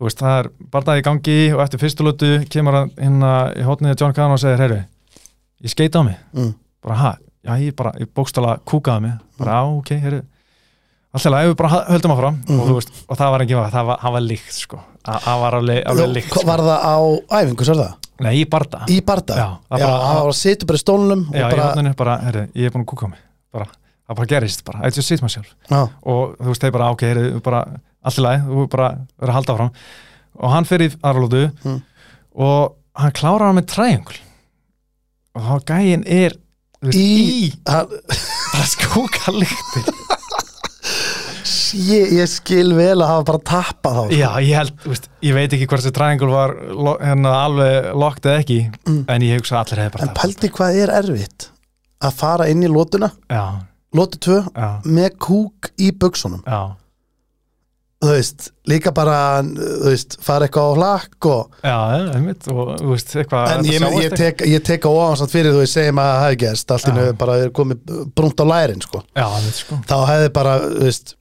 [0.03, 4.13] veist, það er barndað í gangi og eftir fyrstu lötu kemur hérna í hótniði John
[4.17, 4.81] Kahn og segir, heyru,
[5.63, 6.55] ég skeita á mig mm.
[6.83, 7.13] bara, ha,
[7.47, 10.23] já, ég bara, ég bókstala kúkaði mig, bara, á, ok, heyru
[11.13, 12.61] alltaf, ef við bara höldum áfram Mhm.
[12.61, 15.41] og þú veist, og það var ekki, það var, það var líkt, sko að það
[15.43, 16.97] var alveg, alveg líkt Hvað Var það á
[17.43, 17.93] æfingu, sér það?
[18.23, 18.85] Nei, í barda.
[18.89, 19.35] Í barda?
[19.37, 21.69] Já, Já, það bara- hann var að sitja bara í stólnum Já, og í bara,
[21.69, 23.23] hodninu bara, herri, ég er búin að kúka á mig.
[23.53, 23.67] Bara,
[24.09, 27.03] það bara gerist bara, I just sit myself já, og þú veist, þeir bara, ok,
[27.09, 27.63] herri, bara
[28.05, 28.89] allt í lagi, þú bara
[29.21, 29.73] verður að halda áfram.
[30.43, 31.83] Og hann fer í aðralótu Mm.
[32.35, 34.19] og hann klárar hann með triangle.
[35.35, 36.35] Og þá gæin er
[36.83, 37.87] þú veist, Í- í, hann,
[38.53, 39.93] bara skúka lyktir
[41.75, 44.19] ég, ég skil vel að hafa bara tappað þá sko.
[44.21, 48.29] Já, ég held, veist, ég veit ekki hvort þessi triangle var lo, hérna alveg lokt
[48.29, 49.05] eða ekki, Mm.
[49.09, 51.49] en ég hugsa allir hefði bara En pældi hvað er erfitt?
[52.03, 53.45] Að fara inn í lótuna, Já,
[53.95, 56.43] lótu 2 já, með kúk í buksunum.
[56.47, 56.75] Já.
[58.03, 61.77] Þú veist, líka bara þú veist, fara eitthvað á hlakk og Já,
[62.17, 65.61] einmitt, og þú veist, eitthvað en ég, ég, tek, ég tek á ofansamt fyrir þú
[65.63, 68.83] veist, segjum að það hefði gerst allt í nöðu bara er komið brúnt á lærin
[68.83, 69.05] sko.
[69.15, 69.79] Já, einmitt, sko.
[69.87, 71.15] Þá hefði bara, þú veist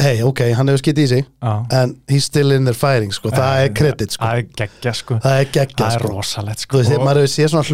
[0.00, 3.30] hei, ok, hann hefur skitt í sig Já, en he's still in there fighting sko.
[3.30, 4.24] það er kredit, sko.
[4.26, 6.08] Það er geggja, sko það er geggja Það er sko.
[6.08, 7.68] þú sko veist, Og- maður hefur séð svona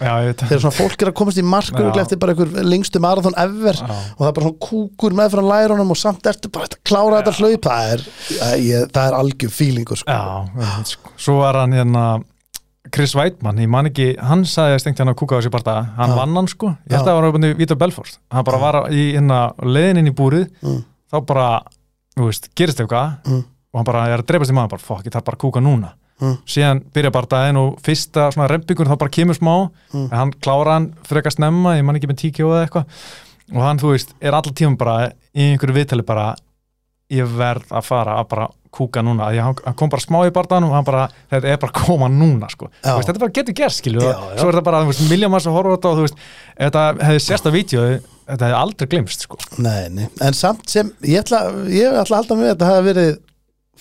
[0.00, 2.00] Já, veit þegar svona fólk er að komast í markur Já.
[2.02, 3.84] eftir bara einhver lengstu marathon ever Já.
[3.84, 7.20] og það er bara svona kúkur með frá lærunum og samt ertu bara að klára
[7.22, 8.00] þetta hlaup það er,
[8.56, 10.08] er, algjör feelingur sko.
[10.08, 12.22] Já, sko Svo var hann hérna
[12.92, 16.10] Chris Weidmann, ég man ekki, hann sagði stengt hann að kúka á þessi barða, hann
[16.10, 16.16] Já.
[16.16, 17.04] vann hann sko ég held Já.
[17.04, 18.62] að það var uppandi Vítor Belfort hann bara Já.
[18.64, 20.84] var í hérna leiðin inn í búrið Mm.
[21.12, 21.48] Þá bara,
[22.16, 23.44] þú veist, gerist eitthvað Mm.
[23.72, 25.60] og hann bara er að dreipast í maður bara, fokk, ég þarf bara að kúka
[25.62, 26.36] núna Mm.
[26.46, 30.08] síðan byrja bara daginn og fyrsta svona rempingur þá bara kemur smá Mm.
[30.12, 32.86] en hann klára hann frekar snemma ég man ekki með tíkjó eða eitthvað
[33.56, 36.36] og hann, þú veist, er allir tíma bara í einhverju viðtali bara
[37.10, 40.32] ég verð að fara að bara kúka núna því hann- hann kom bara smá í
[40.34, 42.70] barðan og hann bara, þetta er bara koma núna sko.
[42.82, 44.84] Veist, þetta bara getur gerst skilju svo er þetta bara,
[45.32, 46.22] manns að horfa á þetta og þú veist,
[46.58, 47.82] þetta hefði sérst að vídeo
[48.32, 49.36] þetta hefði aldrei glimst sko.
[49.58, 50.08] nei, nei.
[50.20, 53.12] en samt sem ég ætla, ég ætla að halda með að þetta hafi verið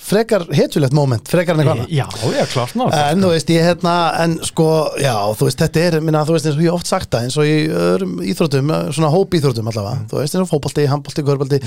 [0.01, 3.93] frekar hetjulegt moment, frekar en eitthvað já, já, klart ná En þú veist, ég hérna,
[4.23, 4.65] en sko,
[5.01, 7.37] já, þú veist, þetta er, minna, þú veist, eins og ég oft sagt það, eins
[7.37, 10.07] og í öðrum íþróttum, svona hóp íþróttum allavega, Mm.
[10.11, 11.61] þú veist, eins og fótbolti, handbolti, körbólti,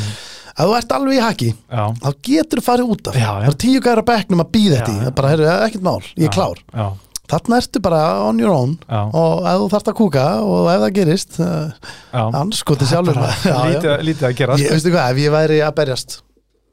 [0.58, 3.14] að þú ert alveg í haki, já, þá getur þú farið út af.
[3.22, 3.30] Já.
[3.30, 5.14] Það er tíu gæra bekknum að býða þetta í, já.
[5.14, 6.62] bara, heyrðu, ekkert mál, ég er klár.
[6.74, 6.86] já,
[7.24, 8.74] Þarna ertu bara on your own
[9.16, 11.72] og ef þú þarft að kúka og ef það gerist, uh,
[12.12, 12.24] já.
[12.36, 13.16] anskoti sjálfur.
[14.04, 14.58] Lítið, að gera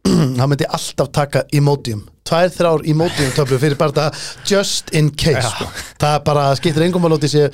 [0.05, 4.49] Ég, ég þá myndi ég alltaf taka emotium tvær, þrjár emotium töflu fyrir bara þetta
[4.49, 5.49] just in case Já.
[5.53, 5.69] sko.
[6.01, 7.53] það bara, skiptir engum að lóti sér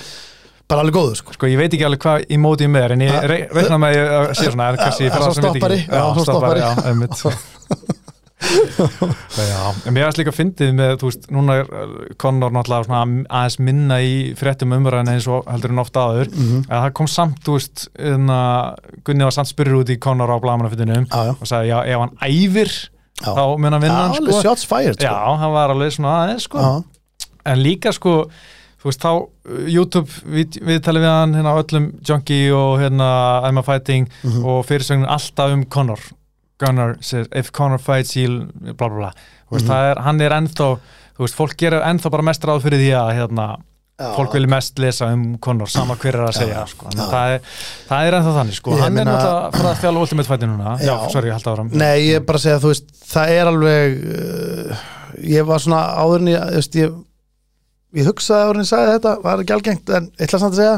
[0.68, 1.34] bara alveg góður sko.
[1.36, 2.26] sko, ég veit ekki alveg hvað
[2.72, 3.19] með er en ég
[3.56, 5.78] reikna með að sé svona er kannski það sem veit stoppari.
[5.84, 6.65] ekki Já, stoppari, stoppari.
[6.65, 6.91] já,
[9.38, 13.58] já, mér er líka fyndið með, þú veist, núna er uh, Conor náttúrulega svona aðeins
[13.66, 16.60] minna í fréttum umræðin eins og heldur en ofta áður Mhm.
[16.68, 18.40] en það kom samt, þú veist inna,
[19.08, 21.34] Gunni var samt spyrir út í Conor á blamanafytinu já, já.
[21.34, 22.72] og sagði, já, ef hann æfir
[23.18, 23.32] Já.
[23.34, 25.38] þá mun hann vinna Já, hann, sko shots fired já, sko.
[25.42, 26.84] hann var alveg svona aðeins, sko Já.
[27.46, 28.14] en líka sko
[28.78, 33.08] þú veist þá uh, YouTube við, við talið við hann hérna öllum Junkie og hérna
[33.50, 34.46] I'm a Fighting Mhm.
[34.46, 35.98] og fyrirsögnin alltaf um Conor
[36.60, 39.12] Conor says if Conor fights he'll bla bla bla
[39.52, 39.72] veist Mhm.
[39.72, 40.70] það er, hann er ennþá
[41.18, 43.48] þú veist fólk gerir ennþá bara mest ráð fyrir því að hérna
[43.98, 44.12] Já.
[44.16, 46.86] fólk vilja mest lesa um Conor sama hver er að Já, segja sko.
[46.94, 47.06] Já.
[47.10, 47.42] það, er,
[47.90, 48.72] það er ennþá þannig sko.
[48.76, 51.34] Ég hann er meina- náttúrulega að fara að þjála Ultimate Fighting núna já, sorry, ég
[51.34, 54.76] held áfram Nei, ég er bara að segja, þú veist, það er alveg uh,
[55.38, 56.94] ég var svona áður en ég, veist, ég
[57.98, 60.62] ég hugsaði áður en ég sagði þetta, var ekki algengt en ég ætla samt að
[60.62, 60.78] segja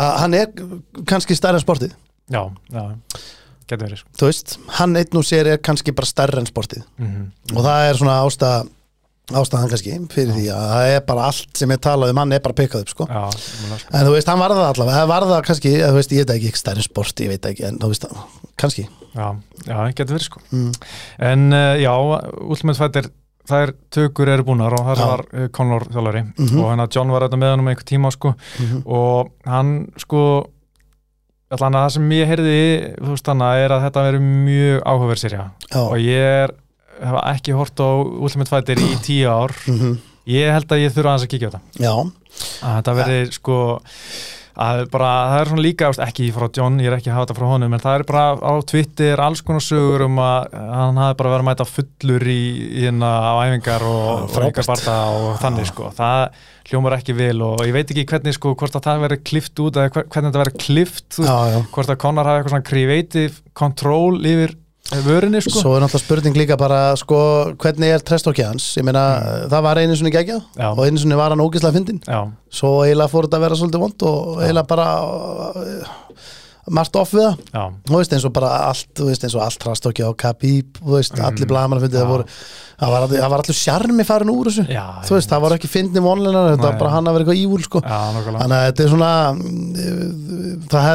[0.00, 0.46] að hann er
[1.10, 1.92] kannski stærri en sportið
[2.30, 2.84] já, já,
[3.78, 4.08] verið sko.
[4.18, 7.88] þú veist, hann einn og sér er kannski bara stærri en sportið mm og það
[7.90, 8.66] er svona ástæða
[9.30, 12.40] ástæðan kannski fyrir því að það er bara allt sem ég talað um, hann er
[12.42, 13.06] bara pikkað upp sko.
[13.06, 13.94] já, sko.
[13.94, 16.34] en þú veist, hann var það allavega, það var það kannski þú veist, ég veit
[16.34, 18.06] ekki, ekki stærri sport, ég veit ekki en þú veist,
[18.58, 19.28] kannski já,
[19.66, 20.72] já, getur verið sko mm.
[21.30, 21.94] En uh, já,
[22.80, 23.10] Fighter
[23.50, 25.06] það er tökur eru búnar og það Já.
[25.10, 26.58] var uh, Conor þjálfari Mhm.
[26.60, 28.82] og hann að John var þetta með hann um einhver tíma sko Mhm.
[28.86, 30.20] og hann sko
[31.50, 32.58] allan að það sem ég heyrði
[33.00, 35.44] þú veist hann er að þetta veri mjög áhugaverð sérja
[35.82, 36.52] og ég er,
[37.00, 39.54] hef ekki hort á Ultimate Fighter í tíu ár.
[39.66, 39.96] Mhm.
[40.30, 41.62] ég held að ég þurfa aðeins að kíkja á þetta.
[41.82, 41.94] Já,
[42.62, 43.56] að þetta veri sko
[44.58, 47.38] að bara, það er svona líka ekki frá John, ég er ekki að hafa þetta
[47.38, 51.18] frá honum en það er bara á Twitter alls konar sögur um að hann hafi
[51.20, 52.40] bara verið að mæta fullur í,
[52.82, 56.24] hérna á æfingar og, einhver barða og þannig sko, það
[56.70, 59.78] hljómar ekki vel og ég veit ekki hvernig sko, hvort að það verið klift út
[59.80, 61.60] eða hver- hvernig þetta verið klift, já, já.
[61.74, 64.56] hvort að Conor hafi eitthvað svona creative control yfir
[65.06, 65.60] vörinni sko.
[65.62, 67.20] Svo er náttúrulega spurning líka bara sko,
[67.62, 69.04] hvernig er trestókið hans ég meina,
[69.52, 70.68] það var einu sinni geggjað Já.
[70.74, 72.02] og einu sinni var hann ógislega fyndin
[72.50, 75.98] svo eiginlega fór þetta að vera svolítið vond og eiginlega bara uh,
[76.70, 77.70] margt off við það.
[77.88, 80.92] Þú veist eins og bara allt, þú veist eins og allt trestókið á Khabib, þú
[80.98, 81.24] veist, Mhm.
[81.26, 82.02] allir blagamannafundið Já.
[82.04, 82.26] það voru
[82.80, 84.64] það var, allir- það var allur sjarmi farin úr þessu.
[84.70, 87.42] Já, þú veist, það var ekki fyndni vonleinar þetta var bara hann að vera eitthvað
[87.42, 87.80] ívúl sko.
[87.80, 90.86] Já, þannig að þetta er svona mm, það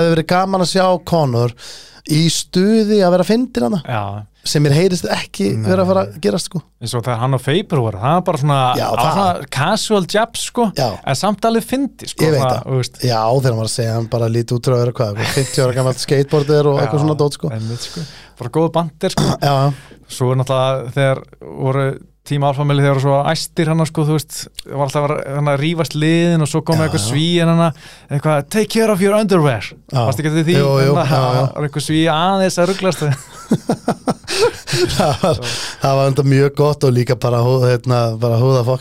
[2.14, 4.02] í stuði að vera fyndin hana Já,
[4.45, 5.64] sem mér heyrist ekki Nei.
[5.72, 6.60] vera að fara að gerast sko.
[6.82, 9.49] eins og þegar hann og Faber voru það var bara svona, Já, það það- svona
[9.57, 10.90] casual jabs sko, Já.
[11.06, 12.64] en samt alveg fyndi sko, Ég veit það.
[12.77, 15.15] veist, já, þegar hann var að segja hann bara lítið út frá að vera hvað,
[15.15, 17.49] eitthvað 50 ára gammalt skateboarder og eitthvað Já, svona dót sko.
[17.49, 18.02] einmitt, sko.
[18.38, 19.23] bara góð bandir sko.
[19.41, 19.73] já,
[20.07, 21.88] svo er náttúrulega þegar voru
[22.26, 24.38] tíma alfamili þegar voru svo æstir hann sko, þú veist,
[24.72, 27.07] var alltaf hann að rífast liðin og svo kom eitthvað já.
[27.11, 27.65] svíin hann
[28.10, 29.65] eitthvað, take care of your underwear.
[29.93, 30.57] Varst ekki til því?
[30.60, 33.06] Jú, jú, það var eitthvað sví aðeins að rugglast
[34.95, 35.39] það var,
[35.81, 37.99] það var enda mjög gott og líka bara, hérna,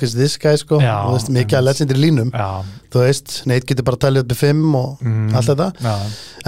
[0.02, 1.68] is this guy sko, þú veist, mikið að einmitt.
[1.68, 2.32] legendary línum.
[2.34, 2.48] Já,
[2.94, 5.34] þú veist, Nate getur bara að tala upp í fimm og Mm.
[5.36, 5.68] allt þetta.
[5.82, 5.94] já,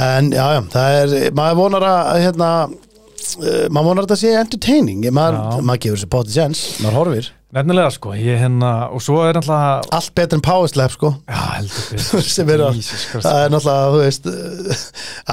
[0.06, 2.50] en já, já, það er, maður vonar að hérna,
[3.40, 7.32] uh, maður vonar að þetta sé entertaining, maður, maður gefur sér potið sjans, maður horfir.
[7.56, 11.12] Nefnilega sko ég hérna, og svo er náttúrulega allt betur en power slap sko.
[11.30, 12.24] Já, heldur betur.
[12.34, 12.80] Sem er að,
[13.14, 14.82] það er náttúrulega, þú veist uh,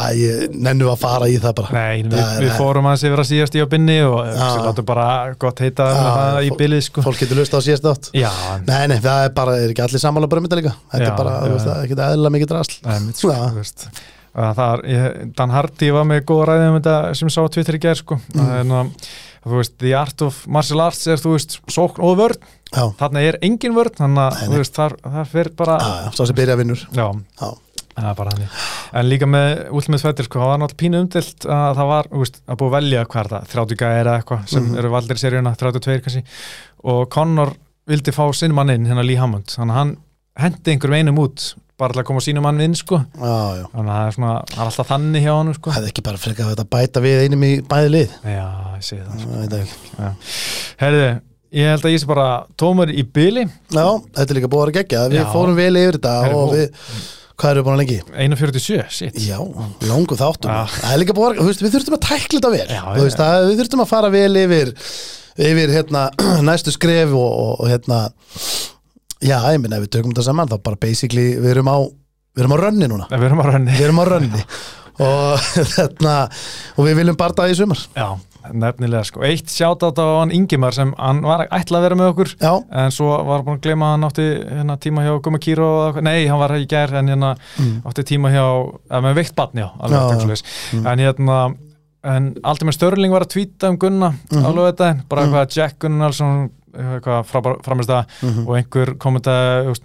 [0.04, 1.74] að ég nennu að fara í það bara.
[1.74, 5.10] Nei, við, við fórum aðeins yfir að síðast í á binni og við látum bara
[5.42, 6.08] gott heita Já,
[6.48, 7.04] í bilið sko.
[7.10, 8.30] fólk getur lust á síðast átt Já,
[8.70, 10.76] Nei, nei, það er bara, er ekki allir sammála bara um þetta líka?
[10.94, 12.82] Þetta Já, er bara, já, þú veist, það er ekki eðlilega mikið drasl.
[12.86, 13.90] Er mitt sko, þú veist.
[13.90, 14.04] að
[14.34, 17.54] það er, ég, Dan Hardy var með góða ræði um þetta sem ég sá á
[17.54, 18.20] Twitter í gerð sko.
[18.34, 18.72] Mm.
[18.72, 18.80] ná,
[19.44, 22.40] þú veist, the art of martial arts er, þú veist, sókn og vörn.
[22.74, 26.12] Já, þarna er engin vörn, þannig að, þú veist, þar, þar fyrir bara, já, já,
[26.18, 26.86] svo sem byrja vinnur.
[26.96, 27.06] Já,
[27.44, 27.50] Já,
[28.00, 28.46] það er bara hann
[28.98, 32.22] en líka með Ultimate Fighter, sko, það var náttúrulega pínu umdilt að það var, þú
[32.24, 34.78] veist, að búið að velja hvað er það, 30 gæðir eða eitthvað sem Mhm.
[34.82, 36.24] eru valdir í seríuna, 32 kannski.
[36.90, 37.54] Og Conor
[37.88, 39.98] vildi fá sinn mann inn, hérna Lee Hammond, þannig að hann
[40.40, 43.66] hendi einhverjum einum út, bara til að koma sínum mann inn, sko, já, já.
[43.74, 45.74] Þannig að það er svona, það er alltaf þannig hjá hann, sko.
[45.74, 48.18] Það er ekki bara frekar að bæta við einum í bæði lið.
[48.30, 48.48] Já,
[48.78, 49.32] ég segi það, sko.
[49.44, 52.28] Veit ég held að ég sé bara
[52.58, 53.44] tómur í byli,
[53.74, 53.86] Já,
[54.16, 55.28] þetta er líka búið að vera geggja Við Já.
[55.34, 56.88] fórum vel yfir þetta Herri, og við,
[57.38, 57.98] hvað erum við búin að lengi?
[58.26, 59.20] 1.47, shit.
[59.22, 59.38] Já,
[59.90, 60.50] langu þáttum.
[60.50, 62.64] Er að, þú veist, við þurftum að tækla þetta vel.
[62.74, 64.74] Já, veist, að, Við þurftum að fara vel yfir
[65.44, 66.08] yfir hérna
[66.50, 68.04] næstu skref og, og hérna
[69.24, 71.78] Já, ég minna, ef við tökum þetta saman þá bara basically, við erum á
[72.34, 74.44] við erum á rönni núna Við erum á rönni Við erum á rönni
[75.02, 75.42] og
[75.74, 76.14] þarna
[76.78, 78.08] og við viljum bara það í sumar Já,
[78.54, 82.34] nefnilega sko Eitt sjátátt á hann Ingimar sem hann var ætlað að vera með okkur
[82.38, 82.52] Já,
[82.84, 85.70] en svo var búin að gleyma að hann átti hérna, tíma hjá Guma Kíró
[86.06, 87.82] nei, hann var í gær en hérna Mm.
[87.90, 88.44] átti tíma hjá,
[88.90, 89.68] eða með veikt já.
[89.80, 90.44] já.
[90.74, 90.88] Mm.
[90.94, 91.38] en hérna
[92.04, 94.46] en aldrei með Störling var að tvíta um Gunna Mhm.
[94.46, 98.48] alveg þetta, bara eitthvað Jack eitthvað framist það Mhm.
[98.48, 99.36] og einhver kommenta,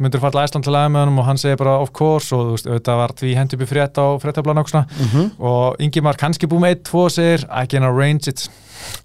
[0.01, 1.19] myndur falla Æsland til aðeins með honum?
[1.19, 4.07] Og hann segir bara of course og veist, þetta var því upp í frétt á
[4.23, 4.87] fréttablan og svona.
[4.99, 5.31] Mhm.
[5.81, 8.49] Ingimar kannski búið með 1-2 og segir I can arrange it.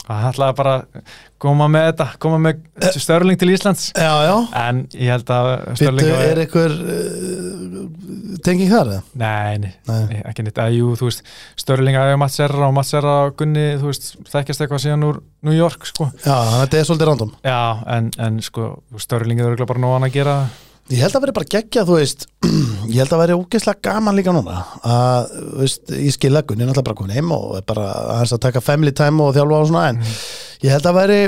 [0.08, 1.02] Hann ætlaði bara að
[1.40, 2.60] koma með þetta koma með
[3.02, 3.92] Störling til Íslands.
[3.98, 4.48] Já, já.
[4.70, 9.02] En ég held að Störling er eitthvað uh, tenging þar eða?
[9.16, 9.58] nei,
[9.88, 10.60] nei, ekki neitt.
[10.62, 11.24] Að jú, þú veist,
[11.60, 15.56] Störling að Mats Serra og Mats Serra Gunni, þú veist, þekkjast eitthvað síðan úr New
[15.58, 16.12] York, sko.
[16.24, 17.32] Já, þannig að þetta er svolítið random.
[17.44, 17.60] Já,
[17.96, 18.70] en, en sko,
[19.02, 20.38] Störling er örugglega bara nógan að gera.
[20.92, 22.26] Ég held að veri bara geggja, þú veist.
[22.92, 26.66] Ég held að veri ógeðslega gaman líka núna að, þú veist, ég skil að Gunni
[26.68, 27.86] náttúrulega bara komin heim og bara
[28.18, 31.22] að taka family time og þjálfa og svona en ég held að veri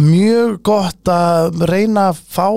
[0.00, 2.48] mjög gott að reyna að fá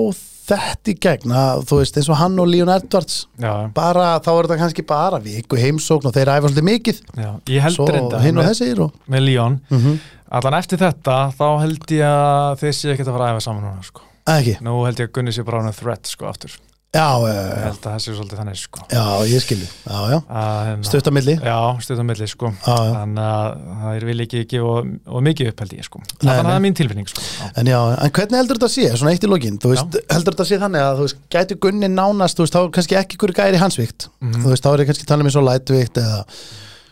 [0.48, 4.30] þetta í gegn að, þú veist, eins og hann og Leon Edwards já, bara, þá
[4.34, 7.02] er þetta kannski bara viku heimsókn og þeir æfa svolítið mikið.
[7.16, 9.58] Já, ég held svo reynda hinn og með, og með Leon.
[9.68, 9.98] Mm -hmm.
[10.40, 13.68] allan eftir þetta, þá held ég að þeir sé ekki að fara að æfa saman
[13.68, 14.06] núna, sko.
[14.28, 16.58] Ekki, nú held ég að Gunni sé bara á threat, sko, aftur
[16.94, 18.84] já, ég uh, held að það sé svolítið þannig, sko.
[18.92, 22.50] Já, ég skilji já, já, hérna, stuttamilli Já, stutt á milli sko.
[22.64, 22.92] Já, já.
[22.96, 26.00] þannig að það er vil ekki gefa og, og mikið upp held ég sko.
[26.00, 27.24] Nei, þannig að það er mín tilfinning sko.
[27.28, 29.98] Já, En já, en hvernig heldur þetta að sé, svona eitt í lokin þú veist,
[30.14, 32.98] heldur þetta að sé þannig að þú veist, gæti Gunni nánast, þú veist, þá kannski
[33.02, 34.40] ekki ykkur gæri hansvíkt, Mhm.
[34.42, 36.24] þú veist, þá er ég kannski talað um eins og lætvíkt eða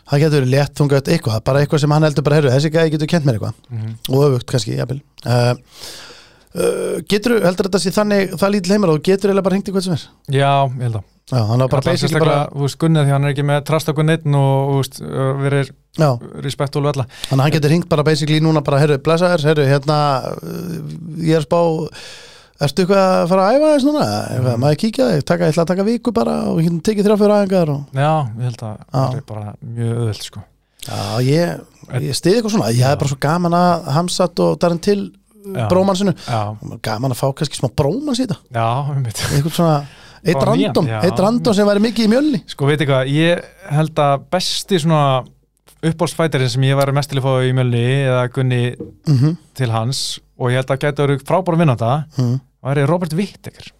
[0.07, 2.69] það getur verið létt, hún gæti eitthvað, bara eitthvað sem hann heldur bara, herru, þessi
[2.71, 3.57] gæri getur kent mér eitthvað.
[3.73, 3.95] Mhm.
[4.07, 5.01] og öfugt kannski, jafnvel.
[5.25, 5.55] Uh,
[6.57, 9.59] uh, getur, heldur þetta að sé þannig það lítil heimar og þú getur eiginlega bara
[9.59, 10.05] hengt í hvað sem er.
[10.33, 11.07] Já, ég held að.
[11.27, 13.91] Já, hann var bara basically bara, þú veist, Gunnið því hann er ekki með trasta
[13.91, 15.01] okkur neitt og þú veist,
[15.41, 16.07] verið Já,
[16.45, 19.43] respektúl og alla þannig að hann getur hengt bara basically núna bara, herru, blessa þér,
[19.49, 19.97] herru, hérna
[21.19, 21.59] ég er spá
[22.57, 24.05] Ertu eitthvað að fara að æfa þess núna?
[24.33, 24.47] Mm.
[24.63, 27.33] maður kíkja þig, taka, ég ætla að taka viku bara og hérna tekið þrjá fyrir
[27.35, 27.83] aðengar og...
[27.93, 30.41] Já, ég held að það er bara mjög öðvöld sko.
[30.87, 31.61] Já, ég,
[32.07, 32.71] ég stiði eitthvað svona.
[32.73, 35.03] Ég hef bara svo gaman að Hamsat og Darren Till.
[35.55, 36.13] Brómansinu.
[36.85, 38.39] Gaman að fá kannski smá brómans í þetta.
[39.37, 39.79] Eitthvað svona,
[40.23, 40.91] eitt random.
[40.99, 42.43] Eitt random sem væri mikið í mjölni.
[42.51, 45.23] Sko, veit eitthvað, ég held að besti svona
[45.85, 50.19] uppbólsfætirinn sem ég var mest til að fá í mjölni eða Gunni mm til hans
[50.37, 52.35] og ég held að gæti verið frábæra vinnanda mm.
[52.67, 53.71] væri Robert Whittaker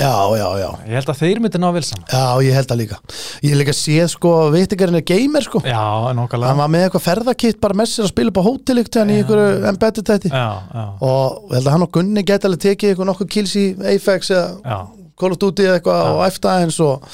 [0.00, 0.68] Já, já, já.
[0.88, 2.04] Ég held að þeir myndi ná vel saman.
[2.08, 2.98] Já, ég held það líka.
[3.44, 5.60] Ég hef líka séð sko, vittingarinn er gamer sko.
[5.66, 8.80] Já, Hann nokkulega var með eitthvað ferðakitt bara með sér að spila upp á hótel
[8.80, 12.24] ykkur hann í einhverju embedded tætti já, já, og ég held að hann og Gunni
[12.26, 14.78] geta alveg tekið eitthvað nokkuð kills í Apex eða
[15.20, 17.04] Call of Duty eitthvað og aðeins og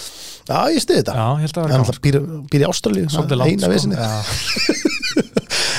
[0.47, 1.17] já, ég stiði þetta.
[1.19, 2.21] Já, ég held að hann vera alltaf býr,
[2.53, 3.73] býr í Ástralíu eina sko.
[3.75, 3.99] vissinni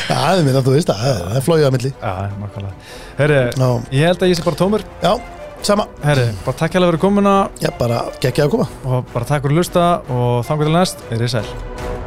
[0.07, 1.91] já, það er mér að þú veist það, það er flóið á milli.
[2.01, 2.75] Já, nokkulega
[3.17, 4.83] herri, já, ég held að ég sé bara tómur.
[5.03, 5.13] Já,
[5.61, 5.87] sama.
[6.03, 7.37] Herri, bara takk hérlega fyrir komuna.
[7.63, 8.69] Já, bara geggja að koma.
[8.85, 12.06] Og bara takk fyrir að lusta og þangur til næst, er ég sæl